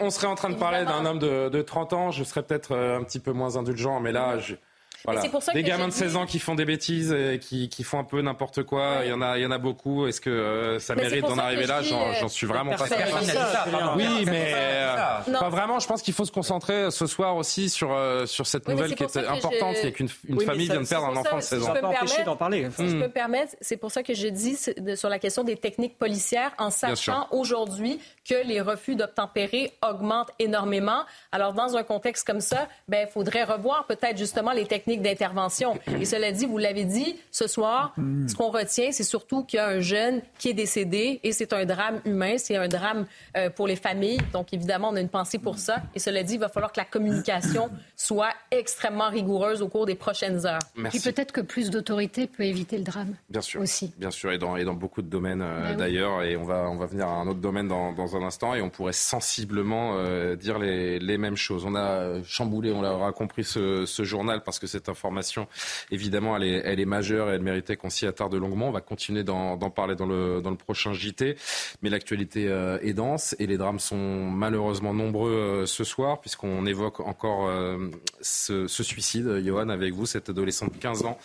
[0.00, 2.10] on, serait en train de parler d'un homme de, de 30 ans.
[2.10, 4.58] Je serais peut-être un petit peu moins indulgent, mais là, âge.
[5.04, 5.22] Voilà.
[5.54, 8.20] des gamins de 16 ans qui font des bêtises, et qui, qui font un peu
[8.20, 9.00] n'importe quoi.
[9.04, 10.06] Il y en a, il y en a beaucoup.
[10.06, 11.82] Est-ce que euh, ça mérite d'en arriver là?
[11.82, 13.94] J'en suis vraiment pas certain.
[13.96, 15.78] Oui, mais euh, pas vraiment.
[15.78, 19.02] Je pense qu'il faut se concentrer ce soir aussi sur euh, sur cette nouvelle qui
[19.04, 21.74] est importante, c'est qu'une une famille vient de perdre un enfant de 16 ans.
[21.82, 22.68] empêcher d'en parler.
[22.76, 24.56] Si je peux me permettre, c'est pour ça que je dis
[24.96, 31.02] sur la question des techniques policières, en sachant aujourd'hui que les refus d'obtempérer augmentent énormément.
[31.32, 35.78] Alors dans un contexte comme ça, ben il faudrait revoir peut-être justement les techniques d'intervention.
[36.00, 37.94] Et cela dit, vous l'avez dit, ce soir,
[38.26, 41.52] ce qu'on retient, c'est surtout qu'il y a un jeune qui est décédé et c'est
[41.52, 44.18] un drame humain, c'est un drame euh, pour les familles.
[44.32, 45.82] Donc, évidemment, on a une pensée pour ça.
[45.94, 49.94] Et cela dit, il va falloir que la communication soit extrêmement rigoureuse au cours des
[49.94, 50.60] prochaines heures.
[50.74, 50.98] Merci.
[50.98, 53.14] Et peut-être que plus d'autorité peut éviter le drame.
[53.28, 53.60] Bien sûr.
[53.60, 53.92] Aussi.
[53.98, 56.22] Bien sûr, et dans, et dans beaucoup de domaines euh, ben d'ailleurs.
[56.22, 58.62] Et on va, on va venir à un autre domaine dans, dans un instant et
[58.62, 61.64] on pourrait sensiblement euh, dire les, les, mêmes choses.
[61.64, 65.46] On a chamboulé, on l'aura compris, ce, ce journal parce que c'est cette information,
[65.90, 68.68] évidemment, elle est, majeure et elle méritait qu'on s'y attarde longuement.
[68.68, 71.36] On va continuer d'en parler dans le, prochain JT.
[71.82, 76.66] Mais l'actualité euh, est dense et les drames sont malheureusement nombreux euh, ce soir, puisqu'on
[76.66, 81.18] évoque encore euh, ce, suicide, Johan, avec vous, cette adolescente de 15 ans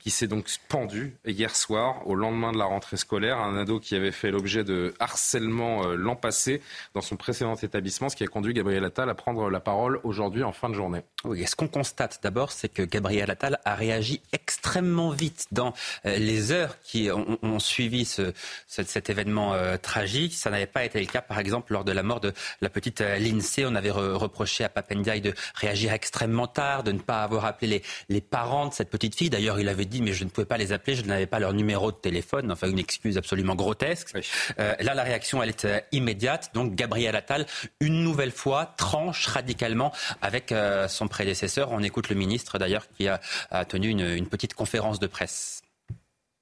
[0.00, 3.38] qui s'est donc pendue hier soir, au lendemain de la rentrée scolaire.
[3.38, 6.62] Un ado qui avait fait l'objet de harcèlement l'an passé
[6.94, 10.42] dans son précédent établissement, ce qui a conduit Gabriel Attal à prendre la parole aujourd'hui
[10.42, 11.00] en fin de journée.
[11.24, 15.72] Oui, ce qu'on constate d'abord, c'est que Gabriel Attal a réagi extrêmement vite dans
[16.06, 18.32] euh, les heures qui ont, suivi ce,
[18.66, 20.34] cet événement euh, tragique.
[20.34, 23.00] Ça n'avait pas été le cas, par exemple, lors de la mort de la petite
[23.00, 23.64] euh, Lindsay.
[23.66, 27.82] On avait reproché à Papendiaï de réagir extrêmement tard, de ne pas avoir appelé les,
[28.08, 29.30] les parents de cette petite fille.
[29.30, 31.52] D'ailleurs, il avait dit, mais je ne pouvais pas les appeler, je n'avais pas leur
[31.52, 32.50] numéro de téléphone.
[32.50, 34.16] Enfin, une excuse absolument grotesque.
[34.58, 36.50] là, la réaction, elle est immédiate.
[36.54, 37.46] Donc, Gabriel Attal,
[37.80, 40.54] une nouvelle fois, tranche radicalement avec
[40.88, 41.72] son prédécesseur.
[41.72, 43.20] On écoute le ministre d'ailleurs qui a,
[43.64, 45.62] tenu une, petite conférence de presse.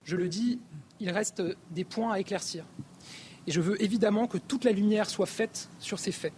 [0.05, 0.59] Je le dis,
[0.99, 2.65] il reste des points à éclaircir.
[3.47, 6.33] Et je veux évidemment que toute la lumière soit faite sur ces faits.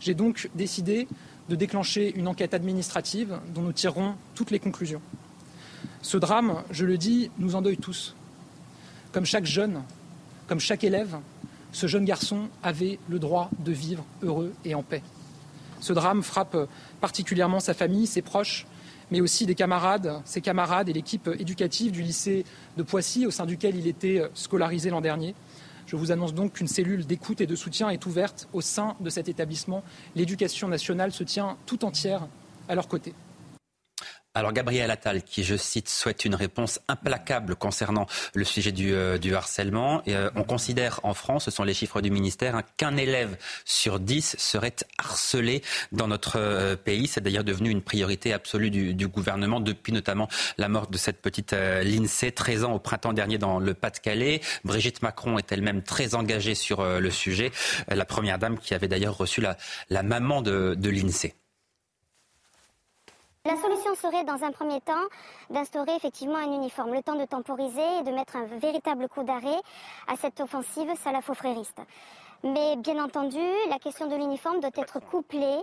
[0.00, 1.08] J'ai donc décidé
[1.48, 5.02] de déclencher une enquête administrative dont nous tirerons toutes les conclusions.
[6.02, 8.14] Ce drame, je le dis, nous endeuille tous.
[9.12, 9.82] Comme chaque jeune,
[10.46, 11.18] comme chaque élève,
[11.72, 15.02] ce jeune garçon avait le droit de vivre heureux et en paix.
[15.80, 16.56] Ce drame frappe
[17.00, 18.66] particulièrement sa famille, ses proches,
[19.10, 22.44] mais aussi des camarades, ses camarades et l'équipe éducative du lycée
[22.76, 25.34] de Poissy, au sein duquel il était scolarisé l'an dernier.
[25.86, 29.08] Je vous annonce donc qu'une cellule d'écoute et de soutien est ouverte au sein de
[29.08, 29.82] cet établissement.
[30.14, 32.26] L'éducation nationale se tient tout entière
[32.68, 33.14] à leur côté.
[34.38, 39.18] Alors Gabriel Attal, qui je cite, souhaite une réponse implacable concernant le sujet du, euh,
[39.34, 40.00] harcèlement.
[40.06, 43.36] Et, euh, on considère en France, ce sont les chiffres du ministère, hein, qu'un élève
[43.64, 45.60] sur dix serait harcelé
[45.90, 47.08] dans notre euh, pays.
[47.08, 51.52] C'est d'ailleurs devenu une priorité absolue du, gouvernement depuis notamment la mort de cette petite
[51.52, 54.40] Lindsay, 13 ans au printemps dernier dans le Pas-de-Calais.
[54.62, 57.50] Brigitte Macron est elle-même très engagée sur le sujet.
[57.88, 59.56] la première dame qui avait d'ailleurs reçu la,
[59.90, 61.34] la maman de, de Lindsay.
[63.44, 65.06] La solution serait, dans un premier temps,
[65.48, 69.60] d'instaurer effectivement un uniforme, le temps de temporiser et de mettre un véritable coup d'arrêt
[70.08, 71.80] à cette offensive salafo-frériste.
[72.44, 75.58] Mais bien entendu, la question de l'uniforme doit être couplée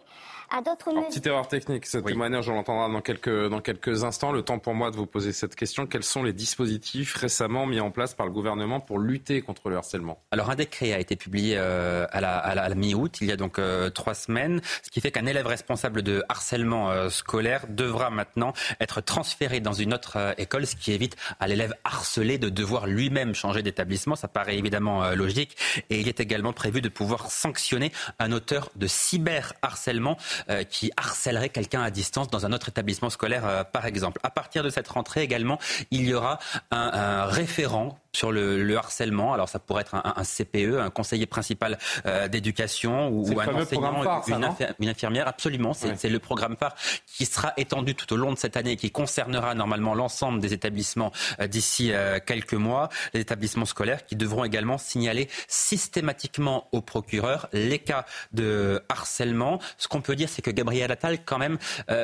[0.52, 1.08] à d'autres mesures.
[1.08, 4.34] Petite erreur technique, ce témoignage, on l'entendra dans quelques, dans quelques instants.
[4.34, 5.88] Le temps pour moi de vous poser cette question.
[5.88, 9.78] Quels sont les dispositifs récemment mis en place par le gouvernement pour lutter contre le
[9.78, 10.22] harcèlement?
[10.32, 13.38] Alors un décret a été publié euh, à la, à la, mi-août, il y a
[13.38, 18.10] donc euh, trois semaines, ce qui fait qu'un élève responsable de harcèlement euh, scolaire devra
[18.10, 18.52] maintenant
[18.82, 23.34] être transféré dans une autre école, ce qui évite à l'élève harcelé de devoir lui-même
[23.34, 24.18] changer d'établissement.
[24.18, 25.56] Ça paraît évidemment logique.
[25.90, 30.18] Et il est également prévu de pouvoir sanctionner un auteur de cyberharcèlement
[30.50, 34.20] euh, qui harcèlerait quelqu'un à distance dans un autre établissement scolaire, euh, par exemple.
[34.24, 35.60] À partir de cette rentrée également,
[35.92, 36.40] il y aura
[36.72, 39.34] un référent sur le, harcèlement.
[39.34, 44.22] Alors ça pourrait être un, CPE, un conseiller principal euh, d'éducation ou, un enseignant,
[44.80, 45.28] une, infirmière.
[45.28, 48.76] Absolument, c'est le programme phare qui sera étendu tout au long de cette année et
[48.76, 52.90] qui concernera normalement l'ensemble des établissements euh, d'ici euh, quelques mois.
[53.14, 59.60] Les établissements scolaires qui devront également signaler systématiquement au procureur les cas de harcèlement.
[59.78, 61.58] Ce qu'on peut dire, c'est que Gabriel Attal, quand même,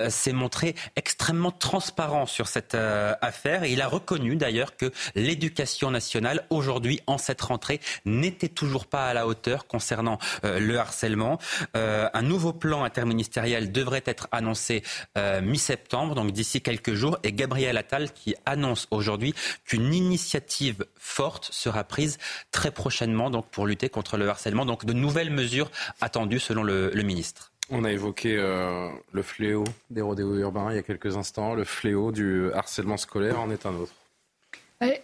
[0.10, 3.64] s'est montré extrêmement transparent sur cette affaire.
[3.64, 6.01] Et il a reconnu d'ailleurs que l'éducation nationale
[6.50, 11.40] aujourd'hui, en cette rentrée, n'était toujours pas à la hauteur concernant euh, le harcèlement.
[11.76, 14.84] Euh, un nouveau plan interministériel devrait être annoncé
[15.18, 19.34] euh, mi-septembre, donc d'ici quelques jours, et Gabriel Attal qui annonce aujourd'hui
[19.66, 22.18] qu'une initiative forte sera prise
[22.52, 24.66] très prochainement donc pour lutter contre le harcèlement.
[24.66, 27.52] Donc de nouvelles mesures attendues selon le, ministre.
[27.72, 31.56] On a évoqué le fléau des rodéos urbains il y a quelques instants.
[31.56, 33.94] Le fléau du harcèlement scolaire en est un autre.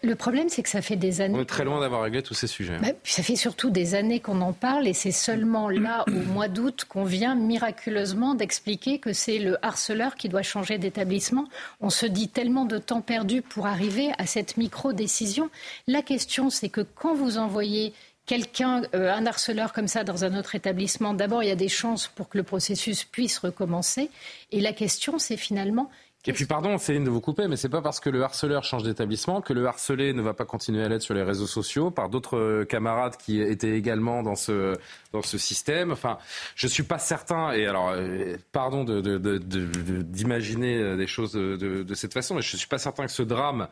[0.04, 1.38] Le problème, c'est que ça fait des années.
[1.38, 2.78] On est très loin d'avoir réglé tous ces sujets.
[2.80, 6.48] Bah, ça fait surtout des années qu'on en parle et c'est seulement là, au mois
[6.48, 11.48] d'août, qu'on vient miraculeusement d'expliquer que c'est le harceleur qui doit changer d'établissement.
[11.80, 15.50] On se dit tellement de temps perdu pour arriver à cette micro-décision.
[15.88, 17.94] La question, c'est que quand vous envoyez
[18.28, 21.70] quelqu'un, euh, un harceleur comme ça dans un autre établissement, d'abord, il y a des
[21.70, 24.12] chances pour que le processus puisse recommencer.
[24.52, 25.90] Et la question, c'est finalement
[26.28, 28.84] et puis pardon, Céline, de vous couper, mais c'est pas parce que le harceleur change
[28.84, 32.10] d'établissement que le harcelé ne va pas continuer à l'être sur les réseaux sociaux par
[32.10, 34.78] d'autres euh, camarades qui étaient également dans ce
[35.14, 35.92] dans ce système.
[35.92, 36.18] Enfin,
[36.56, 37.54] je suis pas certain.
[37.54, 42.68] Et alors, euh, pardon d'imaginer de, de, des choses de, cette façon, mais je suis
[42.68, 43.70] pas certain que ce drame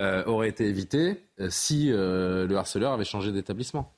[0.00, 3.92] euh, aurait été évité si le harceleur avait changé d'établissement.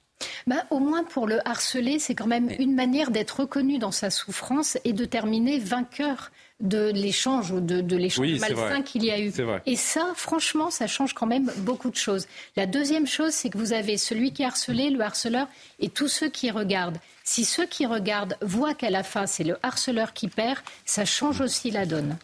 [0.47, 4.11] Bah, au moins pour le harceler, c'est quand même une manière d'être reconnu dans sa
[4.11, 6.31] souffrance et de terminer vainqueur
[6.63, 9.33] de l'échange ou de, de l'échange malsain qu'il y a eu.
[9.67, 12.27] Et ça, franchement, ça change quand même beaucoup de choses.
[12.57, 15.49] La deuxième chose, c'est que vous avez celui qui est harcelé, le harceleur,
[15.81, 16.99] et tous ceux qui regardent.
[17.25, 21.41] Si ceux qui regardent voient qu'à la fin, c'est le harceleur qui perd, ça change
[21.41, 22.17] aussi la donne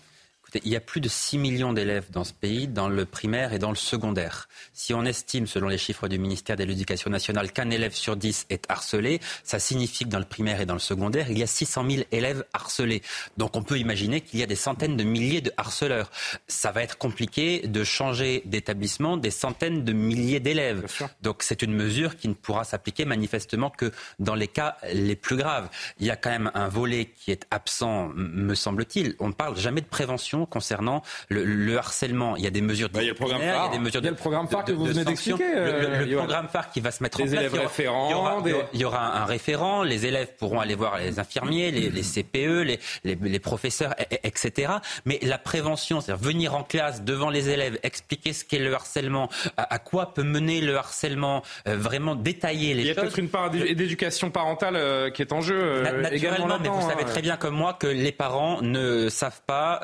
[0.54, 3.58] il y a plus de 6 millions d'élèves dans ce pays, dans le primaire et
[3.58, 4.48] dans le secondaire.
[4.72, 8.46] Si on estime, selon les chiffres du ministère de l'Éducation nationale, qu'un élève sur 10
[8.50, 11.46] est harcelé, ça signifie que dans le primaire et dans le secondaire, il y a
[11.46, 13.02] 600 000 élèves harcelés.
[13.36, 16.10] Donc on peut imaginer qu'il y a des centaines de milliers de harceleurs.
[16.46, 20.86] Ça va être compliqué de changer d'établissement des centaines de milliers d'élèves.
[21.22, 25.36] Donc c'est une mesure qui ne pourra s'appliquer manifestement que dans les cas les plus
[25.36, 25.68] graves.
[25.98, 29.14] Il y a quand même un volet qui est absent, me semble-t-il.
[29.18, 32.36] On ne parle jamais de prévention concernant le, harcèlement.
[32.36, 33.78] Il y a des mesures bah, il y a le programme phare, il y a
[33.78, 35.44] des mesures il y a le programme phare que vous venez d'expliquer.
[35.44, 37.42] le, euh, programme phare qui va se mettre en place.
[37.78, 41.70] Il y, aura, il y aura un référent, les élèves pourront aller voir les infirmiers,
[41.70, 44.72] les, les CPE, les, les, les, professeurs, etc.
[45.04, 49.28] Mais la prévention, c'est-à-dire venir en classe devant les élèves, expliquer ce qu'est le harcèlement,
[49.56, 52.84] à, quoi peut mener le harcèlement, euh, vraiment détailler les choses.
[52.84, 55.82] Il y a peut-être une part d'éducation parentale euh, qui est en jeu.
[55.82, 57.08] Naturellement, mais vous savez hein.
[57.08, 59.80] très bien comme moi que les parents ne savent pas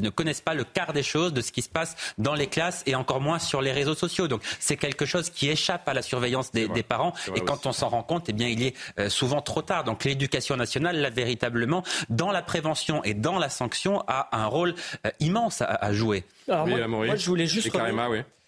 [0.00, 2.82] ne connaissent pas le quart des choses de ce qui se passe dans les classes
[2.86, 4.28] et encore moins sur les réseaux sociaux.
[4.28, 7.88] Donc c'est quelque chose qui échappe à la surveillance des, parents et quand on s'en
[7.88, 9.84] rend compte, eh bien il est euh, souvent trop tard.
[9.84, 14.74] Donc l'éducation nationale, là véritablement, dans la prévention et dans la sanction, a un rôle
[15.06, 16.24] euh, immense à, jouer.
[16.48, 17.70] Alors moi, je voulais juste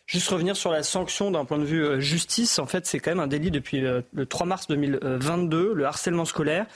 [0.06, 2.58] Juste revenir sur la sanction d'un point de vue euh, justice.
[2.58, 6.26] En fait, c'est quand même un délit depuis euh, le 3 mars 2022, le harcèlement
[6.26, 6.66] scolaire.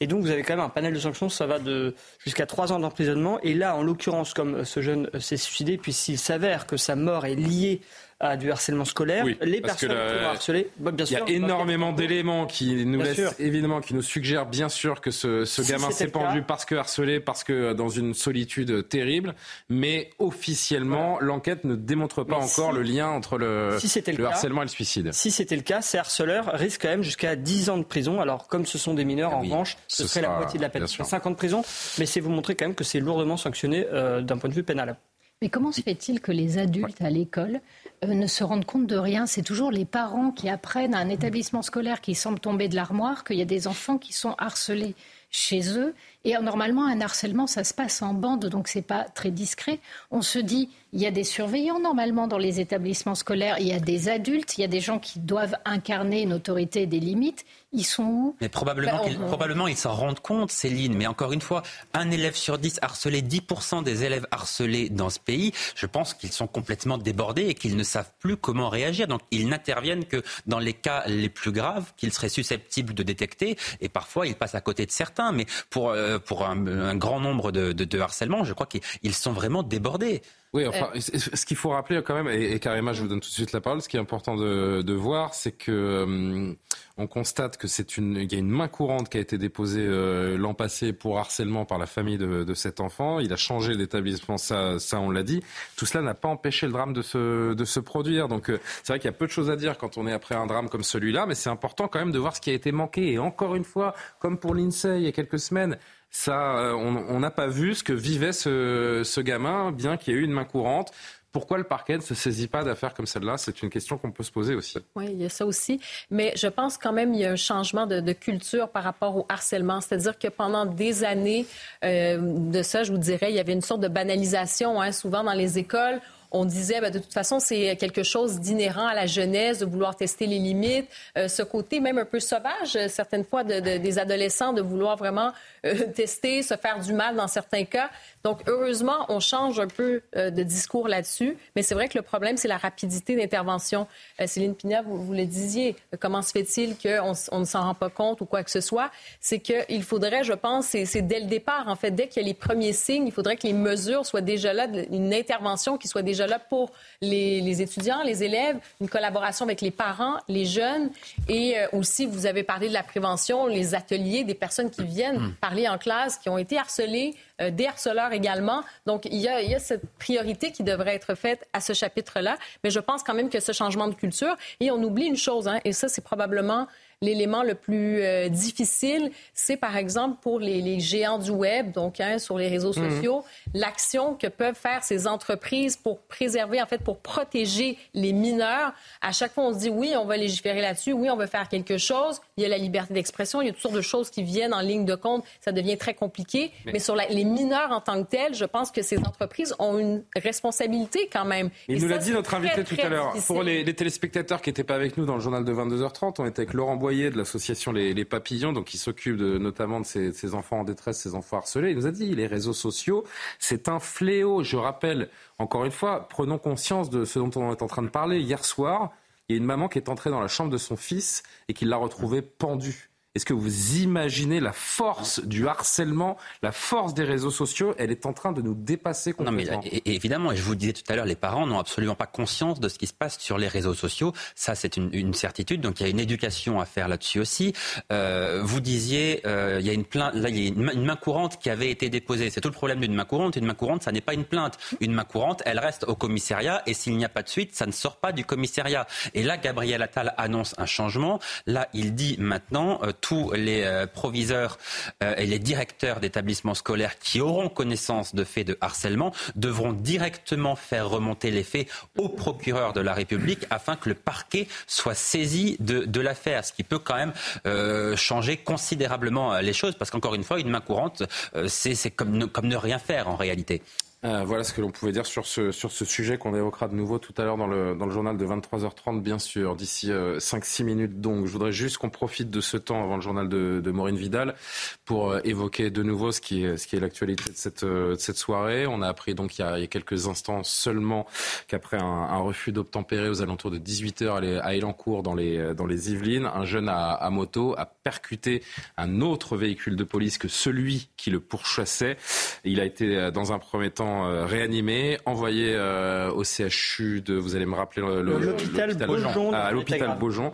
[0.00, 1.28] Et donc, vous avez quand même un panel de sanctions.
[1.28, 3.40] Ça va de jusqu'à 3 ans d'emprisonnement.
[3.42, 6.96] Et là, en l'occurrence, comme euh, ce jeune s'est suicidé, puis s'il s'avère que sa
[6.96, 7.82] mort est liée
[8.20, 9.24] à du harcèlement scolaire.
[9.40, 11.24] les personnes qui vont harceler, bah, bien sûr.
[11.26, 15.10] Il y a énormément d'éléments qui nous laissent, évidemment, qui nous suggèrent bien sûr que
[15.10, 19.34] ce, ce gamin s'est pendu parce que harcelé, parce que euh, dans une solitude terrible.
[19.68, 23.78] Mais officiellement, l'enquête ne démontre pas encore le lien entre le,
[24.16, 25.12] le, harcèlement et le suicide.
[25.12, 28.20] Si c'était le cas, ces harceleurs risquent quand même jusqu'à 10 ans de prison.
[28.20, 30.86] Alors, comme ce sont des mineurs, en revanche, ce, serait la moitié de la peine.
[30.86, 31.62] 50 ans de prison,
[31.98, 34.62] mais c'est vous montrer quand même que c'est lourdement sanctionné euh, d'un point de vue
[34.62, 34.96] pénal.
[35.40, 37.60] Mais comment se fait-il que les adultes à l'école
[38.04, 39.26] euh, ne se rendent compte de rien?
[39.26, 43.22] C'est toujours les parents qui apprennent à un établissement scolaire qui semble tomber de l'armoire
[43.22, 44.96] qu'il y a des enfants qui sont harcelés
[45.30, 45.94] chez eux.
[46.24, 49.78] Et normalement, un harcèlement, ça se passe en bande, donc c'est pas très discret.
[50.10, 53.72] On se dit, il y a des surveillants normalement dans les établissements scolaires, il y
[53.72, 57.00] a des adultes, il y a des gens qui doivent incarner une autorité et des
[57.00, 57.44] limites.
[57.72, 60.94] Ils sont où Mais probablement, qu'ils- on- probablement ils s'en rendent compte, Céline.
[60.94, 61.62] Mais encore une fois,
[61.92, 66.32] un élève sur dix harcelé, 10% des élèves harcelés dans ce pays, je pense qu'ils
[66.32, 69.06] sont complètement débordés et qu'ils ne savent plus comment réagir.
[69.06, 73.58] Donc ils n'interviennent que dans les cas les plus graves qu'ils seraient susceptibles de détecter.
[73.82, 75.32] Et parfois, ils passent à côté de certains.
[75.32, 79.14] Mais pour, euh, pour un, un grand nombre de, de, de harcèlements, je crois qu'ils
[79.14, 80.22] sont vraiment débordés.
[80.54, 83.20] Oui, enfin, c- ce qu'il faut rappeler quand même, et, et Karima, je vous donne
[83.20, 86.56] tout de suite la parole, ce qui est important de, de voir, c'est que hum,
[86.96, 89.84] on constate que c'est une, il y a une main courante qui a été déposée
[89.86, 93.20] euh, l'an passé pour harcèlement par la famille de, de cet enfant.
[93.20, 95.42] Il a changé d'établissement, ça, ça on l'a dit.
[95.76, 98.26] Tout cela n'a pas empêché le drame de se, de se produire.
[98.28, 100.12] Donc euh, c'est vrai qu'il y a peu de choses à dire quand on est
[100.12, 102.54] après un drame comme celui-là, mais c'est important quand même de voir ce qui a
[102.54, 103.12] été manqué.
[103.12, 105.76] Et encore une fois, comme pour l'INSEE il y a quelques semaines,
[106.10, 110.20] ça, euh, on n'a pas vu ce que vivait ce, gamin, bien qu'il y ait
[110.20, 110.92] eu une main courante.
[111.30, 113.36] Pourquoi le parquet ne se saisit pas d'affaires comme celle-là?
[113.36, 114.78] C'est une question qu'on peut se poser aussi.
[114.96, 115.78] Oui, il y a ça aussi.
[116.10, 119.14] Mais je pense quand même qu'il y a un changement de, de culture par rapport
[119.14, 119.82] au harcèlement.
[119.82, 121.46] C'est-à-dire que pendant des années
[121.84, 124.80] euh, de ça, je vous dirais, il y avait une sorte de banalisation.
[124.80, 128.86] Hein, souvent dans les écoles, on disait, ben, de toute façon, c'est quelque chose d'inhérent
[128.86, 130.88] à la jeunesse, de vouloir tester les limites.
[131.16, 134.62] Euh, ce côté même un peu sauvage, euh, certaines fois, de- de- des adolescents, de
[134.62, 135.32] vouloir vraiment
[135.64, 137.90] euh, tester, se faire du mal dans certains cas.
[138.24, 141.36] Donc, heureusement, on change un peu de discours là-dessus.
[141.56, 143.86] Mais c'est vrai que le problème, c'est la rapidité d'intervention.
[144.26, 145.76] Céline Pina, vous, le disiez.
[146.00, 148.90] Comment se fait-il qu'on ne s'en rend pas compte ou quoi que ce soit?
[149.20, 152.28] C'est qu'il faudrait, je pense, c'est dès le départ, en fait, dès qu'il y a
[152.28, 156.02] les premiers signes, il faudrait que les mesures soient déjà là, une intervention qui soit
[156.02, 160.90] déjà là pour les, les étudiants, les élèves, une collaboration avec les parents, les jeunes
[161.28, 165.34] et euh, aussi, vous avez parlé de la prévention, les ateliers, des personnes qui viennent
[165.40, 168.62] parler en classe, qui ont été harcelées, euh, des harceleurs également.
[168.86, 171.72] Donc, il y, a, il y a cette priorité qui devrait être faite à ce
[171.72, 172.36] chapitre-là.
[172.64, 175.48] Mais je pense quand même que ce changement de culture, et on oublie une chose,
[175.48, 176.66] hein, et ça, c'est probablement
[177.00, 182.00] l'élément le plus euh, difficile, c'est par exemple pour les, les géants du web, donc
[182.00, 182.90] hein, sur les réseaux Mhm.
[182.90, 188.72] sociaux, l'action que peuvent faire ces entreprises pour préserver, en fait, pour protéger les mineurs.
[189.00, 191.48] À chaque fois, on se dit oui, on va légiférer là-dessus, oui, on va faire
[191.48, 192.20] quelque chose.
[192.38, 194.54] Il y a la liberté d'expression, il y a toutes sortes de choses qui viennent
[194.54, 195.24] en ligne de compte.
[195.40, 196.52] Ça devient très compliqué.
[196.64, 199.54] Mais- Mais, sur la- les mineurs en tant que tels, je pense que ces entreprises
[199.58, 201.50] ont une responsabilité quand même.
[201.68, 203.12] Il Et nous l'a dit notre très, invité tout à l'heure.
[203.26, 206.26] Pour les, les téléspectateurs qui n'étaient pas avec nous dans le journal de 22h30, on
[206.26, 210.12] était avec Laurent Boyer de l'association les, Les Papillons, donc qui s'occupe notamment de ces,
[210.12, 211.70] ces enfants en détresse, ces enfants harcelés.
[211.70, 213.02] Il nous a dit les réseaux sociaux,
[213.40, 214.42] c'est un fléau.
[214.44, 215.08] Je rappelle
[215.38, 218.20] encore une fois, prenons conscience de ce dont on est en train de parler.
[218.20, 218.92] Hier soir,
[219.28, 221.54] il y a une maman qui est entrée dans la chambre de son fils et
[221.54, 222.87] qui l'a retrouvé pendu.
[223.14, 227.74] Est-ce que vous imaginez la force du harcèlement, la force des réseaux sociaux?
[227.78, 229.62] Elle est en train de nous dépasser Non, mais complètement.
[229.72, 231.94] é- é- évidemment, et je vous le disais tout à l'heure, les parents n'ont absolument
[231.94, 234.12] pas conscience de ce qui se passe sur les réseaux sociaux.
[234.34, 235.60] Ça, c'est une, une certitude.
[235.62, 237.54] Donc, il y a une éducation à faire là-dessus aussi.
[237.92, 240.96] Euh, vous disiez, euh, il y a une plainte, là, il y a une main
[240.96, 242.30] courante qui avait été déposée.
[242.30, 243.36] C'est tout le problème d'une main courante.
[243.36, 244.58] Une main courante, ça n'est pas une plainte.
[244.80, 247.66] Une main courante, elle reste au commissariat, et s'il n'y a pas de suite, ça
[247.66, 248.86] ne sort pas du commissariat.
[249.14, 251.18] Et là, Gabriel Attal annonce un changement.
[251.46, 254.58] Là, il dit maintenant, euh, tous les euh, proviseurs
[255.02, 260.56] euh, et les directeurs d'établissements scolaires qui auront connaissance de faits de harcèlement devront directement
[260.56, 265.56] faire remonter les faits au procureur de la République afin que le parquet soit saisi
[265.60, 267.12] de, l'affaire, ce qui peut quand même
[267.46, 271.02] euh, changer considérablement les choses, parce qu'encore une fois, une main courante,
[271.48, 273.62] c'est comme ne rien faire en réalité.
[274.04, 276.74] Euh, voilà ce que l'on pouvait dire sur ce, sur ce sujet qu'on évoquera de
[276.74, 280.18] nouveau tout à l'heure dans le, dans le journal de 23h30, bien sûr, d'ici euh,
[280.18, 281.00] 5-6 minutes.
[281.00, 284.36] Donc, je voudrais juste qu'on profite de ce temps avant le journal de, Maureen Vidal
[284.84, 287.96] pour euh, évoquer de nouveau ce qui est, ce qui est l'actualité de cette, euh,
[287.96, 288.68] de cette soirée.
[288.68, 291.06] On a appris donc il y a, il y a quelques instants seulement
[291.48, 296.26] qu'après un, refus d'obtempérer aux alentours de 18h à, Elancourt dans les, dans les Yvelines,
[296.26, 298.42] un jeune à, à moto a percuté
[298.76, 301.96] un autre véhicule de police que celui qui le pourchassait.
[302.44, 307.36] Il a été dans un premier temps euh, réanimé, envoyé euh, au CHU de, vous
[307.36, 309.96] allez me rappeler le, le- L'hôpital Beaujon, à dans l'hôpital.
[309.98, 310.32] Beaujon.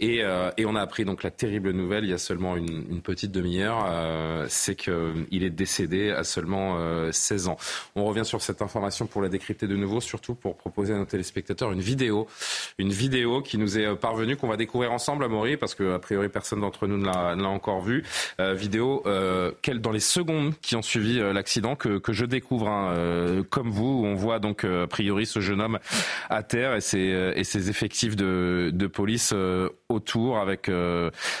[0.00, 2.84] Et, euh, et on a appris donc la terrible nouvelle il y a seulement une,
[2.90, 3.86] une petite demi-heure,
[4.48, 7.56] c'est qu'il est décédé à seulement euh, 16 ans.
[7.94, 11.04] On revient sur cette information pour la décrypter de nouveau, surtout pour proposer à nos
[11.04, 12.26] téléspectateurs une vidéo,
[12.78, 15.98] une vidéo qui nous est parvenue, qu'on va découvrir ensemble à Maury, parce que a
[15.98, 18.04] priori personne d'entre nous ne l'a encore vue.
[18.40, 22.68] Euh, vidéo euh, dans les secondes qui ont suivi euh, l'accident que, que je découvre
[22.68, 24.02] hein, euh, comme vous.
[24.04, 25.78] On voit donc a priori ce jeune homme
[26.30, 29.34] à terre et ses, ses effectifs de, police
[29.88, 30.70] autour avec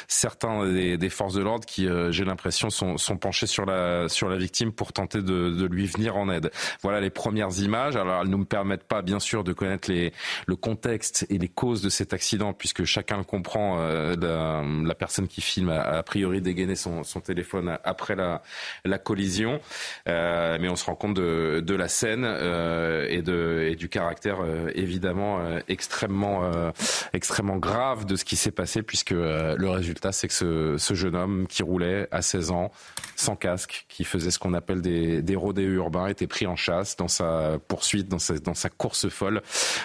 [0.08, 4.06] certains des, forces de l'ordre qui, j'ai l'impression, sont, penchés sur la,
[4.36, 6.50] victime pour tenter de, lui venir en aide.
[6.82, 7.96] Voilà les premières images.
[7.96, 11.82] Alors elles ne me permettent pas, bien sûr, de connaître le contexte et les causes
[11.82, 13.78] de cet accident puisque chacun le comprend.
[14.16, 19.60] La, personne qui filme a, a priori dégainé son, téléphone après la, collision.
[20.08, 23.88] Euh, mais on se rend compte de, de la scène euh, et, de, et du
[23.88, 26.70] caractère euh, évidemment euh, extrêmement, euh,
[27.12, 31.16] extrêmement grave de ce qui s'est passé, puisque le résultat, c'est que ce, ce, jeune
[31.16, 32.70] homme qui roulait à 16 ans,
[33.16, 36.96] sans casque, qui faisait ce qu'on appelle des, des rodéos urbains, était pris en chasse
[36.96, 39.42] dans sa poursuite, dans sa, dans sa course folle.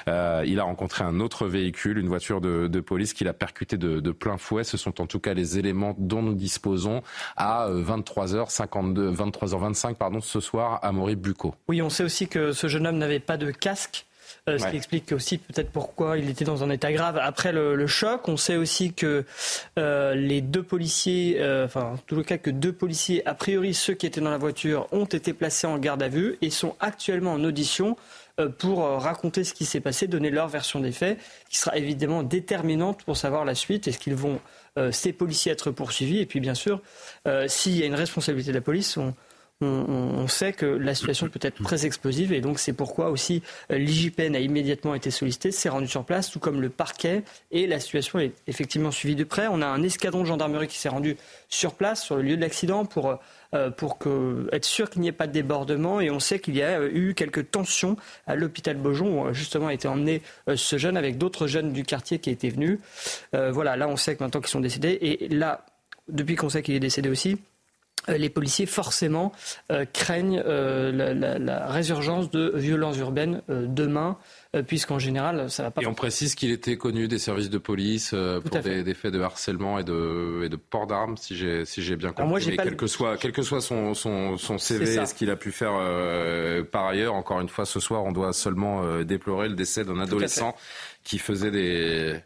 [0.07, 3.99] il a rencontré un autre véhicule, une voiture de, de police, qui l'a percuté de,
[3.99, 4.63] de plein fouet.
[4.63, 7.01] Ce sont en tout cas les éléments dont nous disposons
[7.35, 10.91] à 23h52, 23h25 pardon, ce soir à
[11.67, 14.05] Oui, on sait aussi que ce jeune homme n'avait pas de casque.
[14.49, 17.85] Euh, ce qui explique aussi peut-être pourquoi il était dans un état grave après le,
[17.87, 18.27] choc.
[18.27, 19.23] On sait aussi que
[19.77, 23.75] euh, les deux policiers, euh, enfin en tout le cas que deux policiers, a priori
[23.75, 26.75] ceux qui étaient dans la voiture, ont été placés en garde à vue et sont
[26.79, 27.95] actuellement en audition
[28.57, 31.19] pour raconter ce qui s'est passé, donner leur version des faits,
[31.49, 33.87] qui sera évidemment déterminante pour savoir la suite.
[33.87, 34.39] Est-ce qu'ils vont,
[34.91, 36.81] ces policiers, être poursuivis Et puis bien sûr,
[37.45, 39.13] s'il y a une responsabilité de la police, on,
[39.61, 43.77] on, sait que la situation peut être très explosive et donc c'est pourquoi aussi euh,
[43.77, 47.79] l'IGPN a immédiatement été sollicité, s'est rendu sur place, tout comme le parquet et la
[47.79, 49.47] situation est effectivement suivie de près.
[49.47, 51.17] On a un escadron de gendarmerie qui s'est rendu
[51.49, 53.19] sur place, sur le lieu de l'accident, pour,
[53.53, 53.97] euh, pour
[54.51, 57.13] être sûr qu'il n'y ait pas de débordement et on sait qu'il y a eu
[57.13, 57.97] quelques tensions
[58.27, 61.83] à l'hôpital Beaujon où justement a été emmené euh, ce jeune avec d'autres jeunes du
[61.83, 62.79] quartier qui étaient venus.
[63.33, 65.65] voilà, là on sait que maintenant qu'ils sont décédés et là,
[66.07, 67.37] depuis qu'on sait qu'il est décédé aussi, euh,
[68.07, 69.31] les policiers forcément
[69.71, 74.17] euh, craignent euh, la, résurgence de violences urbaines demain,
[74.67, 75.81] puisqu'en général, ça va pas.
[75.81, 79.79] Et on précise qu'il était connu des services de police pour des, faits de harcèlement
[79.79, 82.27] et de, et de port d'armes, si j'ai si bien compris.
[82.27, 85.35] moi, quel, que soit, quel que soit son, son, son CV et ce qu'il a
[85.35, 85.73] pu faire
[86.71, 90.55] par ailleurs, encore une fois, ce soir, on doit seulement déplorer le décès d'un adolescent
[91.03, 92.21] qui faisait des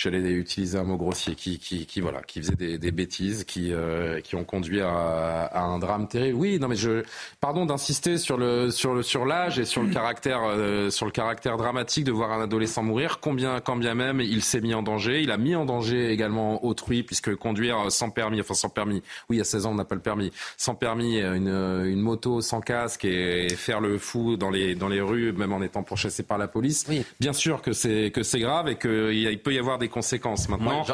[0.00, 3.72] j'allais utiliser un mot grossier, qui, qui, qui voilà, qui faisait des, des bêtises, qui,
[3.72, 6.38] euh, qui ont conduit à, à, un drame terrible.
[6.38, 7.04] Oui, non, mais je,
[7.40, 11.12] pardon d'insister sur le, sur le, sur l'âge et sur le caractère, euh, sur le
[11.12, 13.18] caractère dramatique de voir un adolescent mourir.
[13.20, 16.64] Combien, quand bien même il s'est mis en danger, il a mis en danger également
[16.64, 19.96] autrui, puisque conduire sans permis, enfin sans permis, oui, à 16 ans on n'a pas
[19.96, 24.74] le permis, sans permis, une, une moto sans casque et, faire le fou dans les,
[24.74, 26.86] dans les rues, même en étant pourchassé par la police.
[26.88, 27.04] Oui.
[27.18, 30.48] Bien sûr que c'est que c'est grave et qu'il peut y avoir des conséquences.
[30.48, 30.86] Maintenant,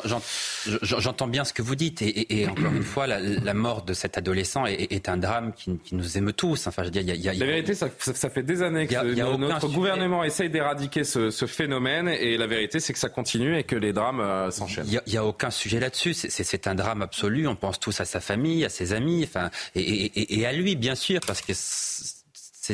[0.83, 4.67] j'entends bien ce que vous dites, et, encore une fois, la, mort de cet adolescent
[4.67, 6.67] est, un drame qui, nous émeut tous.
[6.67, 7.89] Enfin, je veux dire, y a, la vérité, ça,
[8.31, 12.99] fait des années que notre gouvernement essaye d'éradiquer ce, phénomène, et la vérité, c'est que
[12.99, 14.87] ça continue et que les drames euh, s'enchaînent.
[14.89, 16.15] Il n'y a, aucun sujet là-dessus.
[16.15, 17.47] C'est un drame absolu.
[17.47, 20.95] On pense tous à sa famille, à ses amis, enfin, et, et à lui, bien
[20.95, 21.53] sûr, parce que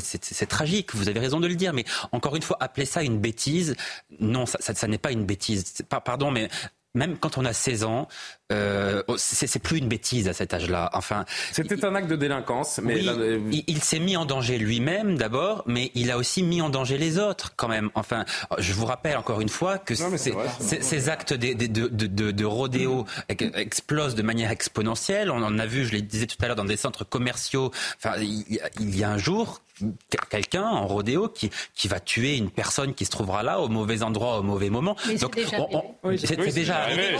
[0.01, 3.19] c'est tragique, vous avez raison de le dire, mais encore une fois, appeler ça une
[3.19, 3.77] bêtise,
[4.21, 5.65] non, ça, ça, n'est pas une bêtise.
[5.89, 6.49] Pardon, mais
[6.95, 8.09] même quand on a 16 ans,
[8.53, 10.91] euh, oh, c'est plus une bêtise à cet âge-là.
[10.93, 15.63] Enfin, c'était un acte de délinquance, mais euh, il, s'est mis en danger lui-même d'abord,
[15.67, 17.91] mais il a aussi mis en danger les autres quand même.
[17.95, 18.27] Enfin,
[18.59, 24.15] je vous rappelle encore une fois que ces actes de, de, de, de, rodéo explosent
[24.15, 25.31] de manière exponentielle.
[25.31, 27.71] On en a vu, je le disais tout à l'heure, dans des centres commerciaux.
[27.97, 29.63] Enfin, il y a un jour
[30.31, 34.03] quelqu'un en rodéo qui, qui va tuer une personne qui se trouvera là au mauvais
[34.03, 34.97] endroit au mauvais moment.
[35.21, 35.39] donc
[36.17, 37.17] c'est déjà arrivé.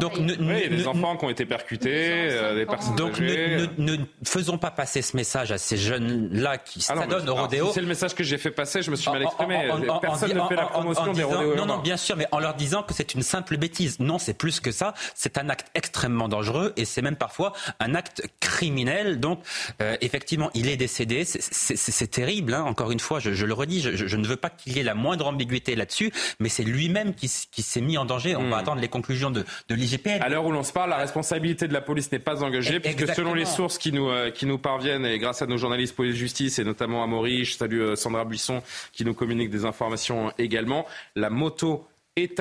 [0.00, 4.58] donc, oui, des enfants qui ont été percutés, euh, des personnes Donc ne, ne, faisons
[4.58, 7.66] pas passer ce message à ces jeunes-là qui ah s'adonnent au rodéo.
[7.68, 9.68] Si c'est le message que j'ai fait passer, je me suis mal exprimé.
[10.00, 11.56] Personne ne fait la promotion des rodéos.
[11.56, 14.00] Non, non, bien sûr, mais en leur disant que c'est une simple bêtise.
[14.00, 14.94] Non, c'est plus que ça.
[15.14, 19.20] C'est un acte extrêmement dangereux et c'est même parfois un acte criminel.
[19.20, 19.40] Donc,
[19.80, 21.24] euh, effectivement, il est décédé.
[21.24, 21.67] C'est
[22.10, 22.64] terrible, hein.
[22.64, 24.82] encore une fois, je, je le redis, je, je, ne veux pas qu'il y ait
[24.84, 28.36] la moindre ambiguïté là-dessus, mais c'est lui-même qui, qui s'est mis en danger.
[28.36, 28.60] On va hmm.
[28.60, 30.22] attendre les conclusions de, de l'IGPN.
[30.22, 33.14] À l'heure où l'on se parle, la responsabilité de la police n'est pas engagée, puisque
[33.14, 36.58] selon les sources qui nous, euh, qui nous parviennent, et grâce à nos journalistes police-justice,
[36.58, 38.62] et notamment à Maurice, je salue euh, Sandra Buisson,
[38.92, 40.86] qui nous communique des informations également,
[41.16, 41.86] la moto
[42.16, 42.40] est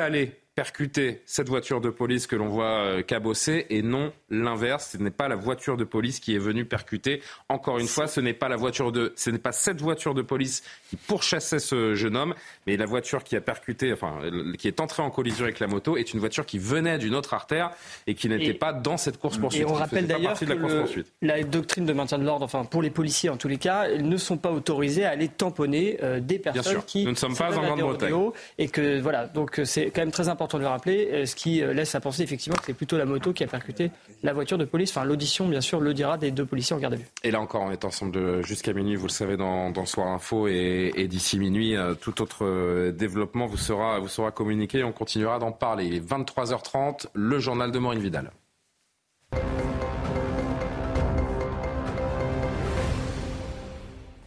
[0.57, 4.89] percuté cette voiture de police que l'on voit euh, cabosser et non l'inverse.
[4.93, 7.21] Ce n'est pas la voiture de police qui est venue percuter.
[7.47, 10.23] Encore une fois, ce n'est pas la voiture de, ce n'est pas cette voiture de
[10.23, 12.34] police qui pourchassait ce jeune homme,
[12.65, 14.19] mais la voiture qui a percuté, enfin,
[14.57, 17.35] qui est entrée en collision avec la moto est une voiture qui venait d'une autre
[17.35, 17.69] artère
[18.07, 19.61] et qui n'était pas dans cette course poursuite.
[19.61, 20.45] Et on rappelle d'ailleurs que
[21.21, 24.09] la, doctrine de maintien de l'ordre, enfin pour les policiers en tous les cas, ils
[24.09, 27.55] ne sont pas autorisés à aller tamponner euh, des personnes qui nous ne sommes pas
[27.55, 31.10] en Grande-Bretagne et que voilà, donc c'est quand même très important important de le rappeler,
[31.11, 33.48] euh, ce qui euh, laisse à penser effectivement que c'est plutôt la moto qui a
[33.48, 33.91] percuté
[34.24, 34.91] la voiture de police.
[34.91, 37.07] Enfin, l'audition, bien sûr, le dira des deux policiers en garde à vue.
[37.24, 40.48] Et là encore, on est ensemble jusqu'à minuit, vous le savez, dans, dans Soir Info.
[40.48, 44.84] Et, d'ici minuit, euh, tout autre développement vous sera, vous sera communiqué.
[44.84, 45.86] On continuera d'en parler.
[45.86, 48.32] Il est 23h30, le journal de Maureen Vidal.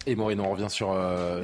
[0.07, 0.97] Et Maureen, on revient sur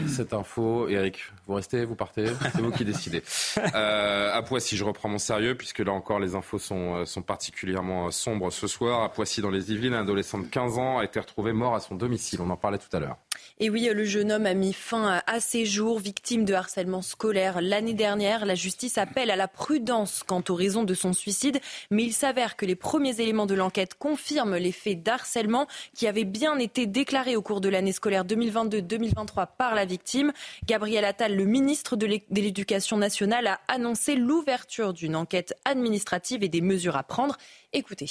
[0.08, 0.88] cette info.
[0.88, 3.22] Eric, vous restez, vous partez, c'est vous qui décidez.
[3.74, 7.22] Euh, à Poissy, je reprends mon sérieux, puisque là encore, les infos sont, euh, sont
[7.22, 9.02] particulièrement euh, sombres ce soir.
[9.02, 11.80] À Poissy, dans les Yvelines, un adolescent de 15 ans a été retrouvé mort à
[11.80, 12.40] son domicile.
[12.42, 13.16] On en parlait tout à l'heure.
[13.58, 17.60] Et oui, le jeune homme a mis fin à ses jours, victime de harcèlement scolaire.
[17.60, 21.60] L'année dernière, la justice appelle à la prudence quant aux raisons de son suicide,
[21.90, 26.24] mais il s'avère que les premiers éléments de l'enquête confirment les faits d'harcèlement qui avaient
[26.24, 30.32] bien été déclarés au cours de l'année scolaire 2022-2023 par la victime.
[30.66, 36.62] Gabriel Attal le ministre de l'Éducation nationale a annoncé l'ouverture d'une enquête administrative et des
[36.62, 37.36] mesures à prendre.
[37.74, 38.06] Écoutez.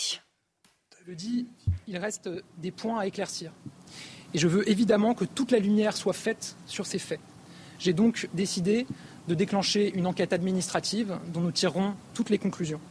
[1.08, 1.48] Le dis,
[1.88, 3.52] il reste des points à éclaircir.
[4.34, 7.20] Et je veux évidemment que toute la lumière soit faite sur ces faits.
[7.80, 8.86] J'ai donc décidé
[9.28, 12.82] de déclencher une enquête administrative dont nous tirerons toutes les conclusions.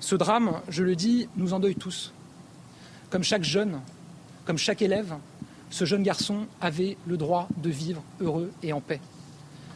[0.00, 2.14] Ce drame, je le dis, nous endeuille tous.
[3.10, 3.80] Comme chaque jeune,
[4.46, 5.14] comme chaque élève,
[5.68, 9.00] ce jeune garçon avait le droit de vivre heureux et en paix.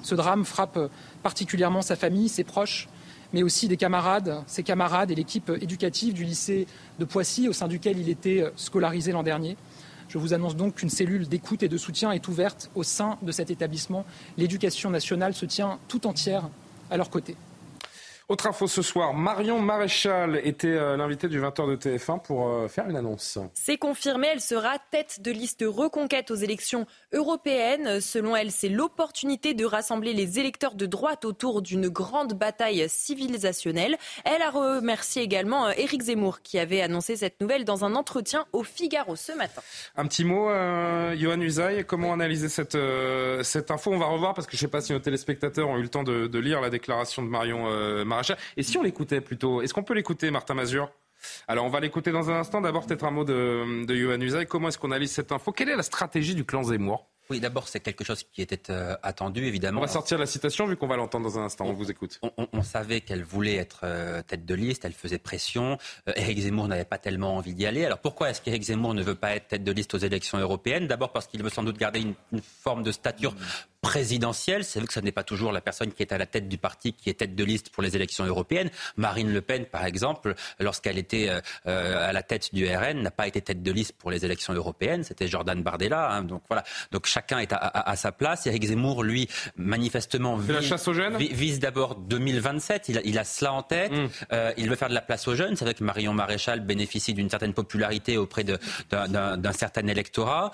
[0.03, 0.79] Ce drame frappe
[1.23, 2.89] particulièrement sa famille, ses proches,
[3.33, 6.67] mais aussi des camarades, ses camarades et l'équipe éducative du lycée
[6.99, 9.57] de Poissy, au sein duquel il était scolarisé l'an dernier.
[10.09, 13.31] Je vous annonce donc qu'une cellule d'écoute et de soutien est ouverte au sein de
[13.31, 14.07] cet établissement.
[14.39, 16.49] L'éducation nationale se tient tout entière
[16.91, 17.37] à leur côté.
[18.31, 22.69] Autre info ce soir, Marion Maréchal était euh, l'invitée du 20h de TF1 pour euh,
[22.69, 23.39] faire une annonce.
[23.55, 26.85] C'est confirmé, elle sera tête de liste reconquête aux élections
[27.15, 28.03] européennes.
[28.03, 33.97] Selon elle, c'est l'opportunité de rassembler les électeurs de droite autour d'une grande bataille civilisationnelle.
[34.27, 38.45] Elle a remercié également euh, Éric Zemmour qui avait annoncé cette nouvelle dans un entretien
[38.53, 39.63] au Figaro ce matin.
[39.97, 42.77] Un petit mot, euh, Johan Usaï, comment analyser cette,
[43.43, 43.91] cette info?
[43.91, 45.89] On va revoir parce que je ne sais pas si nos téléspectateurs ont eu le
[45.89, 47.65] temps de, de lire la déclaration de Marion
[48.57, 50.91] Et si on l'écoutait plutôt Est-ce qu'on peut l'écouter, Martin Mazur?
[51.49, 52.61] Alors on va l'écouter dans un instant.
[52.61, 54.47] D'abord peut-être un mot de, de Yohann.
[54.47, 55.53] Comment est-ce qu'on analyse cette info?
[55.53, 57.09] Quelle est la stratégie du clan Zemmour?
[57.31, 59.81] Oui, d'abord, c'est quelque chose qui était euh, attendu, évidemment.
[59.81, 61.67] On va sortir la citation vu qu'on va l'entendre dans un instant.
[61.67, 62.19] On, vous écoute.
[62.23, 65.77] On, savait qu'elle voulait être euh, tête de liste, elle faisait pression.
[66.09, 67.85] Euh, Éric Zemmour n'avait pas tellement envie d'y aller.
[67.85, 70.87] Alors pourquoi est-ce qu'Éric Zemmour ne veut pas être tête de liste aux élections européennes?
[70.87, 73.35] D'abord parce qu'il veut sans doute garder une, une forme de stature
[73.81, 74.65] présidentielle.
[74.65, 76.59] C'est vrai que ce n'est pas toujours la personne qui est à la tête du
[76.59, 78.71] parti qui est tête de liste pour les élections européennes.
[78.97, 81.29] Marine Le Pen, par exemple, lorsqu'elle était
[81.67, 84.53] euh, à la tête du RN, n'a pas été tête de liste pour les élections
[84.53, 85.05] européennes.
[85.05, 86.11] C'était Jordan Bardella.
[86.11, 86.23] Hein.
[86.23, 86.65] donc voilà.
[86.91, 88.47] Donc chacun est à, sa place.
[88.47, 92.89] Eric Zemmour, lui, manifestement, vise, d'abord 2027.
[92.89, 93.93] Il a, il a, cela en tête.
[93.93, 94.09] Mm.
[94.33, 95.57] Euh, il veut faire de la place aux jeunes.
[95.57, 100.53] C'est vrai que Marion Maréchal bénéficie d'une certaine popularité auprès d'un certain électorat.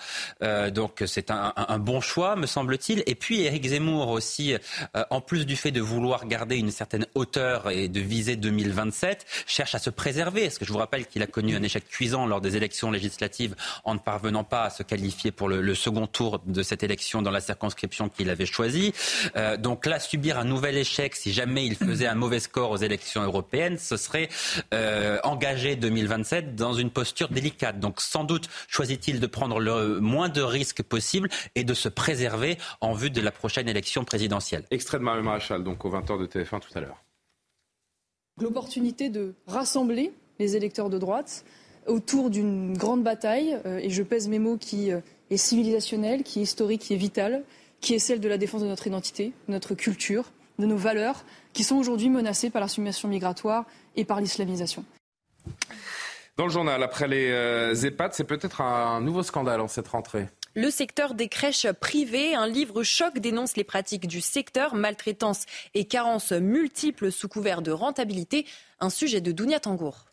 [0.73, 3.03] donc c'est un, un, bon choix, me semble-t-il.
[3.07, 7.07] Et puis Éric Zemmour aussi, euh, en plus du fait de vouloir garder une certaine
[7.15, 10.43] hauteur et de viser 2027, cherche à se préserver.
[10.45, 13.55] Parce que je vous rappelle qu'il a connu un échec cuisant lors des élections législatives
[13.85, 17.31] en ne parvenant pas à se qualifier pour le, second tour de cette élection dans
[17.31, 18.95] la circonscription qu'il avait choisie.
[19.37, 22.77] Euh, donc là, subir un nouvel échec, si jamais il faisait un mauvais score aux
[22.79, 24.29] élections européennes, ce serait
[24.73, 27.81] euh, engager 2027 dans une posture délicate.
[27.81, 32.57] Donc sans doute choisit-il de prendre le moins de risques possible et de se préserver
[32.81, 34.65] en vue de la prochaine élection présidentielle.
[34.71, 37.03] Extrait de Maréchal, donc au 20h de TF1 tout à l'heure.
[38.41, 41.45] L'opportunité de rassembler les électeurs de droite
[41.87, 44.91] autour d'une grande bataille, euh, et je pèse mes mots, qui
[45.37, 47.45] civilisationnelle, qui est historique, qui est vitale,
[47.81, 51.25] qui est celle de la défense de notre identité, de notre culture, de nos valeurs,
[51.53, 53.65] qui sont aujourd'hui menacées par l'assumation migratoire
[53.97, 54.85] et par l'islamisation.
[56.37, 60.27] Dans le journal, après les euh, EHPAD, c'est peut-être un nouveau scandale en cette rentrée.
[60.57, 65.85] Le secteur des crèches privées, un livre choc dénonce les pratiques du secteur, maltraitance et
[65.85, 68.47] carences multiples sous couvert de rentabilité.
[68.79, 70.07] Un sujet de Dounia Tangour.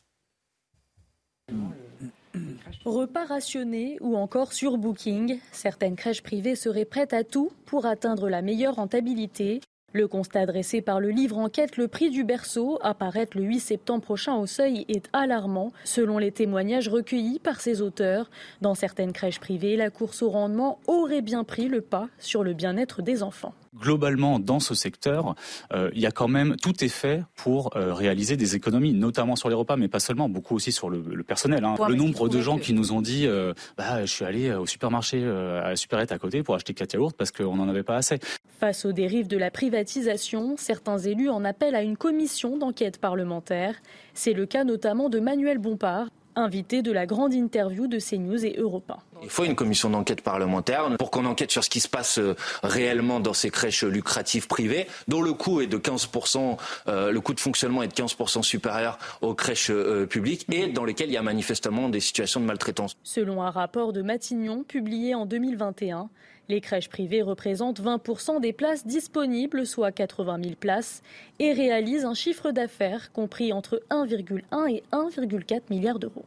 [2.86, 8.30] Repas rationnés ou encore sur Booking, certaines crèches privées seraient prêtes à tout pour atteindre
[8.30, 9.62] la meilleure rentabilité.
[9.94, 14.04] Le constat dressé par le livre enquête Le prix du berceau, apparaître le 8 septembre
[14.04, 15.74] prochain au seuil, est alarmant.
[15.84, 18.32] Selon les témoignages recueillis par ses auteurs,
[18.62, 22.54] dans certaines crèches privées, la course au rendement aurait bien pris le pas sur le
[22.54, 23.54] bien-être des enfants.
[23.80, 25.34] Globalement, dans ce secteur,
[25.72, 29.38] euh, il y a quand même tout est fait pour euh, réaliser des économies, notamment
[29.38, 31.64] sur les repas, mais pas seulement, beaucoup aussi sur le, le personnel.
[31.64, 31.76] Hein.
[31.88, 35.24] Le nombre de gens qui nous ont dit, euh, bah, je suis allé au supermarché
[35.26, 38.20] à la supérette à côté pour acheter 4 yaourts parce qu'on n'en avait pas assez.
[38.60, 43.76] Face aux dérives de la privatisation, certains élus en appellent à une commission d'enquête parlementaire.
[44.14, 48.56] C'est le cas notamment de Manuel Bompard, invité de la grande interview de CNews et
[48.58, 49.00] Europa.
[49.24, 52.36] Il faut une commission d'enquête parlementaire pour qu'on enquête sur ce qui se passe euh,
[52.64, 57.34] réellement dans ces crèches lucratives privées, dont le coût est de 15%, euh, le coût
[57.34, 61.18] de fonctionnement est de 15% supérieur aux crèches euh, publiques et dans lesquelles il y
[61.18, 62.96] a manifestement des situations de maltraitance.
[63.04, 66.10] Selon un rapport de Matignon publié en 2021,
[66.52, 71.02] les crèches privées représentent 20% des places disponibles, soit 80 000 places,
[71.40, 76.26] et réalisent un chiffre d'affaires compris entre 1,1 et 1,4 milliard d'euros.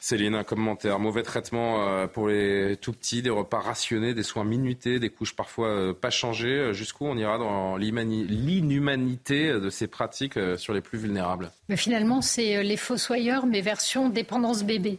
[0.00, 1.00] Céline, un commentaire.
[1.00, 5.34] Mauvais traitement euh, pour les tout petits, des repas rationnés, des soins minutés, des couches
[5.34, 6.72] parfois euh, pas changées.
[6.72, 11.50] Jusqu'où on ira dans l'inhumanité de ces pratiques euh, sur les plus vulnérables?
[11.68, 14.98] Mais Finalement, c'est les fossoyeurs, mais version dépendance bébé.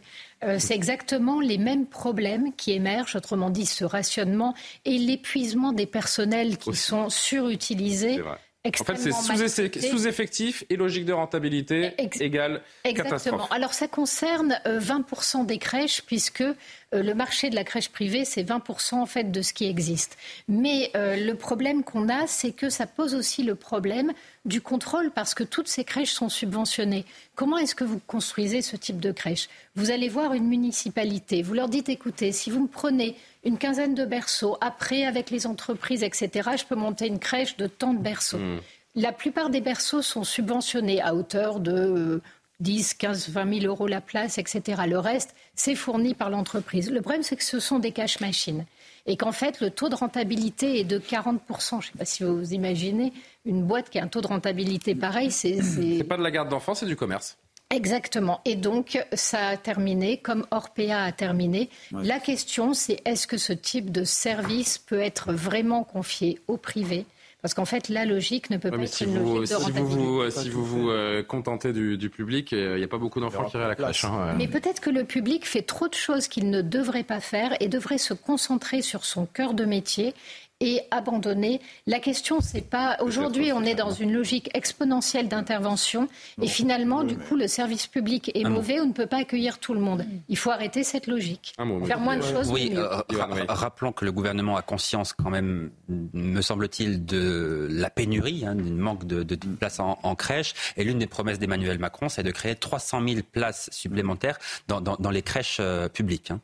[0.58, 4.54] C'est exactement les mêmes problèmes qui émergent, autrement dit ce rationnement
[4.84, 8.22] et l'épuisement des personnels qui sont surutilisés
[8.66, 13.48] en fait, c'est sous-effectif et logique de rentabilité égale Exactement.
[13.50, 16.54] Alors, ça concerne 20% euh, des crèches, puisque euh,
[16.92, 20.18] le marché de la crèche privée, c'est 20% en fait de ce qui existe.
[20.46, 24.12] Mais euh, le problème qu'on a, c'est que ça pose aussi le problème
[24.44, 27.06] du contrôle, parce que toutes ces crèches sont subventionnées.
[27.36, 29.48] Comment est-ce que vous construisez ce type de crèche?
[29.74, 33.94] Vous allez voir une municipalité, vous leur dites, écoutez, si vous me prenez une quinzaine
[33.94, 34.56] de berceaux.
[34.60, 38.38] Après, avec les entreprises, etc., je peux monter une crèche de tant de berceaux.
[38.38, 38.60] Hmm.
[38.94, 42.20] La plupart des berceaux sont subventionnés à hauteur de
[42.60, 44.82] 10, 15, 20 000 euros la place, etc.
[44.86, 46.90] Le reste, c'est fourni par l'entreprise.
[46.90, 48.64] Le problème, c'est que ce sont des cash machines.
[49.06, 51.38] Et qu'en fait, le taux de rentabilité est de 40%.
[51.48, 53.12] Je ne sais pas si vous imaginez,
[53.46, 55.30] une boîte qui a un taux de rentabilité pareil.
[55.30, 57.38] C'est pas de la garde d'enfants, c'est du commerce.
[57.70, 58.40] Exactement.
[58.44, 61.70] Et donc, ça a terminé comme Orpea a terminé.
[61.92, 67.06] La question, c'est est-ce que ce type de service peut être vraiment confié au privé?
[67.42, 70.30] Parce qu'en fait, la logique ne peut pas être une logique de si vous vous,
[70.30, 73.56] si vous vous euh, contentez du, public, euh, il n'y a pas beaucoup d'enfants qui
[73.56, 74.04] iraient à la crèche.
[74.04, 77.56] Hein, Mais peut-être que le public fait trop de choses qu'il ne devrait pas faire
[77.60, 80.12] et devrait se concentrer sur son cœur de métier
[80.60, 81.60] et abandonner.
[81.86, 82.98] La question, c'est pas.
[83.00, 86.08] Aujourd'hui, on est dans une logique exponentielle d'intervention
[86.40, 88.80] et finalement, du coup, le service public est mauvais.
[88.80, 90.04] On ne peut pas accueillir tout le monde.
[90.28, 91.54] Il faut arrêter cette logique.
[91.86, 92.50] Faire moins de choses.
[92.50, 93.02] Oui, euh,
[93.48, 98.70] rappelons que le gouvernement a conscience, quand même, me semble-t-il, de la pénurie, hein, du
[98.70, 100.54] manque de, de, places en, crèche.
[100.76, 104.38] Et l'une des promesses d'Emmanuel Macron, c'est de créer 300 000 places supplémentaires
[104.68, 106.30] dans, dans, les crèches euh, publiques.
[106.30, 106.40] Hein.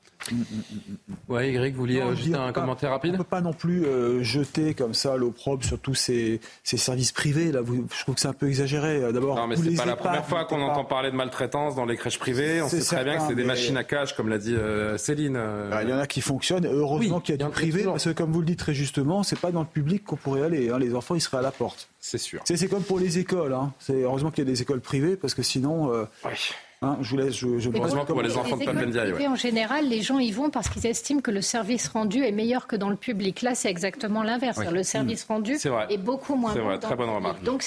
[1.29, 3.11] Oui, Eric, vous vouliez ajouter un commentaire rapide?
[3.11, 3.85] On ne peut pas non plus.
[3.85, 7.53] Euh, jeter comme ça l'opprobre sur tous ces, services privés.
[7.53, 9.13] Là, je trouve que c'est un peu exagéré.
[9.13, 11.97] D'abord, non, mais c'est pas la première fois qu'on entend parler de maltraitance dans les
[11.97, 12.63] crèches privées.
[12.63, 15.35] On sait très bien que c'est des machines à cash, comme l'a dit euh, Céline.
[15.71, 16.67] Bah, il y en a qui fonctionnent.
[16.67, 19.39] Heureusement qu'il y a du privé, parce que comme vous le dites très justement, c'est
[19.39, 20.71] pas dans le public qu'on pourrait aller.
[20.71, 20.79] Hein.
[20.79, 21.89] Les enfants, ils seraient à la porte.
[22.01, 22.41] C'est sûr.
[22.45, 23.53] C'est comme pour les écoles.
[23.53, 23.73] Hein.
[23.79, 25.93] C'est heureusement qu'il y a des écoles privées, parce que sinon.
[25.93, 26.05] Euh,
[26.83, 27.35] Hein, je vous laisse.
[27.35, 31.23] Je, je pour les enfants de En général, les gens y vont parce qu'ils estiment
[31.23, 33.41] que le service rendu est meilleur que dans le public.
[33.41, 34.59] Là, c'est exactement l'inverse.
[34.71, 35.33] Le service mmh.
[35.33, 36.57] rendu est, beaucoup moins bon.
[36.57, 37.43] C'est vrai, très bonne remarque.
[37.43, 37.65] Donc,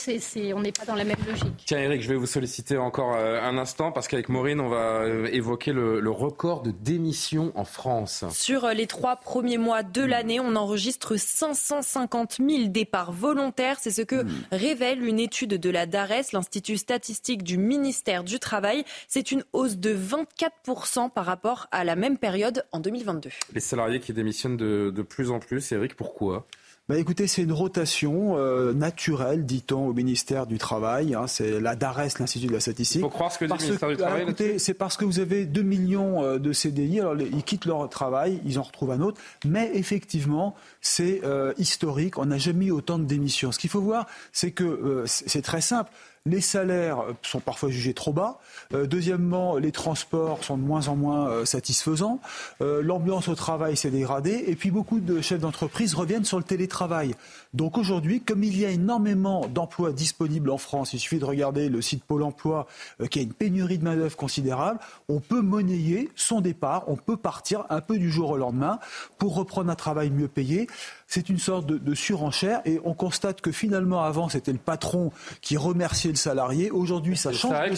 [0.53, 1.63] on n'est pas dans la même logique.
[1.65, 5.01] Tiens, Eric, je vais vous solliciter encore euh, un instant parce qu'avec Maureen, on va
[5.01, 8.25] euh, évoquer le, le, record de démissions en France.
[8.31, 13.77] Sur euh, les trois premiers mois de l'année, on enregistre 550 000 départs volontaires.
[13.79, 14.29] C'est ce que mmh.
[14.51, 18.85] révèle une étude de la DARES, l'Institut statistique du ministère du Travail.
[19.07, 23.29] C'est une hausse de 24% par rapport à la même période en 2022.
[23.53, 26.45] Les salariés qui démissionnent de, de plus en plus, Eric, pourquoi?
[26.89, 31.13] Bah écoutez, c'est une rotation euh, naturelle, dit-on, au ministère du Travail.
[31.13, 33.01] Hein, c'est la DARES, l'Institut de la Statistique.
[33.01, 34.25] Il faut croire ce que dit le ministère du Travail.
[34.57, 36.99] c'est parce que vous avez 2 millions euh, de CDI.
[36.99, 39.21] Alors, ils quittent leur travail, ils en retrouvent un autre.
[39.45, 42.17] Mais effectivement, c'est euh, historique.
[42.17, 43.51] On n'a jamais eu autant de démissions.
[43.51, 45.91] Ce qu'il faut voir, c'est que c'est très simple
[46.29, 48.39] les salaires sont parfois jugés trop bas.
[48.73, 52.19] Euh, deuxièmement, les transports sont de moins en moins euh, satisfaisants.
[52.61, 54.43] Euh, l'ambiance au travail s'est dégradée.
[54.47, 57.15] Et puis beaucoup de chefs d'entreprise reviennent sur le télétravail.
[57.53, 61.69] Donc aujourd'hui, comme il y a énormément d'emplois disponibles en France, il suffit de regarder
[61.69, 62.67] le site Pôle emploi
[63.09, 67.65] qui a une pénurie de main-d'œuvre considérable, on peut monnayer son départ, on peut partir
[67.69, 68.79] un peu du jour au lendemain
[69.17, 70.67] pour reprendre un travail mieux payé
[71.09, 75.11] c'est une sorte de, surenchère et on constate que finalement avant c'était le patron
[75.41, 76.69] qui remerciait le salarié.
[76.69, 77.75] Aujourd'hui ça change de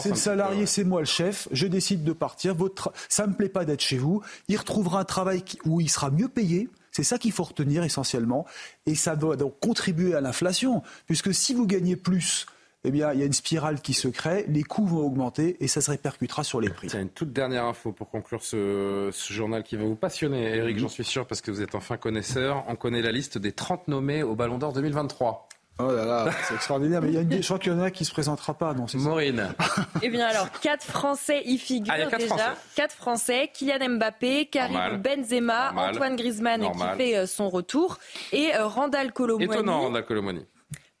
[0.00, 1.46] C'est le salarié, c'est moi le chef.
[1.52, 2.54] Je décide de partir.
[2.54, 4.22] Votre, ça me plaît pas d'être chez vous.
[4.48, 6.70] Il retrouvera un travail où il sera mieux payé.
[6.94, 8.46] C'est ça qu'il faut retenir essentiellement.
[8.86, 10.82] Et ça doit donc contribuer à l'inflation.
[11.06, 12.46] Puisque si vous gagnez plus
[12.84, 15.68] eh bien, il y a une spirale qui se crée, les coûts vont augmenter et
[15.68, 16.90] ça se répercutera sur les prix.
[16.90, 20.88] C'est une toute dernière info pour conclure ce, journal qui va vous passionner, Eric, j'en
[20.88, 22.62] suis sûr, parce que vous êtes enfin connaisseur.
[22.68, 25.48] On connaît la liste des 30 nommés au Ballon d'Or 2023.
[25.80, 27.02] Oh là là, c'est extraordinaire.
[27.02, 27.32] Mais il y a une...
[27.32, 28.74] je crois qu'il y en a qui ne se présentera pas.
[28.74, 29.54] Non, Maureen.
[30.02, 32.26] eh bien alors, quatre Français y figurent ah, déjà.
[32.26, 32.44] Français.
[32.76, 33.50] Quatre Français.
[33.52, 37.98] Kylian Mbappé, Karim Benzema, Antoine Griezmann qui fait euh, son retour
[38.32, 39.52] et euh, Randall Colomwani.
[39.52, 40.46] Étonnant, Randall Colomwani.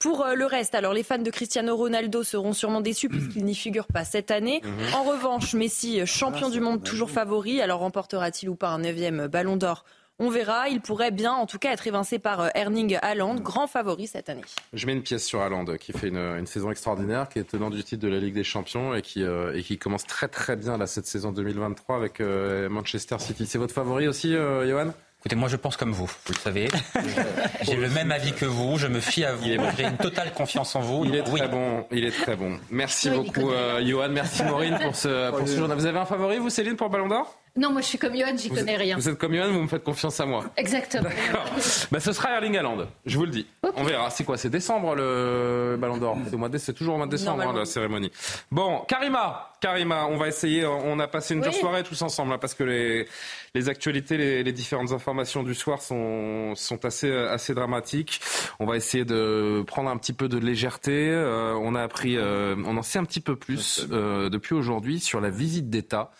[0.00, 3.54] Pour euh, le reste, alors les fans de Cristiano Ronaldo seront sûrement déçus puisqu'il n'y
[3.54, 4.60] figure pas cette année.
[4.64, 4.94] Mhm.
[4.94, 7.62] En revanche, Messi, champion du monde, toujours favori.
[7.62, 9.84] Alors remportera-t-il ou pas un neuvième ballon d'or
[10.18, 10.68] on verra.
[10.68, 14.28] Il pourrait bien, en tout cas, être évincé par euh, Erling Haaland, grand favori cette
[14.28, 14.44] année.
[14.72, 17.82] Je mets une pièce sur Haaland, qui fait une, saison extraordinaire, qui est tenant du
[17.82, 20.86] titre de la Ligue des Champions et qui, et qui commence très très bien là,
[20.86, 23.46] cette saison 2023 avec Manchester City.
[23.46, 24.92] C'est votre favori aussi, Johan?
[25.24, 26.68] Écoutez, moi je pense comme vous, vous le savez.
[27.62, 29.46] J'ai le même avis que vous, je me fie à vous.
[29.74, 31.06] J'ai une totale confiance en vous.
[31.06, 32.58] Il est très bon, il est très bon.
[32.70, 34.10] Merci beaucoup, euh, Johan.
[34.10, 35.78] Merci Maureen pour ce, pour ce journal.
[35.78, 37.38] Vous avez un favori, vous, Céline, pour le Ballon d'Or?
[37.56, 38.96] Non, moi je suis comme Johan, j'y connais rien.
[38.96, 40.44] Vous êtes comme Johan, vous me faites confiance à moi.
[40.56, 41.04] Exactement.
[41.04, 41.44] D'accord.
[41.92, 43.46] bah, ce sera Erling Haaland, je vous le dis.
[43.76, 44.10] On verra.
[44.10, 46.18] C'est quoi C'est décembre le Ballon d'Or
[46.58, 48.10] C'est toujours au mois de décembre hein, la cérémonie.
[48.50, 50.66] Bon, Karima, Karima, on va essayer.
[50.66, 53.06] On a passé une dure soirée tous ensemble hein, parce que les,
[53.54, 58.20] les actualités, les, les, différentes informations du soir sont, sont assez, assez dramatiques.
[58.58, 61.10] On va essayer de prendre un petit peu de légèreté.
[61.10, 65.00] Euh, on a appris, euh, on en sait un petit peu plus euh, depuis aujourd'hui
[65.00, 66.10] sur la visite d'État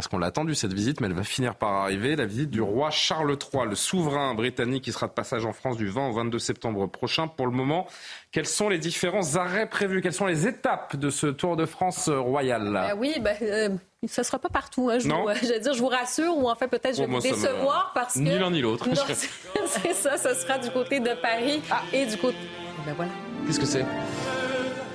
[0.00, 2.16] parce qu'on l'a attendu cette visite, mais elle va finir par arriver.
[2.16, 5.76] La visite du roi Charles III, le souverain britannique qui sera de passage en France
[5.76, 7.28] du 20 au 22 septembre prochain.
[7.28, 7.86] Pour le moment,
[8.32, 10.00] quels sont les différents arrêts prévus?
[10.00, 12.70] Quelles sont les étapes de ce Tour de France royal?
[12.72, 13.68] Bah Oui, bah, euh,
[14.06, 14.88] ça ne sera pas partout.
[14.88, 17.20] Hein, je, vous, je, dire, je vous rassure, ou en fait, peut-être je vais vous
[17.20, 18.20] décevoir parce que.
[18.20, 18.88] Ni l'un ni l'autre.
[19.66, 21.82] c'est ça, ce sera du côté de Paris ah.
[21.92, 22.38] et du côté.
[22.86, 23.12] Ben voilà.
[23.46, 23.84] Qu'est-ce que c'est?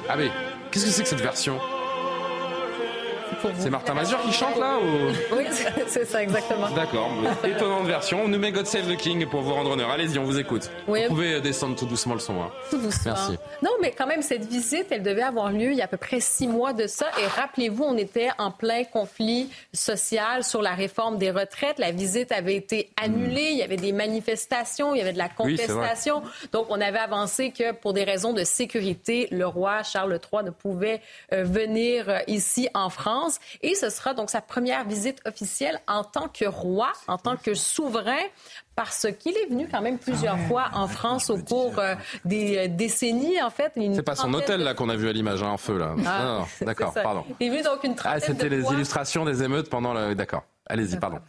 [0.10, 0.32] Ah mais,
[0.72, 1.60] qu'est-ce que c'est que cette version?
[3.60, 5.35] C'est Martin Mazur qui chante là ou...
[5.35, 5.45] Oui,
[5.88, 6.69] c'est ça exactement.
[6.72, 7.10] D'accord.
[7.43, 8.23] Étonnante version.
[8.23, 9.89] On nous met God Save the King pour vous rendre honneur.
[9.89, 10.69] Allez-y, on vous écoute.
[10.88, 12.41] Vous pouvez descendre tout doucement le son.
[12.41, 12.52] Hein.
[12.69, 13.14] Tout doucement.
[13.14, 13.38] Merci.
[13.61, 15.97] Non, mais quand même, cette visite, elle devait avoir lieu il y a à peu
[15.97, 17.07] près six mois de ça.
[17.22, 21.80] Et rappelez-vous, on était en plein conflit social sur la réforme des retraites.
[21.80, 23.49] La visite avait été annulée.
[23.52, 26.23] Il y avait des manifestations, il y avait de la contestation.
[26.52, 30.49] Donc, on avait avancé que pour des raisons de sécurité, le roi Charles III ne
[30.49, 31.02] pouvait
[31.34, 33.14] euh, venir euh, ici en France.
[33.61, 37.53] Et ce sera donc sa première visite officielle en tant que roi, en tant que
[37.53, 38.23] souverain,
[38.75, 42.57] parce qu'il est venu quand même plusieurs ah fois en France au cours euh, des
[42.57, 43.71] euh, décennies, en fait.
[43.75, 45.95] C'est pas son hôtel, là, qu'on a vu à l'image, hein, en feu, là.
[46.05, 47.25] Ah, d'accord, pardon.
[47.39, 50.15] Il est venu donc une trentaine Ah, c'était les illustrations des émeutes pendant le...
[50.15, 50.43] D'accord.
[50.67, 51.19] Allez-y, pardon.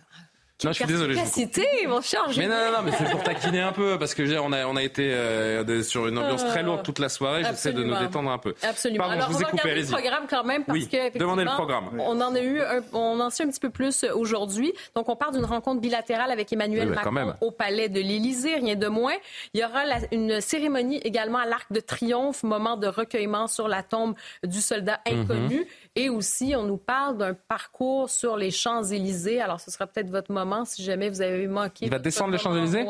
[0.64, 1.14] Non, je suis désolé.
[1.14, 2.24] Je mon cher.
[2.38, 4.76] Mais non, non, non, mais c'est pour taquiner un peu parce que on a, on
[4.76, 7.44] a été euh, sur une ambiance très lourde toute la soirée.
[7.44, 8.54] J'essaie de nous détendre un peu.
[8.62, 9.04] Absolument.
[9.04, 9.74] Pardon, Alors, je vous on ai coupé.
[9.74, 10.88] le programme quand même parce oui.
[10.88, 11.90] que demandez le programme.
[11.98, 14.72] On en a eu, un, on en sait un petit peu plus aujourd'hui.
[14.94, 18.88] Donc, on part d'une rencontre bilatérale avec Emmanuel Macron au Palais de l'Élysée, rien de
[18.88, 19.14] moins.
[19.52, 23.82] Il y aura une cérémonie également à l'Arc de Triomphe, moment de recueillement sur la
[23.82, 25.20] tombe du soldat mhm.
[25.20, 25.66] inconnu.
[25.96, 29.40] Et aussi, on nous parle d'un parcours sur les Champs-Élysées.
[29.40, 31.86] Alors, ce sera peut-être votre moment si jamais vous avez manqué.
[31.86, 32.86] Il va descendre les Champs-Élysées?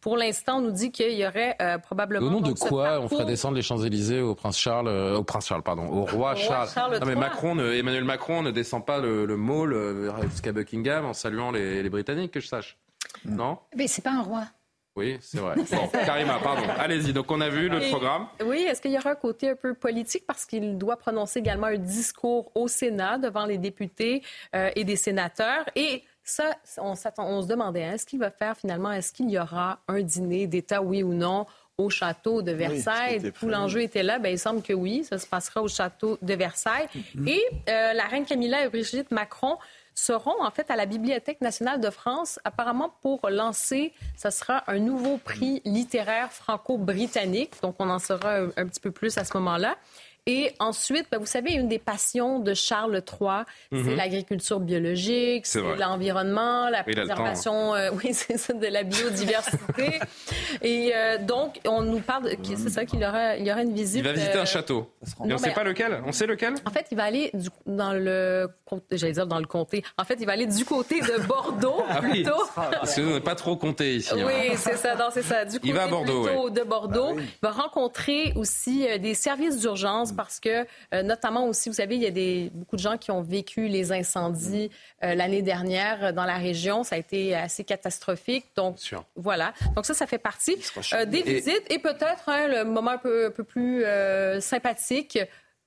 [0.00, 2.24] pour l'instant, on nous dit qu'il y aurait euh, probablement.
[2.24, 5.48] Au nom de quoi on ferait descendre les Champs-Élysées au prince Charles, euh, au prince
[5.48, 6.68] Charles, pardon, au roi, Charles?
[7.00, 11.14] non, mais Macron, Emmanuel Macron ne descend pas le, le mall euh, jusqu'à Buckingham en
[11.14, 12.76] saluant les, les Britanniques, que je sache.
[13.24, 13.58] Non?
[13.76, 14.44] Mais c'est pas un roi.
[14.98, 15.54] Oui, c'est vrai.
[15.54, 16.64] Bon, Karima, pardon.
[16.76, 17.12] Allez-y.
[17.12, 18.26] Donc, on a vu le programme.
[18.44, 21.68] Oui, est-ce qu'il y aura un côté un peu politique parce qu'il doit prononcer également
[21.68, 24.22] un discours au Sénat devant les députés
[24.56, 25.64] euh, et des sénateurs?
[25.76, 29.38] Et ça, on, on se demandait, hein, est-ce qu'il va faire finalement, est-ce qu'il y
[29.38, 31.46] aura un dîner d'État, oui ou non,
[31.78, 33.32] au château de Versailles?
[33.38, 34.18] Tout l'enjeu était là?
[34.18, 36.88] Ben, il semble que oui, ça se passera au château de Versailles.
[36.94, 37.28] Mm-hmm.
[37.28, 39.58] Et euh, la reine Camilla et Brigitte Macron
[39.98, 44.78] seront en fait à la Bibliothèque nationale de France, apparemment pour lancer, ce sera un
[44.78, 47.54] nouveau prix littéraire franco-britannique.
[47.62, 49.76] Donc, on en saura un, petit peu plus à ce moment-là.
[50.30, 53.96] Et ensuite, ben, vous savez, une des passions de Charles III, c'est Mhm.
[53.96, 59.98] l'agriculture biologique, C'est l'environnement, la préservation, euh, oui, c'est ça, de la biodiversité.
[60.62, 63.72] Et euh, donc, on nous parle, c'est ça qu'il y aura, il y aura une
[63.72, 64.00] visite.
[64.00, 64.90] Il va visiter euh, un château.
[65.02, 66.02] Et on ne sait pas lequel?
[66.06, 66.54] On sait lequel?
[66.66, 68.48] en fait, il va aller du- dans le,
[68.92, 69.82] j'allais dire dans le comté.
[69.96, 72.36] En fait, il va aller du côté de Bordeaux Ah oui, plutôt.
[72.54, 74.10] parce que nous, on n'est pas trop compté ici.
[74.12, 74.24] hein.
[74.26, 75.44] Oui, c'est ça, c'est ça.
[75.46, 76.50] Du côté Il va à Bordeaux, plutôt ouais.
[76.50, 77.16] de Bordeaux.
[77.18, 81.94] Il va rencontrer aussi euh, des services d'urgence parce que, euh, notamment aussi, vous savez,
[81.94, 84.68] il y a des, beaucoup de gens qui ont vécu les incendies
[85.04, 86.82] euh, l'année dernière euh, dans la région.
[86.82, 88.46] Ça a été assez catastrophique.
[88.56, 88.78] Donc,
[89.14, 89.54] voilà.
[89.76, 90.56] Donc ça, ça fait partie
[90.92, 91.62] euh, des Et- visites.
[91.70, 93.84] Et peut-être hein, le moment un peu, un peu plus
[94.40, 95.18] sympathique,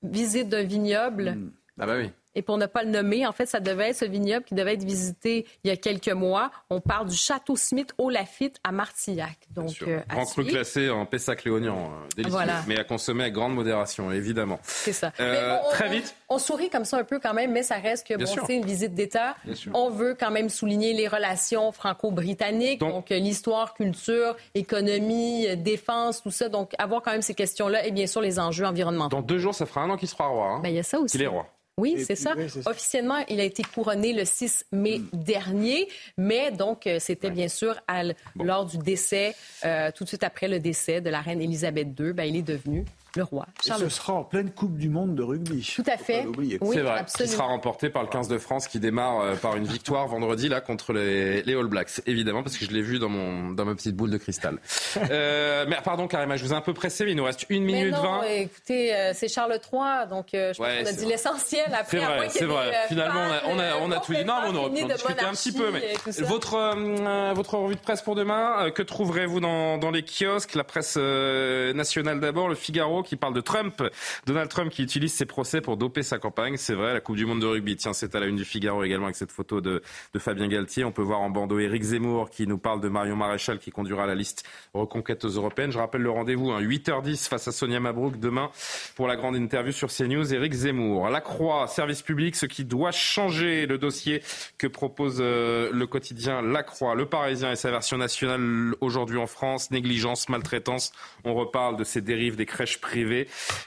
[0.02, 1.38] visite d'un vignoble.
[1.80, 2.10] Ah bah oui.
[2.34, 4.74] Et pour ne pas le nommer, en fait, ça devait être ce vignoble qui devait
[4.74, 6.50] être visité il y a quelques mois.
[6.70, 9.36] On parle du Château Smith au Lafitte à Martillac.
[9.50, 12.62] Donc, euh, Grand cru classé en Pessac léognan, euh, délicieux, Voilà.
[12.66, 14.58] mais à consommer avec grande modération, évidemment.
[14.62, 15.12] C'est ça.
[15.20, 16.14] Euh, on- très vite.
[16.28, 18.64] On, sourit comme ça un peu quand même, mais ça reste que bon, c'est une
[18.64, 19.36] visite d'État.
[19.44, 19.72] Bien sûr.
[19.74, 26.30] On veut quand même souligner les relations franco-britanniques, donc, euh, l'histoire, culture, économie, défense, tout
[26.30, 26.48] ça.
[26.48, 29.16] Donc avoir quand même ces questions-là et bien sûr les enjeux environnementaux.
[29.16, 30.46] Dans deux jours, ça fera un an qu'il sera roi.
[30.46, 30.60] hein.
[30.62, 31.12] Ben, il y a ça aussi.
[31.12, 31.46] Qu'il est roi.
[31.78, 32.34] Oui, c'est ça.
[32.36, 32.70] oui, c'est ça.
[32.70, 35.88] Officiellement, il a été couronné le 6 mai dernier,
[36.18, 38.02] mais donc euh, c'était bien sûr à
[38.36, 39.34] lors du décès,
[39.64, 42.42] euh, tout de suite après le décès de la reine Elisabeth II, ben, il est
[42.42, 42.84] devenu
[43.16, 43.46] le roi.
[43.62, 45.70] Et Charles ce sera en pleine Coupe du Monde de rugby.
[45.76, 46.26] Tout à fait.
[46.38, 47.30] Oui, c'est vrai, absolument.
[47.30, 50.48] qui sera remporté par le 15 de France qui démarre euh, par une victoire vendredi
[50.48, 53.64] là contre les, les All Blacks, évidemment parce que je l'ai vu dans mon dans
[53.64, 54.58] ma petite boule de cristal.
[55.10, 57.64] Euh, mais pardon Karima, je vous ai un peu pressé, mais il nous reste une
[57.64, 58.22] Mais minute non, vingt.
[58.24, 61.12] écoutez, euh, c'est Charles III, donc euh, je Ouais, pense qu'on a dit vrai.
[61.12, 61.64] l'essentiel.
[61.74, 62.70] Après, C'est vrai, c'est vrai.
[62.70, 64.24] des, euh, Finalement, on a, on a, on a fans, tout dit.
[64.24, 65.70] Non, mais on aurait pu en discuter un petit peu.
[65.72, 65.94] Mais
[66.24, 70.54] votre, euh, votre revue de presse pour demain, euh, que trouverez-vous dans, dans les kiosques
[70.54, 73.82] La presse euh, nationale d'abord, le Figaro qui parle de Trump.
[74.26, 76.56] Donald Trump qui utilise ses procès pour doper sa campagne.
[76.56, 77.76] C'est vrai, la Coupe du Monde de rugby.
[77.76, 79.82] Tiens, c'est à la une du Figaro également avec cette photo de,
[80.18, 80.84] Fabien Galtier.
[80.84, 84.06] On peut voir en bandeau Éric Zemmour qui nous parle de Marion Maréchal qui conduira
[84.06, 85.72] la liste reconquête aux européennes.
[85.72, 88.50] Je rappelle le rendez-vous, hein, 8h10 face à Sonia Mabrouk demain
[88.94, 90.32] pour la grande interview sur CNews.
[90.32, 91.08] Éric Zemmour.
[91.08, 94.22] La Croix, service public, ce qui doit changer le dossier
[94.58, 96.94] que propose euh, le quotidien La Croix.
[96.94, 99.70] Le Parisien et sa version nationale aujourd'hui en France.
[99.70, 100.92] Négligence, maltraitance.
[101.24, 102.91] On reparle de ces dérives des crèches privées.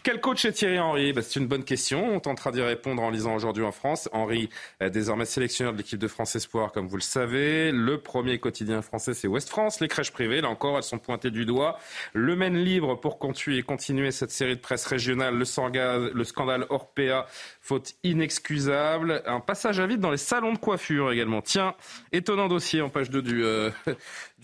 [0.03, 1.13] Quel coach est Thierry Henry?
[1.13, 2.13] Ben, C'est une bonne question.
[2.13, 4.09] On tentera d'y répondre en lisant aujourd'hui en France.
[4.13, 4.49] Henry,
[4.91, 7.71] désormais sélectionneur de l'équipe de France Espoir, comme vous le savez.
[7.71, 9.79] Le premier quotidien français, c'est Ouest France.
[9.79, 11.77] Les crèches privées, là encore, elles sont pointées du doigt.
[12.13, 13.63] Le Maine libre pour continuer,
[14.11, 15.35] cette série de presse régionale.
[15.35, 17.25] Le, le scandale Orpea,
[17.61, 19.21] faute inexcusable.
[19.25, 21.41] Un passage à vide dans les salons de coiffure également.
[21.41, 21.75] Tiens,
[22.11, 23.69] étonnant dossier en page 2 du, euh,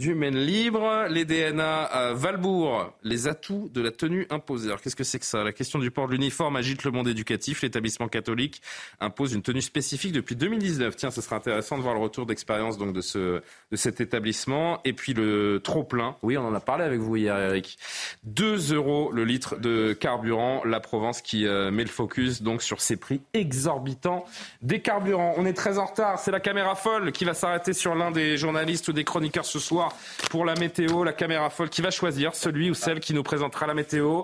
[0.02, 1.06] du Maine libre.
[1.10, 4.70] Les DNA à Valbourg, les atouts de la tenue imposée.
[4.70, 5.44] Alors qu'est-ce que c'est que ça?
[5.44, 7.62] La question du port de l'uniforme agite le monde éducatif.
[7.62, 8.64] L'établissement catholique
[9.00, 10.96] impose une tenue spécifique depuis 2019.
[10.96, 14.82] Tiens, ce serait intéressant de voir le retour d'expérience donc de ce de cet établissement.
[14.86, 16.16] Et puis le trop plein.
[16.24, 17.78] Oui, on en a parlé avec vous hier, Eric.
[18.24, 20.64] 2 euros le litre de carburant.
[20.66, 24.26] La Provence qui euh, met le focus donc sur ces prix exorbitants
[24.64, 25.36] des carburants.
[25.38, 26.18] On est très en retard.
[26.18, 29.60] C'est la caméra folle qui va s'arrêter sur l'un des journalistes ou des chroniqueurs ce
[29.60, 29.91] soir
[30.30, 31.04] pour la météo.
[31.04, 34.24] La caméra folle qui va choisir celui ou celle qui nous présentera la météo.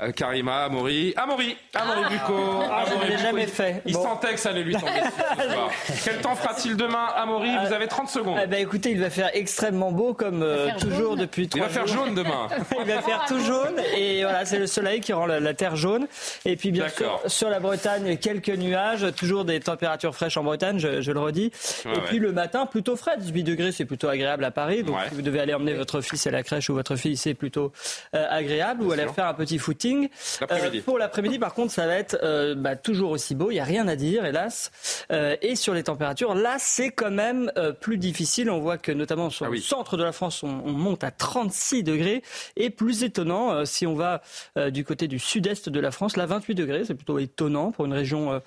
[0.00, 1.14] Euh, Karima, Amaury.
[1.16, 2.62] Amaury Amaury Bucco.
[2.70, 3.82] Ah, je l'ai jamais fait.
[3.86, 4.02] Il Bon.
[4.02, 5.70] sentait que ça allait lui tomber dessus ce soir.
[6.04, 8.38] Quel temps fera-t-il demain, Amaury Vous avez 30 secondes.
[8.42, 11.18] Eh ben, écoutez, il va faire extrêmement beau comme euh, toujours jaune.
[11.20, 12.48] depuis Il trois va faire jaune demain.
[12.80, 15.76] il va faire tout jaune et voilà, c'est le soleil qui rend la, la terre
[15.76, 16.06] jaune.
[16.44, 20.78] Et puis bien sûr, sur la Bretagne, quelques nuages, toujours des températures fraîches en Bretagne,
[20.78, 21.50] je, je le redis.
[21.84, 22.02] Ouais, et ouais.
[22.06, 24.82] puis le matin, plutôt frais, 18 degrés, c'est plutôt agréable à Paris.
[24.82, 25.08] Donc Ouais.
[25.08, 27.72] si vous devez aller emmener votre fils à la crèche ou votre fille, c'est plutôt
[28.14, 28.82] euh, agréable.
[28.82, 30.08] ou aller faire un petit footing.
[30.40, 30.78] L'après-midi.
[30.78, 33.50] Euh, pour l'après-midi, par contre, ça va être euh, bah, toujours aussi beau.
[33.50, 34.70] Il n'y a rien à dire, hélas.
[35.12, 38.50] Euh, et sur les températures, là, c'est quand même euh, plus difficile.
[38.50, 39.58] On voit que notamment sur Ah oui.
[39.58, 42.22] le centre de la France, on, on monte à 36 degrés.
[42.56, 44.22] Et plus étonnant, euh, si on va
[44.56, 46.84] euh, du côté du sud-est de la France, là, 28 degrés.
[46.84, 48.40] C'est plutôt étonnant pour une région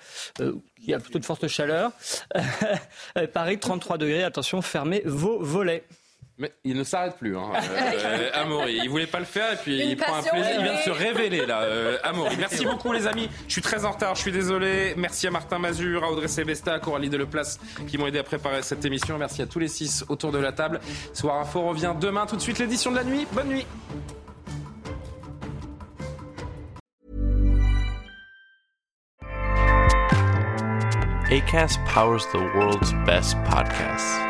[0.82, 1.92] qui a plutôt de forte chaleur.
[3.32, 4.22] Paris, 33 degrés.
[4.24, 5.84] Attention, fermez vos volets.
[6.40, 7.52] Mais il ne s'arrête plus, hein.
[8.02, 8.80] Euh, Amaury.
[8.82, 10.52] Il voulait pas le faire et puis Une il prend un plaisir.
[10.58, 12.36] Il vient de se révéler là, euh, Amaury.
[12.38, 13.28] Merci beaucoup les amis.
[13.46, 14.94] Je suis très en retard, je suis désolé.
[14.96, 18.62] Merci à Martin Mazur, à Audrey Sébesta, à Coralie Deleplace qui m'ont aidé à préparer
[18.62, 19.18] cette émission.
[19.18, 20.80] Merci à tous les six autour de la table.
[21.12, 22.26] Soir Info revient demain.
[22.26, 23.26] Tout de suite l'édition de la nuit.
[23.32, 23.66] Bonne nuit.
[31.30, 34.29] ACAST powers the world's best podcasts.